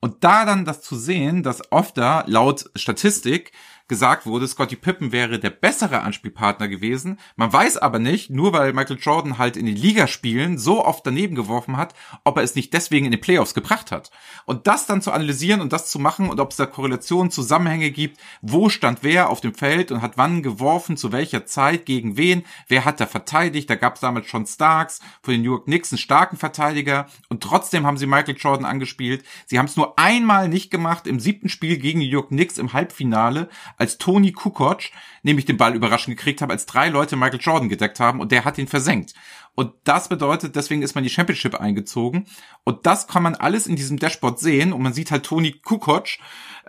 Und 0.01 0.25
da 0.25 0.45
dann 0.45 0.65
das 0.65 0.83
zu 0.83 0.97
sehen, 0.97 1.45
dass 1.45 1.71
oft 1.71 1.97
da 1.97 2.25
laut 2.27 2.69
Statistik 2.75 3.53
gesagt 3.89 4.27
wurde, 4.27 4.49
Scotty 4.49 4.77
Pippen 4.77 5.13
wäre 5.13 5.39
der 5.39 5.51
bessere 5.51 6.01
Anspielpartner 6.01 6.69
gewesen. 6.69 7.19
Man 7.37 7.53
weiß 7.53 7.79
aber 7.79 7.99
nicht, 7.99 8.31
nur 8.31 8.53
weil 8.53 8.73
Michael 8.73 8.99
Jordan 9.01 9.39
halt 9.39 9.57
in 9.57 9.67
den 9.67 9.77
Ligaspielen 9.77 10.59
so 10.59 10.85
oft 10.85 11.07
daneben 11.07 11.35
geworfen 11.35 11.77
hat, 11.77 11.95
ob 12.25 12.37
er 12.37 12.43
es 12.43 12.55
nicht 12.55 12.73
deswegen 12.73 13.07
in 13.07 13.13
den 13.13 13.21
Playoffs 13.21 13.55
gebracht 13.55 13.93
hat. 13.93 14.11
Und 14.47 14.67
das 14.67 14.87
dann 14.87 15.03
zu 15.03 15.13
analysieren 15.13 15.61
und 15.61 15.73
das 15.73 15.91
zu 15.91 15.99
machen 15.99 16.31
und 16.31 16.41
ob 16.41 16.51
es 16.51 16.57
da 16.57 16.67
Korrelationen, 16.67 17.31
Zusammenhänge 17.31 17.91
gibt, 17.91 18.19
wo 18.41 18.69
stand 18.69 19.01
wer 19.03 19.31
auf 19.31 19.41
dem 19.41 19.55
Feld 19.55 19.93
und 19.93 20.03
hat 20.03 20.17
wann 20.17 20.43
geworfen, 20.43 20.97
zu 20.97 21.13
welcher 21.13 21.47
Zeit, 21.47 21.87
gegen 21.87 22.17
wen, 22.17 22.45
wer 22.69 22.85
hat 22.85 23.01
da 23.01 23.07
verteidigt. 23.07 23.69
Da 23.69 23.75
gab 23.75 23.95
es 23.95 24.01
damals 24.01 24.27
schon 24.27 24.47
Starks 24.47 25.01
von 25.23 25.33
den 25.33 25.43
New 25.43 25.51
York 25.51 25.65
Knicks, 25.65 25.93
einen 25.93 25.99
starken 25.99 26.37
Verteidiger 26.37 27.07
und 27.29 27.43
trotzdem 27.43 27.87
haben 27.87 27.97
sie 27.97 28.07
Michael 28.07 28.37
Jordan 28.37 28.65
angespielt. 28.65 29.25
Sie 29.47 29.59
haben 29.59 29.67
es 29.67 29.77
nur 29.77 29.99
einmal 29.99 30.49
nicht 30.49 30.71
gemacht 30.71 31.07
im 31.07 31.21
siebten 31.21 31.49
Spiel 31.49 31.79
gegen 31.79 31.99
New 31.99 32.07
York 32.07 32.29
Knicks 32.29 32.59
im 32.59 32.73
Halbfinale, 32.73 33.49
als 33.83 33.99
Tony 33.99 34.31
Kukoc 34.31 34.85
nämlich 35.25 35.45
den 35.45 35.57
Ball 35.57 35.75
überraschend 35.75 36.17
gekriegt 36.17 36.41
hat, 36.41 36.51
als 36.51 36.67
drei 36.67 36.89
Leute 36.89 37.17
Michael 37.17 37.41
Jordan 37.41 37.69
gedeckt 37.69 37.99
haben 37.99 38.21
und 38.21 38.31
der 38.31 38.45
hat 38.45 38.57
ihn 38.57 38.69
versenkt. 38.69 39.13
Und 39.57 39.73
das 39.83 40.09
bedeutet, 40.09 40.55
deswegen 40.55 40.83
ist 40.83 40.95
man 40.95 41.03
die 41.03 41.11
Championship 41.11 41.57
eingezogen. 41.57 42.27
Und 42.63 42.87
das 42.87 43.09
kann 43.09 43.25
man 43.25 43.35
alles 43.35 43.67
in 43.67 43.75
diesem 43.75 43.99
Dashboard 43.99 44.39
sehen. 44.39 44.73
Und 44.73 44.83
man 44.83 44.93
sieht 44.93 45.11
halt 45.11 45.25
Tony 45.25 45.53
Kukoc, 45.53 46.07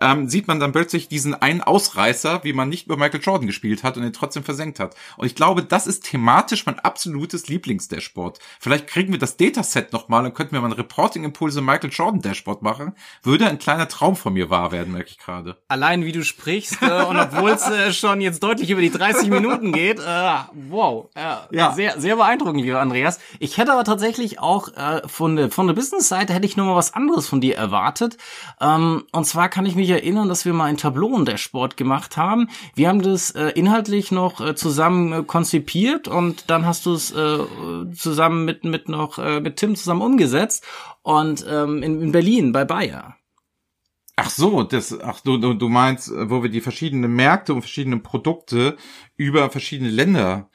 ähm, 0.03 0.27
sieht 0.27 0.47
man 0.47 0.59
dann 0.59 0.73
plötzlich 0.73 1.07
diesen 1.07 1.33
einen 1.33 1.61
Ausreißer, 1.61 2.43
wie 2.43 2.53
man 2.53 2.67
nicht 2.67 2.87
über 2.87 2.97
Michael 2.97 3.21
Jordan 3.21 3.47
gespielt 3.47 3.83
hat 3.83 3.95
und 3.95 4.03
ihn 4.03 4.11
trotzdem 4.11 4.43
versenkt 4.43 4.79
hat. 4.79 4.95
Und 5.15 5.25
ich 5.25 5.35
glaube, 5.35 5.63
das 5.63 5.87
ist 5.87 6.03
thematisch 6.03 6.65
mein 6.65 6.79
absolutes 6.79 7.47
Lieblingsdashboard. 7.47 8.39
Vielleicht 8.59 8.88
kriegen 8.88 9.13
wir 9.13 9.19
das 9.19 9.38
Dataset 9.38 9.93
nochmal 9.93 10.25
und 10.25 10.36
könnten 10.36 10.53
wir 10.53 10.61
mal 10.61 10.67
ein 10.67 10.73
Reporting-Impulse 10.73 11.61
Michael 11.61 11.89
Jordan 11.91 12.21
Dashboard 12.21 12.61
machen. 12.61 12.93
Würde 13.23 13.47
ein 13.47 13.59
kleiner 13.59 13.88
Traum 13.88 14.17
von 14.17 14.34
mir 14.34 14.49
wahr 14.49 14.71
werden, 14.73 14.91
merke 14.91 15.09
ich 15.09 15.17
gerade. 15.17 15.57
Allein 15.69 16.03
wie 16.03 16.11
du 16.11 16.23
sprichst 16.23 16.82
äh, 16.82 17.03
und 17.03 17.17
obwohl 17.17 17.51
es 17.51 17.67
äh, 17.69 17.93
schon 17.93 18.19
jetzt 18.19 18.43
deutlich 18.43 18.69
über 18.69 18.82
die 18.82 18.91
30 18.91 19.30
Minuten 19.30 19.71
geht, 19.71 19.99
äh, 19.99 20.34
wow, 20.69 21.09
äh, 21.15 21.55
ja. 21.55 21.71
sehr, 21.71 21.99
sehr 22.01 22.17
beeindruckend, 22.17 22.61
lieber 22.61 22.82
Andreas. 22.82 23.19
Ich 23.39 23.57
hätte 23.57 23.71
aber 23.71 23.86
tatsächlich 23.86 24.39
auch 24.39 24.67
äh, 24.75 25.07
von 25.07 25.38
der, 25.38 25.49
von 25.49 25.67
der 25.67 25.73
Business-Seite 25.73 26.34
hätte 26.34 26.45
ich 26.45 26.57
nur 26.57 26.65
mal 26.65 26.75
was 26.75 26.93
anderes 26.93 27.28
von 27.28 27.39
dir 27.39 27.55
erwartet. 27.55 28.17
Ähm, 28.59 29.05
und 29.11 29.25
zwar 29.25 29.47
kann 29.47 29.65
ich 29.65 29.75
mich 29.75 29.92
erinnern, 29.93 30.27
dass 30.27 30.45
wir 30.45 30.53
mal 30.53 30.65
ein 30.65 30.77
Tableau 30.77 31.17
in 31.17 31.25
gemacht 31.77 32.17
haben. 32.17 32.49
Wir 32.75 32.89
haben 32.89 33.01
das 33.01 33.31
äh, 33.31 33.49
inhaltlich 33.49 34.11
noch 34.11 34.41
äh, 34.41 34.55
zusammen 34.55 35.13
äh, 35.13 35.23
konzipiert 35.23 36.07
und 36.07 36.49
dann 36.49 36.65
hast 36.65 36.85
du 36.85 36.93
es 36.93 37.11
äh, 37.11 37.39
zusammen 37.95 38.45
mit, 38.45 38.63
mit 38.63 38.89
noch, 38.89 39.17
äh, 39.19 39.39
mit 39.39 39.57
Tim 39.57 39.75
zusammen 39.75 40.01
umgesetzt 40.01 40.65
und 41.01 41.45
ähm, 41.49 41.83
in, 41.83 42.01
in 42.01 42.11
Berlin 42.11 42.51
bei 42.51 42.65
Bayer. 42.65 43.15
Ach 44.15 44.29
so, 44.29 44.61
das, 44.61 44.99
ach 45.01 45.21
du, 45.21 45.37
du, 45.37 45.55
du 45.55 45.69
meinst, 45.69 46.11
wo 46.15 46.43
wir 46.43 46.49
die 46.49 46.61
verschiedenen 46.61 47.15
Märkte 47.15 47.53
und 47.53 47.61
verschiedene 47.61 47.97
Produkte 47.97 48.77
über 49.15 49.49
verschiedene 49.49 49.89
Länder 49.89 50.49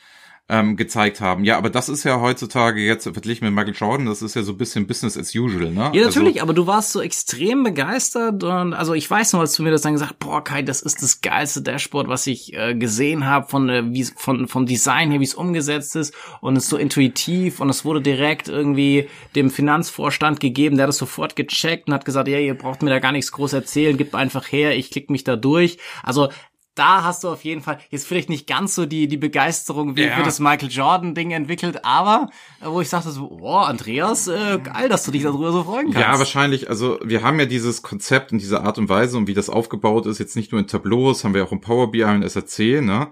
ähm, 0.49 0.77
gezeigt 0.77 1.21
haben. 1.21 1.45
Ja, 1.45 1.59
aber 1.59 1.69
das 1.69 1.89
ist 1.89 2.05
ja 2.05 2.21
heutzutage 2.21 2.81
jetzt 2.81 3.05
verglichen 3.05 3.45
mit 3.47 3.55
Michael 3.55 3.75
Jordan, 3.75 4.07
das 4.07 4.23
ist 4.23 4.35
ja 4.35 4.43
so 4.43 4.53
ein 4.53 4.59
bisschen 4.59 4.87
Business 4.87 5.19
as 5.19 5.35
usual, 5.35 5.71
ne? 5.71 5.91
Ja, 5.93 6.07
natürlich, 6.07 6.37
also, 6.37 6.43
aber 6.43 6.55
du 6.55 6.67
warst 6.67 6.93
so 6.93 7.03
extrem 7.03 7.65
begeistert 7.65 8.43
und 8.43 8.73
also 8.73 8.95
ich 8.95 9.11
weiß 9.11 9.35
noch, 9.35 9.41
als 9.41 9.55
du 9.55 9.63
mir 9.63 9.71
das 9.71 9.83
dann 9.83 9.93
gesagt, 9.93 10.19
boah, 10.19 10.43
Kai, 10.43 10.63
das 10.63 10.81
ist 10.81 11.03
das 11.03 11.21
geilste 11.21 11.61
Dashboard, 11.61 12.09
was 12.09 12.27
ich 12.27 12.55
äh, 12.55 12.75
gesehen 12.75 13.27
habe 13.27 13.47
von 13.49 13.69
äh, 13.69 13.83
wie 13.93 14.05
von 14.05 14.49
vom 14.49 14.65
Design 14.65 15.11
her, 15.11 15.21
wie 15.21 15.25
es 15.25 15.35
umgesetzt 15.35 15.97
ist 15.97 16.15
und 16.41 16.57
es 16.57 16.65
ist 16.65 16.71
so 16.71 16.79
intuitiv 16.79 17.61
und 17.61 17.69
es 17.69 17.85
wurde 17.85 18.01
direkt 18.01 18.49
irgendwie 18.49 19.09
dem 19.37 19.51
Finanzvorstand 19.51 20.41
gegeben, 20.41 20.77
der 20.77 20.85
hat 20.85 20.89
das 20.89 20.99
sofort 20.99 21.37
gecheckt 21.37 21.89
und 21.89 21.95
hat 21.95 22.07
gesagt, 22.07 22.27
ja, 22.29 22.39
ihr 22.39 22.57
braucht 22.57 22.83
mir 22.83 22.91
da 22.91 23.01
gar 23.01 23.13
nichts 23.13 23.33
groß 23.33 23.53
erzählen, 23.53 23.99
gib 23.99 24.15
einfach 24.15 24.51
her, 24.51 24.77
ich 24.77 24.91
klick 24.91 25.11
mich 25.11 25.25
da 25.25 25.37
durch. 25.37 25.79
Also 26.03 26.31
da 26.79 27.03
hast 27.03 27.25
du 27.25 27.29
auf 27.29 27.45
jeden 27.45 27.61
Fall 27.61 27.79
jetzt 27.91 28.07
vielleicht 28.07 28.29
nicht 28.29 28.47
ganz 28.47 28.75
so 28.75 28.87
die 28.87 29.09
die 29.09 29.17
Begeisterung 29.17 29.97
wie 29.97 30.05
ja. 30.05 30.17
für 30.17 30.23
das 30.23 30.41
Michael 30.41 30.71
Jordan 30.71 31.15
Ding 31.15 31.31
entwickelt, 31.33 31.85
aber 31.85 32.31
äh, 32.61 32.67
wo 32.67 32.81
ich 32.81 32.89
sagte 32.89 33.11
so, 33.11 33.39
oh 33.41 33.57
Andreas, 33.57 34.29
äh, 34.29 34.59
geil, 34.63 34.89
dass 34.89 35.05
du 35.05 35.11
dich 35.11 35.23
darüber 35.23 35.53
so 35.53 35.65
freuen 35.65 35.93
kannst. 35.93 36.09
Ja, 36.09 36.19
wahrscheinlich. 36.19 36.69
Also 36.69 36.99
wir 37.03 37.23
haben 37.23 37.39
ja 37.39 37.47
dieses 37.47 37.83
Konzept 37.83 38.33
und 38.33 38.39
diese 38.39 38.63
Art 38.63 38.79
und 38.79 38.89
Weise 38.89 39.17
und 39.17 39.27
wie 39.27 39.35
das 39.35 39.51
aufgebaut 39.51 40.07
ist, 40.07 40.19
jetzt 40.19 40.37
nicht 40.37 40.53
nur 40.53 40.61
in 40.61 40.67
Tableaus, 40.67 41.25
haben 41.25 41.35
wir 41.35 41.45
auch 41.45 41.53
im 41.53 41.61
Power 41.61 41.91
BI 41.91 42.05
und 42.05 42.29
SAC, 42.29 42.83
ne? 42.83 43.09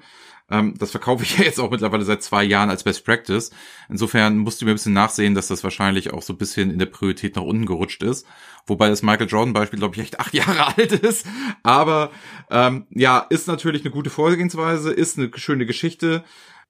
Ähm, 0.50 0.74
das 0.78 0.90
verkaufe 0.90 1.24
ich 1.24 1.38
ja 1.38 1.44
jetzt 1.44 1.60
auch 1.60 1.70
mittlerweile 1.70 2.04
seit 2.04 2.22
zwei 2.22 2.44
Jahren 2.44 2.70
als 2.70 2.84
Best 2.84 3.04
Practice. 3.04 3.50
Insofern 3.88 4.38
musst 4.38 4.60
du 4.60 4.64
mir 4.64 4.72
ein 4.72 4.76
bisschen 4.76 4.92
nachsehen, 4.92 5.34
dass 5.34 5.48
das 5.48 5.64
wahrscheinlich 5.64 6.12
auch 6.12 6.22
so 6.22 6.32
ein 6.32 6.38
bisschen 6.38 6.70
in 6.70 6.78
der 6.78 6.86
Priorität 6.86 7.36
nach 7.36 7.42
unten 7.42 7.66
gerutscht 7.66 8.02
ist. 8.02 8.26
Wobei 8.66 8.88
das 8.88 9.02
Michael 9.02 9.28
Jordan 9.28 9.54
Beispiel, 9.54 9.78
glaube 9.78 9.94
ich, 9.94 10.02
echt 10.02 10.20
acht 10.20 10.34
Jahre 10.34 10.76
alt 10.76 10.92
ist. 10.92 11.26
Aber 11.62 12.10
ähm, 12.50 12.86
ja, 12.90 13.18
ist 13.18 13.48
natürlich 13.48 13.82
eine 13.82 13.90
gute 13.92 14.10
Vorgehensweise, 14.10 14.92
ist 14.92 15.18
eine 15.18 15.30
schöne 15.34 15.66
Geschichte. 15.66 16.24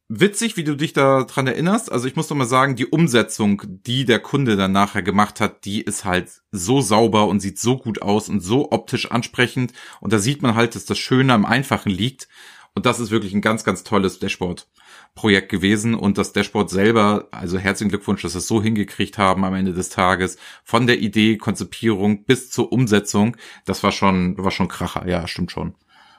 Witzig, 0.08 0.56
wie 0.56 0.62
du 0.62 0.76
dich 0.76 0.92
da 0.92 1.24
dran 1.24 1.48
erinnerst. 1.48 1.90
Also 1.90 2.06
ich 2.06 2.14
muss 2.14 2.28
doch 2.28 2.36
mal 2.36 2.46
sagen, 2.46 2.76
die 2.76 2.86
Umsetzung, 2.86 3.62
die 3.66 4.04
der 4.04 4.20
Kunde 4.20 4.56
dann 4.56 4.70
nachher 4.70 5.02
gemacht 5.02 5.40
hat, 5.40 5.64
die 5.64 5.80
ist 5.80 6.04
halt 6.04 6.42
so 6.52 6.80
sauber 6.80 7.26
und 7.26 7.40
sieht 7.40 7.58
so 7.58 7.76
gut 7.76 8.02
aus 8.02 8.28
und 8.28 8.38
so 8.38 8.70
optisch 8.70 9.10
ansprechend. 9.10 9.72
Und 10.00 10.12
da 10.12 10.20
sieht 10.20 10.42
man 10.42 10.54
halt, 10.54 10.76
dass 10.76 10.84
das 10.84 10.98
Schöne 10.98 11.34
am 11.34 11.44
Einfachen 11.44 11.90
liegt. 11.90 12.28
Und 12.76 12.84
das 12.84 13.00
ist 13.00 13.10
wirklich 13.10 13.32
ein 13.32 13.40
ganz, 13.40 13.64
ganz 13.64 13.84
tolles 13.84 14.18
Dashboard-Projekt 14.18 15.48
gewesen. 15.48 15.94
Und 15.94 16.18
das 16.18 16.34
Dashboard 16.34 16.68
selber, 16.68 17.26
also 17.30 17.56
herzlichen 17.56 17.88
Glückwunsch, 17.88 18.20
dass 18.20 18.32
sie 18.32 18.38
es 18.38 18.46
so 18.46 18.62
hingekriegt 18.62 19.16
haben 19.16 19.46
am 19.46 19.54
Ende 19.54 19.72
des 19.72 19.88
Tages. 19.88 20.36
Von 20.62 20.86
der 20.86 20.98
Idee, 20.98 21.38
Konzipierung 21.38 22.24
bis 22.24 22.50
zur 22.50 22.70
Umsetzung. 22.70 23.38
Das 23.64 23.82
war 23.82 23.92
schon, 23.92 24.36
war 24.36 24.50
schon 24.50 24.68
Kracher. 24.68 25.08
Ja, 25.08 25.26
stimmt 25.26 25.52
schon. 25.52 25.74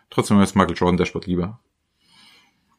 Trotzdem 0.09 0.41
ist 0.41 0.55
Michael 0.55 0.75
Jordan 0.75 0.97
Dashboard 0.97 1.27
lieber. 1.27 1.59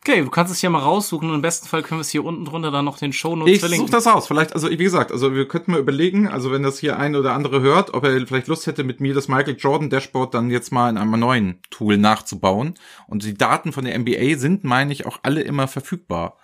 Okay, 0.09 0.23
du 0.23 0.31
kannst 0.31 0.51
es 0.51 0.61
hier 0.61 0.71
mal 0.71 0.79
raussuchen 0.79 1.29
und 1.29 1.35
im 1.35 1.43
besten 1.43 1.69
Fall 1.69 1.83
können 1.83 1.99
wir 1.99 2.03
es 2.03 2.09
hier 2.09 2.25
unten 2.25 2.47
drunter 2.47 2.71
dann 2.71 2.87
noch 2.87 2.97
den 2.97 3.13
Shownotes 3.13 3.53
ich 3.53 3.61
verlinken. 3.61 3.85
Ich 3.85 3.91
suche 3.91 4.03
das 4.03 4.07
aus. 4.07 4.27
Vielleicht, 4.27 4.55
also 4.55 4.71
wie 4.71 4.77
gesagt, 4.79 5.13
also 5.13 5.35
wir 5.35 5.47
könnten 5.47 5.73
mal 5.73 5.81
überlegen, 5.81 6.29
also 6.29 6.51
wenn 6.51 6.63
das 6.63 6.79
hier 6.79 6.99
ein 6.99 7.15
oder 7.15 7.35
andere 7.35 7.61
hört, 7.61 7.93
ob 7.93 8.05
er 8.05 8.27
vielleicht 8.27 8.47
Lust 8.47 8.67
hätte, 8.67 8.85
mit 8.85 9.03
mir 9.03 9.13
das 9.13 9.29
Michael 9.29 9.57
Jordan 9.59 9.91
Dashboard 9.91 10.33
dann 10.33 10.51
jetzt 10.51 10.73
mal 10.73 10.89
in 10.89 10.97
einem 10.97 11.21
neuen 11.21 11.61
Tool 11.69 11.99
nachzubauen. 11.99 12.73
Und 13.07 13.23
die 13.23 13.35
Daten 13.35 13.71
von 13.71 13.85
der 13.85 13.99
NBA 13.99 14.39
sind, 14.39 14.65
meine 14.65 14.95
ich, 14.95 15.05
auch 15.05 15.19
alle 15.25 15.43
immer 15.43 15.69
verfügbar. 15.69 16.39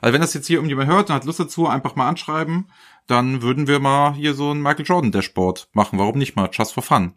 Also 0.00 0.14
wenn 0.14 0.22
das 0.22 0.32
jetzt 0.32 0.46
hier 0.46 0.56
irgendjemand 0.56 0.88
hört 0.88 1.10
und 1.10 1.14
hat 1.14 1.26
Lust 1.26 1.40
dazu, 1.40 1.68
einfach 1.68 1.96
mal 1.96 2.08
anschreiben, 2.08 2.70
dann 3.06 3.42
würden 3.42 3.66
wir 3.66 3.80
mal 3.80 4.14
hier 4.14 4.32
so 4.32 4.50
ein 4.50 4.62
Michael 4.62 4.86
Jordan 4.86 5.12
Dashboard 5.12 5.68
machen. 5.74 5.98
Warum 5.98 6.16
nicht 6.16 6.36
mal? 6.36 6.48
Just 6.50 6.72
for 6.72 6.82
fun. 6.82 7.12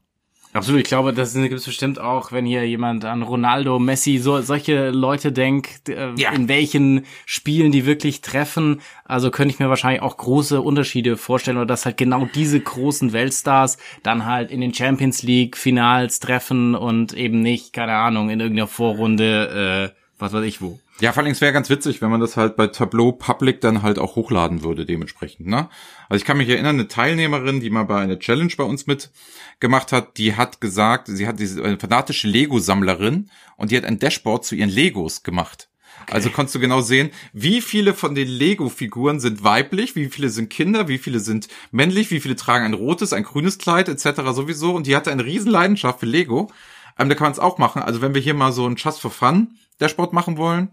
Absolut, 0.53 0.81
ich 0.81 0.87
glaube, 0.87 1.13
das 1.13 1.33
gibt 1.33 1.51
es 1.51 1.65
bestimmt 1.65 1.99
auch, 1.99 2.31
wenn 2.31 2.45
hier 2.45 2.67
jemand 2.67 3.05
an 3.05 3.23
Ronaldo, 3.23 3.79
Messi, 3.79 4.19
so 4.19 4.39
solche 4.41 4.91
Leute 4.91 5.31
denkt, 5.31 5.89
äh, 5.89 6.13
ja. 6.15 6.31
in 6.31 6.47
welchen 6.47 7.05
Spielen 7.25 7.71
die 7.71 7.87
wirklich 7.87 8.21
treffen. 8.21 8.81
Also 9.03 9.31
könnte 9.31 9.53
ich 9.53 9.59
mir 9.59 9.69
wahrscheinlich 9.69 10.03
auch 10.03 10.15
große 10.15 10.61
Unterschiede 10.61 11.17
vorstellen 11.17 11.57
oder 11.57 11.65
dass 11.65 11.85
halt 11.85 11.97
genau 11.97 12.27
diese 12.35 12.59
großen 12.59 13.13
Weltstars 13.13 13.79
dann 14.03 14.25
halt 14.25 14.51
in 14.51 14.61
den 14.61 14.75
Champions 14.75 15.23
League 15.23 15.57
Finals 15.57 16.19
treffen 16.19 16.75
und 16.75 17.13
eben 17.13 17.41
nicht, 17.41 17.73
keine 17.73 17.93
Ahnung, 17.93 18.29
in 18.29 18.39
irgendeiner 18.39 18.67
Vorrunde, 18.67 19.91
äh, 19.91 19.99
was 20.19 20.33
weiß 20.33 20.45
ich 20.45 20.61
wo. 20.61 20.79
Ja, 20.99 21.11
vor 21.11 21.23
allem, 21.23 21.31
es 21.31 21.41
wäre 21.41 21.53
ganz 21.53 21.69
witzig, 21.69 22.01
wenn 22.01 22.11
man 22.11 22.21
das 22.21 22.37
halt 22.37 22.55
bei 22.55 22.67
Tableau 22.67 23.11
Public 23.11 23.61
dann 23.61 23.81
halt 23.81 23.97
auch 23.97 24.15
hochladen 24.15 24.63
würde, 24.63 24.85
dementsprechend, 24.85 25.47
ne? 25.47 25.69
Also 26.07 26.21
ich 26.21 26.25
kann 26.25 26.37
mich 26.37 26.47
erinnern, 26.49 26.75
eine 26.75 26.87
Teilnehmerin, 26.87 27.59
die 27.59 27.71
mal 27.71 27.83
bei 27.83 27.99
einer 27.99 28.19
Challenge 28.19 28.53
bei 28.55 28.63
uns 28.63 28.85
mitgemacht 28.85 29.91
hat, 29.91 30.17
die 30.17 30.35
hat 30.35 30.61
gesagt, 30.61 31.07
sie 31.07 31.27
hat 31.27 31.39
diese 31.39 31.63
eine 31.63 31.79
fanatische 31.79 32.27
Lego-Sammlerin 32.27 33.31
und 33.57 33.71
die 33.71 33.77
hat 33.77 33.85
ein 33.85 33.97
Dashboard 33.97 34.45
zu 34.45 34.55
ihren 34.55 34.69
Legos 34.69 35.23
gemacht. 35.23 35.69
Okay. 36.03 36.13
Also 36.13 36.29
konntest 36.29 36.55
du 36.55 36.59
genau 36.59 36.81
sehen, 36.81 37.09
wie 37.33 37.61
viele 37.61 37.93
von 37.93 38.13
den 38.13 38.27
Lego-Figuren 38.27 39.19
sind 39.19 39.43
weiblich, 39.43 39.95
wie 39.95 40.09
viele 40.09 40.29
sind 40.29 40.49
Kinder, 40.49 40.87
wie 40.87 40.97
viele 40.97 41.19
sind 41.19 41.47
männlich, 41.71 42.11
wie 42.11 42.19
viele 42.19 42.35
tragen 42.35 42.65
ein 42.65 42.73
rotes, 42.73 43.13
ein 43.13 43.23
grünes 43.23 43.57
Kleid 43.57 43.89
etc. 43.89 44.21
sowieso. 44.33 44.75
Und 44.75 44.85
die 44.85 44.95
hatte 44.95 45.11
eine 45.11 45.25
riesen 45.25 45.51
Leidenschaft 45.51 46.01
für 46.01 46.05
Lego. 46.05 46.51
Ähm, 46.99 47.09
da 47.09 47.15
kann 47.15 47.25
man 47.25 47.31
es 47.31 47.39
auch 47.39 47.57
machen. 47.57 47.81
Also 47.81 48.01
wenn 48.01 48.13
wir 48.13 48.21
hier 48.21 48.33
mal 48.33 48.51
so 48.51 48.67
ein 48.67 48.75
Just 48.75 48.99
for 48.99 49.11
Fun 49.11 49.55
Dashboard 49.79 50.13
machen 50.13 50.37
wollen, 50.37 50.71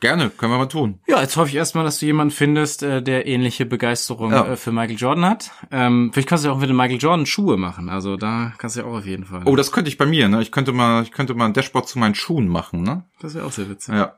Gerne, 0.00 0.28
können 0.28 0.52
wir 0.52 0.58
mal 0.58 0.66
tun. 0.66 1.00
Ja, 1.06 1.22
jetzt 1.22 1.36
hoffe 1.38 1.48
ich 1.48 1.54
erstmal, 1.54 1.82
dass 1.82 1.98
du 1.98 2.04
jemanden 2.04 2.34
findest, 2.34 2.82
äh, 2.82 3.02
der 3.02 3.26
ähnliche 3.26 3.64
Begeisterung 3.64 4.32
ja. 4.32 4.48
äh, 4.48 4.56
für 4.56 4.70
Michael 4.70 4.96
Jordan 4.96 5.24
hat. 5.24 5.50
Ähm, 5.70 6.10
vielleicht 6.12 6.28
kannst 6.28 6.44
du 6.44 6.48
ja 6.48 6.54
auch 6.54 6.58
mit 6.58 6.68
den 6.68 6.76
Michael 6.76 6.98
Jordan 6.98 7.24
Schuhe 7.24 7.56
machen. 7.56 7.88
Also 7.88 8.16
da 8.16 8.52
kannst 8.58 8.76
du 8.76 8.80
ja 8.80 8.86
auch 8.86 8.98
auf 8.98 9.06
jeden 9.06 9.24
Fall. 9.24 9.42
Oh, 9.46 9.56
das 9.56 9.72
könnte 9.72 9.88
ich 9.88 9.96
bei 9.96 10.04
mir, 10.04 10.28
ne? 10.28 10.42
Ich 10.42 10.52
könnte 10.52 10.72
mal, 10.72 11.04
ich 11.04 11.10
könnte 11.10 11.32
mal 11.32 11.46
ein 11.46 11.54
Dashboard 11.54 11.88
zu 11.88 11.98
meinen 11.98 12.14
Schuhen 12.14 12.48
machen, 12.48 12.82
ne? 12.82 13.04
Das 13.20 13.34
wäre 13.34 13.46
auch 13.46 13.52
sehr 13.52 13.70
witzig. 13.70 13.94
Ja. 13.94 14.16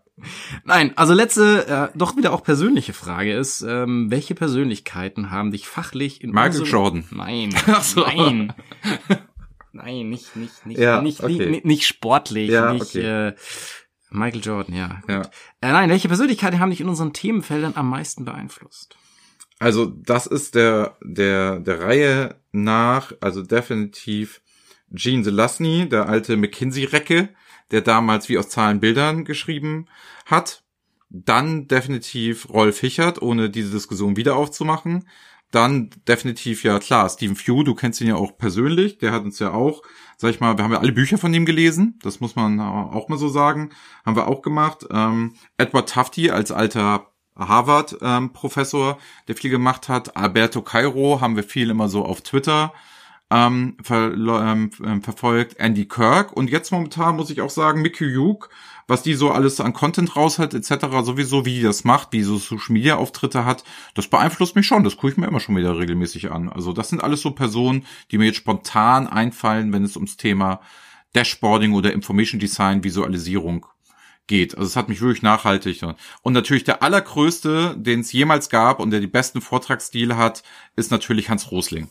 Nein, 0.65 0.93
also 0.97 1.15
letzte, 1.15 1.69
äh, 1.69 1.97
doch 1.97 2.17
wieder 2.17 2.33
auch 2.33 2.43
persönliche 2.43 2.95
Frage 2.95 3.35
ist, 3.35 3.63
ähm, 3.63 4.11
welche 4.11 4.35
Persönlichkeiten 4.35 5.31
haben 5.31 5.53
dich 5.53 5.69
fachlich 5.69 6.21
in 6.21 6.33
Michael 6.33 6.65
Jordan. 6.65 7.05
Nein, 7.11 7.55
Ach 7.67 7.85
so. 7.85 8.01
nein. 8.01 8.53
Nein, 9.77 10.09
nicht, 10.09 10.37
nicht, 10.37 10.67
nicht, 10.67 10.79
ja, 10.79 11.01
nicht, 11.01 11.23
okay. 11.23 11.51
nicht, 11.51 11.65
nicht 11.65 11.87
sportlich, 11.87 12.51
ja, 12.51 12.73
nicht, 12.73 12.97
okay. 12.97 13.29
äh, 13.29 13.35
Michael 14.11 14.43
Jordan, 14.43 14.75
ja. 14.75 15.03
ja. 15.09 15.23
Äh, 15.61 15.73
nein, 15.73 15.91
welche 15.91 16.09
Persönlichkeiten 16.09 16.61
haben 16.61 16.71
dich 16.71 16.81
in 16.81 16.89
unseren 16.89 17.13
Themenfeldern 17.13 17.75
am 17.77 17.91
meisten 17.91 18.25
beeinflusst? 18.25 18.97
Also 19.59 19.87
das 19.87 20.27
ist 20.27 20.55
der, 20.55 20.97
der, 21.03 21.61
der 21.61 21.81
Reihe 21.81 22.37
nach, 22.53 23.13
also 23.21 23.43
definitiv 23.43 24.43
Gene 24.91 25.25
Selasny, 25.25 25.89
der 25.89 26.09
alte 26.09 26.37
McKinsey-Recke, 26.37 27.31
der 27.71 27.81
damals 27.81 28.29
wie 28.29 28.39
aus 28.39 28.49
Zahlen 28.49 28.81
Bildern 28.81 29.25
geschrieben 29.25 29.87
hat. 30.25 30.63
Dann 31.09 31.69
definitiv 31.69 32.49
Rolf 32.51 32.79
Fichert, 32.79 33.23
ohne 33.23 33.49
diese 33.51 33.71
Diskussion 33.71 34.17
wieder 34.17 34.37
aufzumachen. 34.37 35.09
Dann 35.57 35.89
definitiv, 36.07 36.65
ja 36.65 36.79
klar, 36.79 37.09
Stephen 37.09 37.35
Few, 37.35 37.63
du 37.63 37.75
kennst 37.75 38.03
ihn 38.03 38.09
ja 38.09 38.17
auch 38.17 38.37
persönlich, 38.37 38.99
der 38.99 39.11
hat 39.13 39.25
uns 39.25 39.39
ja 39.39 39.55
auch, 39.55 39.81
sag 40.19 40.29
ich 40.29 40.39
mal, 40.39 40.59
wir 40.59 40.63
haben 40.63 40.73
ja 40.73 40.81
alle 40.81 40.93
Bücher 40.93 41.17
von 41.17 41.33
ihm 41.33 41.47
gelesen, 41.47 41.99
das 42.03 42.21
muss 42.21 42.37
man 42.37 42.61
auch 42.61 43.09
mal 43.09 43.17
so 43.17 43.31
sagen, 43.31 43.71
haben 44.05 44.17
wir 44.17 44.29
auch 44.29 44.43
gemacht. 44.43 44.87
Ähm, 44.91 45.33
Edward 45.57 45.89
Tufte 45.89 46.35
als 46.35 46.53
alter 46.53 47.07
Harvard-Professor, 47.39 48.91
ähm, 48.91 48.97
der 49.29 49.37
viel 49.37 49.51
gemacht 49.51 49.89
hat. 49.89 50.15
Alberto 50.15 50.61
Cairo 50.61 51.23
haben 51.23 51.37
wir 51.37 51.43
viel 51.43 51.71
immer 51.71 51.89
so 51.89 52.05
auf 52.05 52.21
Twitter 52.21 52.75
ähm, 53.31 53.79
ver 53.83 54.13
ähm, 54.13 54.71
verfolgt. 55.03 55.59
Andy 55.59 55.89
Kirk 55.89 56.37
und 56.37 56.51
jetzt 56.51 56.71
momentan 56.71 57.17
muss 57.17 57.31
ich 57.31 57.41
auch 57.41 57.49
sagen, 57.49 57.81
Mickey 57.81 58.15
Hugh, 58.15 58.47
was 58.89 59.03
die 59.03 59.15
so 59.15 59.31
alles 59.31 59.61
an 59.61 59.73
Content 59.73 60.17
raus 60.17 60.39
hat, 60.39 60.55
etc. 60.55 60.87
sowieso, 61.03 61.45
wie 61.45 61.57
die 61.57 61.63
das 61.63 61.85
macht, 61.85 62.13
wie 62.13 62.23
so 62.23 62.39
Social 62.39 62.73
Media 62.73 62.97
Auftritte 62.97 63.45
hat, 63.45 63.65
das 63.95 64.09
beeinflusst 64.09 64.57
mich 64.57 64.67
schon. 64.67 64.85
Das 64.85 64.97
gucke 64.97 65.13
ich 65.13 65.17
mir 65.17 65.27
immer 65.27 65.41
schon 65.41 65.57
wieder 65.57 65.79
regelmäßig 65.79 66.31
an. 66.31 66.49
Also 66.49 66.73
das 66.73 66.89
sind 66.89 67.03
alles 67.03 67.21
so 67.21 67.33
Personen, 67.33 67.87
die 68.11 68.19
mir 68.19 68.27
jetzt 68.27 68.37
spontan 68.37 69.07
einfallen, 69.09 69.73
wenn 69.73 69.85
es 69.85 69.97
ums 69.97 70.17
Thema 70.17 70.61
Dashboarding 71.15 71.73
oder 71.73 71.93
Information 71.93 72.39
Design, 72.39 72.85
Visualisierung 72.85 73.67
geht. 74.27 74.57
Also 74.57 74.67
es 74.67 74.77
hat 74.77 74.89
mich 74.89 75.01
wirklich 75.01 75.23
nachhaltig. 75.23 75.83
Und 76.23 76.33
natürlich 76.33 76.65
der 76.65 76.83
allergrößte, 76.83 77.77
den 77.79 78.01
es 78.01 78.13
jemals 78.13 78.49
gab 78.51 78.81
und 78.81 78.91
der 78.91 79.01
die 79.01 79.07
besten 79.07 79.41
Vortragsstile 79.41 80.17
hat, 80.17 80.43
ist 80.77 80.91
natürlich 80.91 81.29
Hans 81.29 81.51
Rosling. 81.51 81.89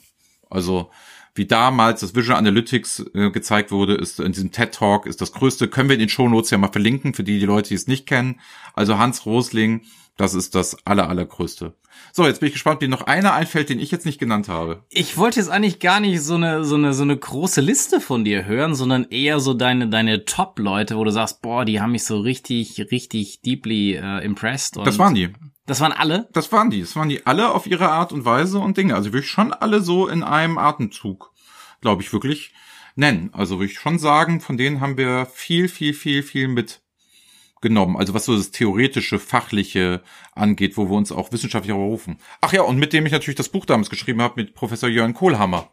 Also 0.49 0.91
wie 1.35 1.45
damals 1.45 1.99
das 1.99 2.15
Visual 2.15 2.37
Analytics 2.37 3.05
äh, 3.13 3.29
gezeigt 3.29 3.71
wurde, 3.71 3.93
ist 3.93 4.19
in 4.21 4.31
diesem 4.31 4.51
TED 4.51 4.73
Talk 4.73 5.05
ist 5.05 5.21
das 5.21 5.33
größte. 5.33 5.67
Können 5.67 5.89
wir 5.89 5.95
in 5.95 5.99
den 5.99 6.09
Show 6.09 6.27
Notes 6.29 6.49
ja 6.49 6.57
mal 6.57 6.71
verlinken 6.71 7.13
für 7.13 7.23
die, 7.23 7.39
die 7.39 7.45
Leute, 7.45 7.69
die 7.69 7.75
es 7.75 7.87
nicht 7.87 8.07
kennen. 8.07 8.39
Also 8.73 8.97
Hans 8.97 9.25
Rosling, 9.25 9.81
das 10.15 10.33
ist 10.33 10.55
das 10.55 10.77
aller, 10.85 11.09
allergrößte. 11.09 11.73
So, 12.13 12.25
jetzt 12.25 12.39
bin 12.39 12.47
ich 12.47 12.53
gespannt, 12.53 12.81
wie 12.81 12.87
noch 12.87 13.01
einer 13.01 13.33
einfällt, 13.33 13.69
den 13.69 13.79
ich 13.79 13.91
jetzt 13.91 14.05
nicht 14.05 14.19
genannt 14.19 14.47
habe. 14.47 14.83
Ich 14.89 15.17
wollte 15.17 15.39
jetzt 15.39 15.49
eigentlich 15.49 15.79
gar 15.79 15.99
nicht 15.99 16.21
so 16.21 16.35
eine, 16.35 16.63
so 16.63 16.75
eine, 16.75 16.93
so 16.93 17.03
eine 17.03 17.17
große 17.17 17.59
Liste 17.59 17.99
von 17.99 18.23
dir 18.23 18.45
hören, 18.45 18.73
sondern 18.73 19.05
eher 19.09 19.41
so 19.41 19.53
deine, 19.53 19.89
deine 19.89 20.23
Top-Leute, 20.23 20.95
wo 20.95 21.03
du 21.03 21.11
sagst, 21.11 21.41
boah, 21.41 21.65
die 21.65 21.81
haben 21.81 21.91
mich 21.91 22.05
so 22.05 22.19
richtig, 22.19 22.79
richtig 22.91 23.41
deeply 23.41 23.95
äh, 23.95 24.23
impressed. 24.23 24.77
das 24.77 24.97
waren 24.97 25.15
die. 25.15 25.33
Das 25.65 25.81
waren 25.81 25.91
alle? 25.91 26.29
Das 26.33 26.51
waren 26.51 26.69
die. 26.69 26.81
Das 26.81 26.95
waren 26.95 27.09
die 27.09 27.25
alle 27.25 27.51
auf 27.51 27.65
ihre 27.65 27.89
Art 27.89 28.11
und 28.11 28.25
Weise 28.25 28.59
und 28.59 28.77
Dinge. 28.77 28.93
Also 28.95 29.13
wirklich 29.13 29.31
schon 29.31 29.51
alle 29.51 29.81
so 29.81 30.07
in 30.07 30.21
einem 30.23 30.57
Atemzug, 30.57 31.33
glaube 31.81 32.03
ich, 32.03 32.13
wirklich 32.13 32.53
nennen. 32.95 33.29
Also 33.33 33.57
würde 33.57 33.71
ich 33.71 33.79
schon 33.79 33.97
sagen, 33.97 34.41
von 34.41 34.57
denen 34.57 34.79
haben 34.79 34.97
wir 34.97 35.25
viel, 35.25 35.67
viel, 35.67 35.93
viel, 35.93 36.21
viel 36.21 36.47
mitgenommen. 36.47 37.97
Also 37.97 38.13
was 38.13 38.25
so 38.25 38.37
das 38.37 38.51
theoretische, 38.51 39.17
fachliche 39.17 40.03
angeht, 40.33 40.77
wo 40.77 40.87
wir 40.87 40.95
uns 40.95 41.11
auch 41.11 41.31
wissenschaftlich 41.31 41.75
berufen. 41.75 42.19
Ach 42.41 42.53
ja, 42.53 42.61
und 42.61 42.77
mit 42.77 42.93
dem 42.93 43.05
ich 43.07 43.11
natürlich 43.11 43.37
das 43.37 43.49
Buch 43.49 43.65
damals 43.65 43.89
geschrieben 43.89 44.21
habe, 44.21 44.41
mit 44.41 44.53
Professor 44.53 44.87
Jörn 44.87 45.15
Kohlhammer. 45.15 45.71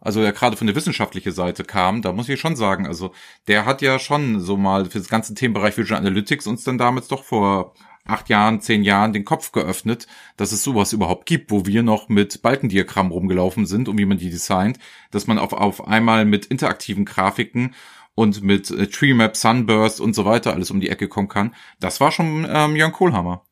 Also 0.00 0.20
der 0.20 0.32
gerade 0.32 0.56
von 0.56 0.66
der 0.66 0.76
wissenschaftlichen 0.76 1.32
Seite 1.32 1.64
kam, 1.64 2.02
da 2.02 2.12
muss 2.12 2.28
ich 2.28 2.38
schon 2.38 2.56
sagen, 2.56 2.86
also 2.86 3.12
der 3.48 3.64
hat 3.64 3.80
ja 3.80 3.98
schon 3.98 4.38
so 4.38 4.56
mal 4.58 4.84
für 4.84 4.98
das 4.98 5.08
ganze 5.08 5.34
Themenbereich 5.34 5.78
Visual 5.78 5.98
Analytics 5.98 6.46
uns 6.46 6.62
dann 6.62 6.76
damals 6.76 7.08
doch 7.08 7.24
vor 7.24 7.74
acht 8.06 8.28
Jahren, 8.28 8.60
zehn 8.60 8.82
Jahren 8.82 9.12
den 9.12 9.24
Kopf 9.24 9.52
geöffnet, 9.52 10.06
dass 10.36 10.52
es 10.52 10.62
sowas 10.62 10.92
überhaupt 10.92 11.26
gibt, 11.26 11.50
wo 11.50 11.66
wir 11.66 11.82
noch 11.82 12.08
mit 12.08 12.42
Balkendiagrammen 12.42 13.12
rumgelaufen 13.12 13.66
sind 13.66 13.88
und 13.88 13.98
wie 13.98 14.04
man 14.04 14.18
die 14.18 14.30
designt, 14.30 14.78
dass 15.10 15.26
man 15.26 15.38
auf, 15.38 15.52
auf 15.52 15.86
einmal 15.86 16.24
mit 16.24 16.46
interaktiven 16.46 17.04
Grafiken 17.04 17.74
und 18.14 18.42
mit 18.42 18.70
äh, 18.70 18.86
Treemap, 18.86 19.36
Sunburst 19.36 20.00
und 20.00 20.14
so 20.14 20.24
weiter 20.24 20.52
alles 20.52 20.70
um 20.70 20.80
die 20.80 20.90
Ecke 20.90 21.08
kommen 21.08 21.28
kann. 21.28 21.54
Das 21.80 22.00
war 22.00 22.12
schon 22.12 22.46
ähm, 22.48 22.76
Jörn 22.76 22.92
Kohlhammer. 22.92 23.42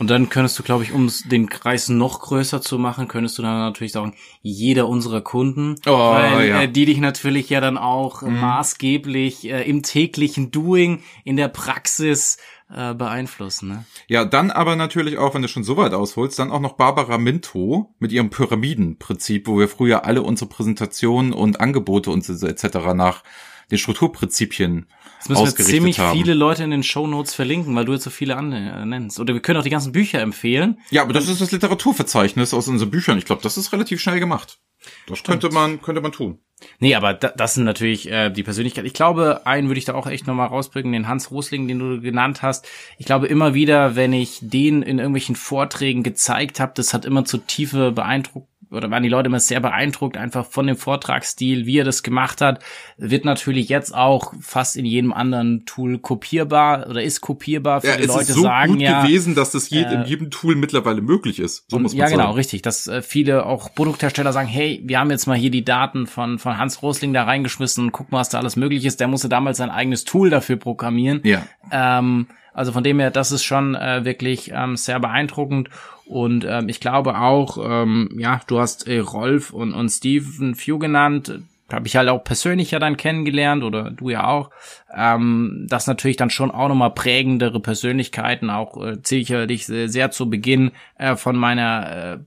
Und 0.00 0.08
dann 0.08 0.30
könntest 0.30 0.58
du, 0.58 0.62
glaube 0.62 0.82
ich, 0.82 0.92
um 0.92 1.12
den 1.26 1.50
Kreis 1.50 1.90
noch 1.90 2.20
größer 2.20 2.62
zu 2.62 2.78
machen, 2.78 3.06
könntest 3.06 3.36
du 3.36 3.42
dann 3.42 3.58
natürlich 3.58 3.92
sagen, 3.92 4.14
jeder 4.40 4.88
unserer 4.88 5.20
Kunden, 5.20 5.74
oh, 5.86 5.90
weil 5.90 6.48
ja. 6.48 6.62
äh, 6.62 6.68
die 6.68 6.86
dich 6.86 7.00
natürlich 7.00 7.50
ja 7.50 7.60
dann 7.60 7.76
auch 7.76 8.22
mhm. 8.22 8.40
maßgeblich 8.40 9.50
äh, 9.50 9.68
im 9.68 9.82
täglichen 9.82 10.50
Doing, 10.50 11.02
in 11.24 11.36
der 11.36 11.48
Praxis 11.48 12.38
äh, 12.74 12.94
beeinflussen. 12.94 13.68
Ne? 13.68 13.84
Ja, 14.08 14.24
dann 14.24 14.50
aber 14.50 14.76
natürlich 14.76 15.18
auch, 15.18 15.34
wenn 15.34 15.42
du 15.42 15.48
schon 15.48 15.64
so 15.64 15.76
weit 15.76 15.92
ausholst, 15.92 16.38
dann 16.38 16.50
auch 16.50 16.60
noch 16.60 16.74
Barbara 16.74 17.18
Minto 17.18 17.94
mit 17.98 18.12
ihrem 18.12 18.30
Pyramidenprinzip, 18.30 19.46
wo 19.46 19.58
wir 19.58 19.68
früher 19.68 20.04
alle 20.04 20.22
unsere 20.22 20.48
Präsentationen 20.48 21.32
und 21.32 21.60
Angebote 21.60 22.10
und 22.10 22.28
etc. 22.28 22.64
nach 22.94 23.22
den 23.70 23.78
Strukturprinzipien 23.78 24.86
das 25.20 25.28
müssen 25.28 25.58
wir 25.58 25.64
ziemlich 25.64 25.98
haben. 25.98 26.16
viele 26.16 26.32
Leute 26.32 26.64
in 26.64 26.70
den 26.70 26.82
Show 26.82 27.06
Notes 27.06 27.34
verlinken, 27.34 27.76
weil 27.76 27.84
du 27.84 27.92
jetzt 27.92 28.04
so 28.04 28.10
viele 28.10 28.36
an, 28.36 28.52
äh, 28.52 28.86
nennst. 28.86 29.20
Oder 29.20 29.34
wir 29.34 29.42
können 29.42 29.58
auch 29.58 29.64
die 29.64 29.70
ganzen 29.70 29.92
Bücher 29.92 30.20
empfehlen. 30.20 30.78
Ja, 30.90 31.02
aber 31.02 31.12
das 31.12 31.28
ist 31.28 31.42
das 31.42 31.52
Literaturverzeichnis 31.52 32.54
aus 32.54 32.68
unseren 32.68 32.90
Büchern. 32.90 33.18
Ich 33.18 33.26
glaube, 33.26 33.42
das 33.42 33.58
ist 33.58 33.72
relativ 33.72 34.00
schnell 34.00 34.18
gemacht. 34.18 34.60
Das 35.06 35.18
Stimmt. 35.18 35.42
könnte 35.42 35.54
man, 35.54 35.82
könnte 35.82 36.00
man 36.00 36.12
tun. 36.12 36.38
Nee, 36.78 36.94
aber 36.94 37.14
da, 37.14 37.28
das 37.28 37.54
sind 37.54 37.64
natürlich 37.64 38.10
äh, 38.10 38.30
die 38.30 38.42
Persönlichkeit. 38.42 38.84
Ich 38.84 38.92
glaube, 38.92 39.42
einen 39.46 39.68
würde 39.68 39.78
ich 39.78 39.84
da 39.84 39.94
auch 39.94 40.06
echt 40.06 40.26
nochmal 40.26 40.48
rausbringen, 40.48 40.92
den 40.92 41.08
Hans 41.08 41.30
Rosling, 41.30 41.68
den 41.68 41.78
du 41.78 42.00
genannt 42.00 42.42
hast. 42.42 42.68
Ich 42.98 43.06
glaube 43.06 43.26
immer 43.26 43.54
wieder, 43.54 43.96
wenn 43.96 44.12
ich 44.12 44.38
den 44.42 44.82
in 44.82 44.98
irgendwelchen 44.98 45.36
Vorträgen 45.36 46.02
gezeigt 46.02 46.60
habe, 46.60 46.72
das 46.74 46.94
hat 46.94 47.04
immer 47.04 47.24
zu 47.24 47.38
tiefe 47.38 47.92
Beeindruck 47.92 48.46
oder 48.70 48.90
waren 48.90 49.02
die 49.02 49.08
Leute 49.08 49.26
immer 49.26 49.40
sehr 49.40 49.60
beeindruckt 49.60 50.16
einfach 50.16 50.46
von 50.46 50.66
dem 50.66 50.76
Vortragsstil, 50.76 51.66
wie 51.66 51.78
er 51.78 51.84
das 51.84 52.02
gemacht 52.02 52.40
hat. 52.40 52.62
Wird 52.96 53.24
natürlich 53.24 53.68
jetzt 53.68 53.94
auch 53.94 54.32
fast 54.40 54.76
in 54.76 54.84
jedem 54.84 55.12
anderen 55.12 55.64
Tool 55.66 55.98
kopierbar 55.98 56.86
oder 56.88 57.02
ist 57.02 57.20
kopierbar. 57.20 57.80
Viele 57.80 57.94
ja, 57.94 58.00
es 58.00 58.06
Leute 58.06 58.20
ist 58.20 58.34
so 58.34 58.42
sagen 58.42 58.72
gut 58.74 58.82
ja 58.82 59.02
gewesen, 59.02 59.34
dass 59.34 59.50
das 59.50 59.70
je, 59.70 59.82
äh, 59.82 59.94
in 59.94 60.04
jedem 60.04 60.30
Tool 60.30 60.54
mittlerweile 60.54 61.00
möglich 61.00 61.40
ist. 61.40 61.64
So 61.68 61.78
muss 61.78 61.92
man 61.92 61.98
ja, 61.98 62.04
genau, 62.06 62.16
sagen. 62.16 62.28
genau, 62.28 62.36
richtig. 62.36 62.62
Dass 62.62 62.86
äh, 62.86 63.02
viele 63.02 63.46
auch 63.46 63.74
Produkthersteller 63.74 64.32
sagen, 64.32 64.48
hey, 64.48 64.80
wir 64.84 65.00
haben 65.00 65.10
jetzt 65.10 65.26
mal 65.26 65.36
hier 65.36 65.50
die 65.50 65.64
Daten 65.64 66.06
von 66.06 66.38
von 66.38 66.49
Hans 66.58 66.82
Rosling 66.82 67.12
da 67.12 67.24
reingeschmissen 67.24 67.86
und 67.86 67.92
gucken, 67.92 68.12
was 68.12 68.28
da 68.28 68.38
alles 68.38 68.56
möglich 68.56 68.84
ist. 68.84 69.00
Der 69.00 69.08
musste 69.08 69.28
damals 69.28 69.58
sein 69.58 69.70
eigenes 69.70 70.04
Tool 70.04 70.30
dafür 70.30 70.56
programmieren. 70.56 71.20
Ja. 71.24 71.42
Ähm, 71.70 72.26
also 72.52 72.72
von 72.72 72.84
dem 72.84 72.98
her, 72.98 73.10
das 73.10 73.32
ist 73.32 73.44
schon 73.44 73.74
äh, 73.74 74.04
wirklich 74.04 74.50
ähm, 74.54 74.76
sehr 74.76 75.00
beeindruckend. 75.00 75.70
Und 76.04 76.44
ähm, 76.48 76.68
ich 76.68 76.80
glaube 76.80 77.18
auch, 77.18 77.58
ähm, 77.62 78.10
ja, 78.18 78.40
du 78.46 78.58
hast 78.58 78.88
äh, 78.88 78.98
Rolf 78.98 79.52
und, 79.52 79.72
und 79.72 79.88
Stephen 79.88 80.54
Few 80.54 80.78
genannt. 80.78 81.40
Habe 81.72 81.86
ich 81.86 81.94
halt 81.94 82.08
auch 82.08 82.24
persönlich 82.24 82.72
ja 82.72 82.80
dann 82.80 82.96
kennengelernt 82.96 83.62
oder 83.62 83.92
du 83.92 84.10
ja 84.10 84.26
auch. 84.26 84.50
Ähm, 84.92 85.66
das 85.68 85.86
natürlich 85.86 86.16
dann 86.16 86.30
schon 86.30 86.50
auch 86.50 86.68
nochmal 86.68 86.90
prägendere 86.90 87.60
Persönlichkeiten, 87.60 88.50
auch 88.50 88.76
äh, 88.84 88.98
sicherlich 89.04 89.66
sehr, 89.66 89.88
sehr 89.88 90.10
zu 90.10 90.28
Beginn 90.28 90.72
äh, 90.98 91.14
von 91.14 91.36
meiner 91.36 92.14
äh, 92.14 92.18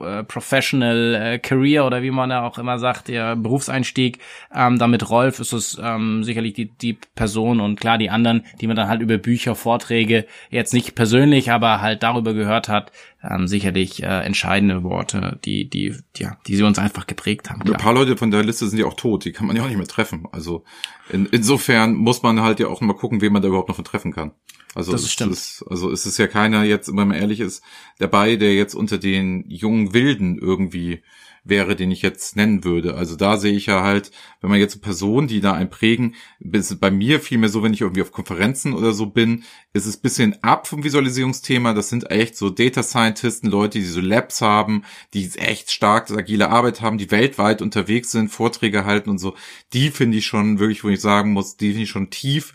äh, 0.00 0.24
Professional 0.24 1.14
äh, 1.14 1.38
Career 1.38 1.86
oder 1.86 2.02
wie 2.02 2.10
man 2.10 2.30
da 2.30 2.46
auch 2.46 2.58
immer 2.58 2.78
sagt, 2.78 3.08
der 3.08 3.36
Berufseinstieg. 3.36 4.18
Ähm, 4.54 4.78
damit 4.78 5.08
Rolf 5.10 5.40
ist 5.40 5.52
es 5.52 5.80
ähm, 5.82 6.24
sicherlich 6.24 6.54
die, 6.54 6.66
die 6.66 6.98
Person 7.14 7.60
und 7.60 7.80
klar 7.80 7.98
die 7.98 8.10
anderen, 8.10 8.44
die 8.60 8.66
man 8.66 8.76
dann 8.76 8.88
halt 8.88 9.00
über 9.00 9.18
Bücher, 9.18 9.54
Vorträge 9.54 10.26
jetzt 10.50 10.74
nicht 10.74 10.94
persönlich, 10.94 11.50
aber 11.50 11.80
halt 11.80 12.02
darüber 12.02 12.34
gehört 12.34 12.68
hat, 12.68 12.92
ähm, 13.22 13.46
sicherlich 13.46 14.02
äh, 14.02 14.06
entscheidende 14.06 14.82
Worte, 14.82 15.38
die, 15.44 15.68
die, 15.68 15.94
ja, 16.16 16.38
die 16.46 16.56
sie 16.56 16.62
uns 16.62 16.78
einfach 16.78 17.06
geprägt 17.06 17.50
haben. 17.50 17.62
Ein 17.62 17.72
paar 17.74 17.94
Leute 17.94 18.16
von 18.16 18.30
der 18.30 18.42
Liste 18.42 18.68
sind 18.68 18.78
ja 18.78 18.86
auch 18.86 18.94
tot, 18.94 19.24
die 19.24 19.32
kann 19.32 19.46
man 19.46 19.56
ja 19.56 19.62
auch 19.62 19.68
nicht 19.68 19.76
mehr 19.76 19.86
treffen. 19.86 20.26
Also 20.32 20.64
in, 21.10 21.26
insofern 21.26 21.94
muss 21.94 22.22
man 22.22 22.40
halt 22.40 22.60
ja 22.60 22.68
auch 22.68 22.80
mal 22.80 22.94
gucken, 22.94 23.20
wen 23.20 23.32
man 23.32 23.42
da 23.42 23.48
überhaupt 23.48 23.68
noch 23.68 23.76
von 23.76 23.84
treffen 23.84 24.12
kann. 24.12 24.32
Also 24.74 24.92
das 24.92 25.10
stimmt. 25.10 25.32
Ist, 25.32 25.64
also 25.68 25.90
es 25.90 26.06
ist 26.06 26.18
ja 26.18 26.28
keiner 26.28 26.62
jetzt, 26.64 26.88
wenn 26.88 27.08
man 27.08 27.12
ehrlich 27.12 27.40
ist, 27.40 27.62
dabei, 27.98 28.36
der 28.36 28.54
jetzt 28.54 28.74
unter 28.74 28.98
den 28.98 29.44
jungen 29.48 29.92
Wilden 29.92 30.38
irgendwie 30.38 31.02
wäre, 31.50 31.76
den 31.76 31.90
ich 31.90 32.00
jetzt 32.00 32.36
nennen 32.36 32.64
würde. 32.64 32.94
Also 32.94 33.16
da 33.16 33.36
sehe 33.36 33.52
ich 33.52 33.66
ja 33.66 33.82
halt, 33.82 34.10
wenn 34.40 34.48
man 34.48 34.58
jetzt 34.58 34.80
Personen, 34.80 35.28
die 35.28 35.40
da 35.40 35.52
ein 35.52 35.68
prägen, 35.68 36.14
bei 36.40 36.90
mir 36.90 37.20
vielmehr 37.20 37.50
so, 37.50 37.62
wenn 37.62 37.74
ich 37.74 37.82
irgendwie 37.82 38.02
auf 38.02 38.12
Konferenzen 38.12 38.72
oder 38.72 38.92
so 38.92 39.06
bin, 39.06 39.44
ist 39.72 39.86
es 39.86 39.98
bisschen 39.98 40.42
ab 40.42 40.66
vom 40.66 40.82
Visualisierungsthema. 40.82 41.74
Das 41.74 41.90
sind 41.90 42.10
echt 42.10 42.36
so 42.36 42.48
Data 42.48 42.82
Scientisten, 42.82 43.50
Leute, 43.50 43.78
die 43.78 43.84
so 43.84 44.00
Labs 44.00 44.40
haben, 44.40 44.84
die 45.12 45.30
echt 45.36 45.70
stark 45.70 46.10
agile 46.10 46.48
Arbeit 46.48 46.80
haben, 46.80 46.96
die 46.96 47.10
weltweit 47.10 47.60
unterwegs 47.60 48.10
sind, 48.10 48.30
Vorträge 48.30 48.84
halten 48.84 49.10
und 49.10 49.18
so. 49.18 49.34
Die 49.72 49.90
finde 49.90 50.18
ich 50.18 50.26
schon 50.26 50.58
wirklich, 50.58 50.84
wo 50.84 50.88
ich 50.88 51.00
sagen 51.00 51.32
muss, 51.32 51.56
die 51.56 51.68
finde 51.68 51.82
ich 51.82 51.90
schon 51.90 52.10
tief 52.10 52.54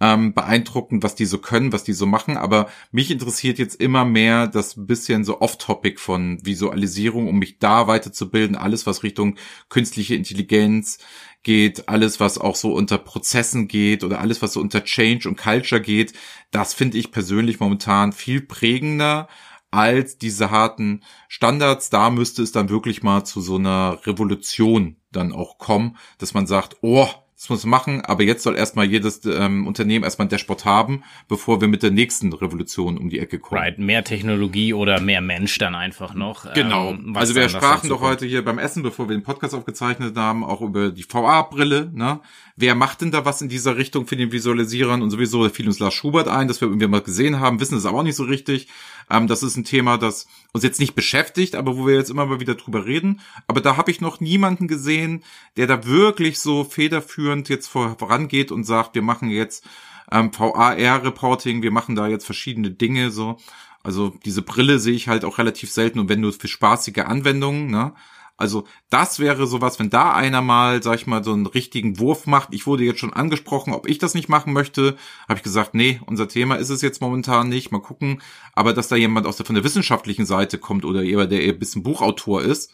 ähm, 0.00 0.32
beeindruckend, 0.32 1.02
was 1.02 1.14
die 1.14 1.26
so 1.26 1.38
können, 1.38 1.72
was 1.72 1.84
die 1.84 1.92
so 1.92 2.06
machen. 2.06 2.36
Aber 2.36 2.68
mich 2.90 3.10
interessiert 3.10 3.58
jetzt 3.58 3.80
immer 3.80 4.04
mehr 4.04 4.46
das 4.46 4.74
bisschen 4.76 5.24
so 5.24 5.40
off-topic 5.40 6.00
von 6.00 6.44
Visualisierung, 6.44 7.28
um 7.28 7.38
mich 7.38 7.58
da 7.58 7.86
weiterzubilden. 7.86 8.56
Alles, 8.56 8.86
was 8.86 9.02
Richtung 9.02 9.36
künstliche 9.68 10.14
Intelligenz 10.14 10.98
geht, 11.42 11.88
alles, 11.88 12.20
was 12.20 12.38
auch 12.38 12.56
so 12.56 12.72
unter 12.72 12.98
Prozessen 12.98 13.68
geht 13.68 14.02
oder 14.04 14.20
alles, 14.20 14.42
was 14.42 14.54
so 14.54 14.60
unter 14.60 14.84
Change 14.84 15.28
und 15.28 15.36
Culture 15.36 15.80
geht. 15.80 16.14
Das 16.50 16.74
finde 16.74 16.98
ich 16.98 17.12
persönlich 17.12 17.60
momentan 17.60 18.12
viel 18.12 18.40
prägender 18.40 19.28
als 19.70 20.18
diese 20.18 20.50
harten 20.50 21.02
Standards. 21.28 21.90
Da 21.90 22.10
müsste 22.10 22.42
es 22.42 22.52
dann 22.52 22.70
wirklich 22.70 23.02
mal 23.02 23.24
zu 23.24 23.40
so 23.40 23.56
einer 23.56 24.00
Revolution 24.06 24.96
dann 25.12 25.32
auch 25.32 25.58
kommen, 25.58 25.96
dass 26.18 26.34
man 26.34 26.46
sagt, 26.46 26.78
oh, 26.82 27.08
das 27.40 27.48
muss 27.48 27.64
machen, 27.64 28.02
aber 28.02 28.22
jetzt 28.22 28.42
soll 28.42 28.54
erstmal 28.54 28.84
jedes 28.84 29.24
ähm, 29.24 29.66
Unternehmen 29.66 30.04
erstmal 30.04 30.26
ein 30.26 30.28
Dashboard 30.28 30.66
haben, 30.66 31.04
bevor 31.26 31.62
wir 31.62 31.68
mit 31.68 31.82
der 31.82 31.90
nächsten 31.90 32.30
Revolution 32.34 32.98
um 32.98 33.08
die 33.08 33.18
Ecke 33.18 33.38
kommen. 33.38 33.62
Right, 33.62 33.78
mehr 33.78 34.04
Technologie 34.04 34.74
oder 34.74 35.00
mehr 35.00 35.22
Mensch 35.22 35.56
dann 35.56 35.74
einfach 35.74 36.12
noch. 36.12 36.52
Genau. 36.52 36.90
Ähm, 36.90 37.16
also 37.16 37.34
wir 37.34 37.48
sprachen 37.48 37.88
doch 37.88 38.02
heute 38.02 38.26
hier 38.26 38.44
beim 38.44 38.58
Essen, 38.58 38.82
bevor 38.82 39.08
wir 39.08 39.16
den 39.16 39.22
Podcast 39.22 39.54
aufgezeichnet 39.54 40.14
haben, 40.18 40.44
auch 40.44 40.60
über 40.60 40.90
die 40.90 41.06
VA-Brille. 41.10 41.90
Ne? 41.94 42.20
Wer 42.60 42.74
macht 42.74 43.00
denn 43.00 43.10
da 43.10 43.24
was 43.24 43.40
in 43.40 43.48
dieser 43.48 43.78
Richtung 43.78 44.06
für 44.06 44.16
den 44.16 44.32
Visualisierern? 44.32 45.00
Und 45.00 45.10
sowieso 45.10 45.48
fiel 45.48 45.66
uns 45.66 45.78
Lars 45.78 45.94
Schubert 45.94 46.28
ein, 46.28 46.46
dass 46.46 46.60
wir 46.60 46.68
irgendwie 46.68 46.86
mal 46.88 47.00
gesehen 47.00 47.40
haben, 47.40 47.58
wissen 47.58 47.78
es 47.78 47.86
aber 47.86 48.00
auch 48.00 48.02
nicht 48.02 48.16
so 48.16 48.24
richtig. 48.24 48.68
Ähm, 49.08 49.26
das 49.28 49.42
ist 49.42 49.56
ein 49.56 49.64
Thema, 49.64 49.96
das 49.96 50.26
uns 50.52 50.62
jetzt 50.62 50.78
nicht 50.78 50.94
beschäftigt, 50.94 51.54
aber 51.54 51.78
wo 51.78 51.86
wir 51.86 51.94
jetzt 51.94 52.10
immer 52.10 52.26
mal 52.26 52.38
wieder 52.38 52.56
drüber 52.56 52.84
reden. 52.84 53.20
Aber 53.46 53.62
da 53.62 53.78
habe 53.78 53.90
ich 53.90 54.02
noch 54.02 54.20
niemanden 54.20 54.68
gesehen, 54.68 55.24
der 55.56 55.68
da 55.68 55.86
wirklich 55.86 56.38
so 56.38 56.64
federführend 56.64 57.48
jetzt 57.48 57.66
vor, 57.66 57.96
vorangeht 57.98 58.52
und 58.52 58.64
sagt, 58.64 58.94
wir 58.94 59.02
machen 59.02 59.30
jetzt 59.30 59.64
ähm, 60.12 60.30
VAR-Reporting, 60.30 61.62
wir 61.62 61.70
machen 61.70 61.96
da 61.96 62.08
jetzt 62.08 62.26
verschiedene 62.26 62.70
Dinge 62.70 63.10
so. 63.10 63.38
Also 63.82 64.12
diese 64.26 64.42
Brille 64.42 64.78
sehe 64.78 64.94
ich 64.94 65.08
halt 65.08 65.24
auch 65.24 65.38
relativ 65.38 65.70
selten 65.70 65.98
und 65.98 66.10
wenn 66.10 66.20
nur 66.20 66.34
für 66.34 66.48
spaßige 66.48 66.98
Anwendungen, 67.06 67.70
ne? 67.70 67.94
Also 68.40 68.64
das 68.88 69.18
wäre 69.18 69.46
sowas, 69.46 69.78
wenn 69.78 69.90
da 69.90 70.12
einer 70.14 70.40
mal, 70.40 70.82
sag 70.82 70.94
ich 70.94 71.06
mal, 71.06 71.22
so 71.22 71.32
einen 71.32 71.44
richtigen 71.44 71.98
Wurf 71.98 72.26
macht. 72.26 72.48
Ich 72.52 72.66
wurde 72.66 72.84
jetzt 72.84 73.00
schon 73.00 73.12
angesprochen, 73.12 73.74
ob 73.74 73.86
ich 73.86 73.98
das 73.98 74.14
nicht 74.14 74.30
machen 74.30 74.54
möchte. 74.54 74.96
Habe 75.28 75.36
ich 75.36 75.42
gesagt, 75.42 75.74
nee, 75.74 76.00
unser 76.06 76.26
Thema 76.26 76.54
ist 76.54 76.70
es 76.70 76.80
jetzt 76.80 77.02
momentan 77.02 77.50
nicht. 77.50 77.70
Mal 77.70 77.82
gucken. 77.82 78.22
Aber 78.54 78.72
dass 78.72 78.88
da 78.88 78.96
jemand 78.96 79.26
aus 79.26 79.36
der, 79.36 79.44
von 79.44 79.54
der 79.54 79.64
wissenschaftlichen 79.64 80.24
Seite 80.24 80.56
kommt 80.56 80.86
oder 80.86 81.02
jemand, 81.02 81.30
der 81.32 81.42
eher 81.42 81.52
ein 81.52 81.58
bisschen 81.58 81.82
Buchautor 81.82 82.40
ist, 82.40 82.72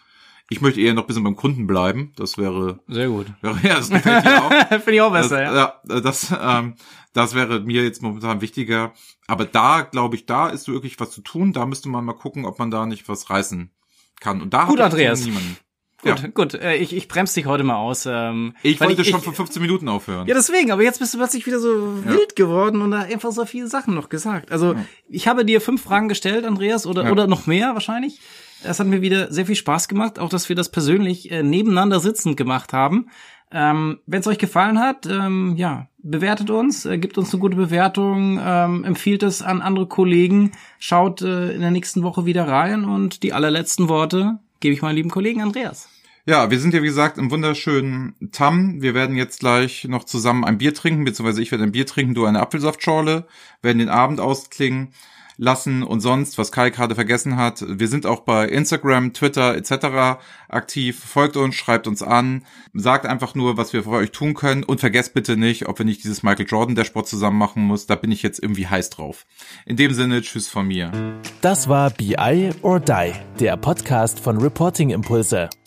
ich 0.48 0.60
möchte 0.60 0.80
eher 0.80 0.94
noch 0.94 1.02
ein 1.02 1.06
bisschen 1.08 1.24
beim 1.24 1.34
Kunden 1.34 1.66
bleiben. 1.66 2.12
Das 2.14 2.38
wäre 2.38 2.78
sehr 2.86 3.08
gut. 3.08 3.26
Wäre, 3.40 3.58
ja, 3.64 3.74
das 3.74 3.90
gefällt 3.90 4.24
dir 4.24 4.44
auch. 4.44 4.50
Finde 4.68 4.94
ich 4.94 5.00
auch 5.00 5.12
besser. 5.12 5.40
Das, 5.40 5.54
ja, 5.54 6.00
das, 6.00 6.34
ähm, 6.40 6.74
das 7.12 7.34
wäre 7.34 7.58
mir 7.58 7.82
jetzt 7.82 8.02
momentan 8.02 8.40
wichtiger. 8.40 8.92
Aber 9.26 9.44
da 9.44 9.80
glaube 9.82 10.14
ich, 10.14 10.26
da 10.26 10.48
ist 10.48 10.68
wirklich 10.68 11.00
was 11.00 11.10
zu 11.10 11.22
tun. 11.22 11.52
Da 11.52 11.66
müsste 11.66 11.88
man 11.88 12.04
mal 12.04 12.12
gucken, 12.12 12.44
ob 12.44 12.60
man 12.60 12.70
da 12.70 12.86
nicht 12.86 13.08
was 13.08 13.30
reißen 13.30 13.72
kann. 14.20 14.40
Und 14.40 14.54
da 14.54 14.64
Gut, 14.64 14.80
Andreas. 14.80 15.24
Niemanden. 15.24 15.56
Gut, 16.02 16.20
ja. 16.20 16.28
gut. 16.28 16.54
Äh, 16.54 16.76
ich, 16.76 16.94
ich 16.94 17.08
bremse 17.08 17.34
dich 17.34 17.46
heute 17.46 17.64
mal 17.64 17.76
aus. 17.76 18.06
Ähm, 18.06 18.54
ich 18.62 18.80
wollte 18.80 19.02
ich, 19.02 19.08
schon 19.08 19.22
vor 19.22 19.32
15 19.32 19.60
Minuten 19.62 19.88
aufhören. 19.88 20.26
Ja, 20.26 20.34
deswegen. 20.34 20.70
Aber 20.70 20.82
jetzt 20.82 20.98
bist 20.98 21.14
du 21.14 21.18
plötzlich 21.18 21.46
wieder 21.46 21.58
so 21.58 22.02
ja. 22.04 22.12
wild 22.12 22.36
geworden 22.36 22.82
und 22.82 22.90
da 22.90 23.00
einfach 23.00 23.32
so 23.32 23.44
viele 23.46 23.66
Sachen 23.66 23.94
noch 23.94 24.08
gesagt. 24.08 24.52
Also 24.52 24.74
ja. 24.74 24.84
ich 25.08 25.26
habe 25.26 25.44
dir 25.44 25.60
fünf 25.60 25.82
Fragen 25.82 26.08
gestellt, 26.08 26.44
Andreas, 26.44 26.86
oder 26.86 27.10
oder 27.10 27.26
noch 27.26 27.46
mehr 27.46 27.74
wahrscheinlich. 27.74 28.20
Das 28.62 28.80
hat 28.80 28.86
mir 28.86 29.02
wieder 29.02 29.32
sehr 29.32 29.46
viel 29.46 29.56
Spaß 29.56 29.88
gemacht, 29.88 30.18
auch 30.18 30.28
dass 30.28 30.48
wir 30.48 30.56
das 30.56 30.70
persönlich 30.70 31.30
äh, 31.30 31.42
nebeneinander 31.42 32.00
sitzend 32.00 32.36
gemacht 32.36 32.72
haben. 32.72 33.08
Ähm, 33.50 34.00
Wenn 34.06 34.20
es 34.20 34.26
euch 34.26 34.38
gefallen 34.38 34.78
hat, 34.78 35.06
ähm, 35.06 35.54
ja, 35.56 35.88
bewertet 36.11 36.50
uns, 36.50 36.86
äh, 36.86 36.98
gibt 36.98 37.18
uns 37.18 37.32
eine 37.32 37.40
gute 37.40 37.57
Bewertung, 37.57 38.40
ähm, 38.42 38.84
empfiehlt 38.84 39.22
es 39.22 39.42
an 39.42 39.61
andere 39.61 39.86
Kollegen, 39.86 40.52
schaut 40.78 41.22
äh, 41.22 41.52
in 41.52 41.61
der 41.61 41.70
nächsten 41.70 42.02
Woche 42.02 42.26
wieder 42.26 42.48
rein 42.48 42.84
und 42.84 43.22
die 43.22 43.32
allerletzten 43.32 43.88
Worte 43.88 44.38
gebe 44.61 44.74
ich 44.74 44.82
meinem 44.82 44.96
lieben 44.96 45.11
Kollegen 45.11 45.42
Andreas. 45.42 45.88
Ja, 46.28 46.50
wir 46.50 46.59
sind 46.59 46.74
ja 46.74 46.82
wie 46.82 46.86
gesagt 46.86 47.18
im 47.18 47.30
wunderschönen 47.30 48.14
Tam. 48.32 48.82
Wir 48.82 48.94
werden 48.94 49.14
jetzt 49.16 49.38
gleich 49.40 49.84
noch 49.84 50.02
zusammen 50.02 50.44
ein 50.44 50.59
Bier 50.59 50.74
trinken, 50.74 51.04
beziehungsweise 51.04 51.40
ich 51.40 51.52
werde 51.52 51.62
ein 51.62 51.72
Bier 51.72 51.86
trinken, 51.86 52.14
du 52.14 52.24
eine 52.24 52.40
Apfelsaftschorle, 52.40 53.26
werden 53.62 53.78
den 53.78 53.88
Abend 53.88 54.18
ausklingen 54.18 54.88
lassen 55.39 55.82
und 55.82 56.01
sonst, 56.01 56.39
was 56.39 56.53
Kai 56.53 56.70
gerade 56.70 56.95
vergessen 56.95 57.37
hat. 57.37 57.64
Wir 57.66 57.89
sind 57.89 58.07
auch 58.07 58.20
bei 58.20 58.49
Instagram, 58.49 59.12
Twitter 59.12 59.55
etc. 59.57 60.18
aktiv. 60.49 61.03
Folgt 61.05 61.37
uns, 61.37 61.55
schreibt 61.55 61.87
uns 61.87 62.03
an, 62.03 62.45
sagt 62.74 63.07
einfach 63.07 63.34
nur, 63.34 63.57
was 63.57 63.72
wir 63.72 63.84
für 63.84 63.91
euch 63.91 64.12
tun 64.12 64.34
können 64.34 64.64
und 64.64 64.80
vergesst 64.80 65.14
bitte 65.14 65.37
nicht, 65.37 65.68
ob 65.68 65.78
wir 65.78 65.87
nicht 65.87 66.05
dieses 66.05 66.22
Michael 66.22 66.47
Jordan 66.47 66.74
Dashboard 66.74 67.07
zusammen 67.07 67.39
machen 67.39 67.62
muss. 67.62 67.87
Da 67.87 67.97
bin 67.97 68.12
ich 68.12 68.22
jetzt 68.22 68.43
irgendwie 68.43 68.66
heiß 68.66 68.91
drauf. 68.91 69.26
In 69.64 69.76
dem 69.76 69.93
Sinne, 69.93 70.22
tschüss 70.22 70.49
von 70.49 70.66
mir. 70.66 70.91
Das 71.41 71.68
war 71.68 71.91
BI 71.91 72.51
or 72.62 72.80
Die, 72.80 73.12
der 73.39 73.57
Podcast 73.57 74.20
von 74.20 74.39
Reporting 74.39 74.91
Impulse. 74.91 75.51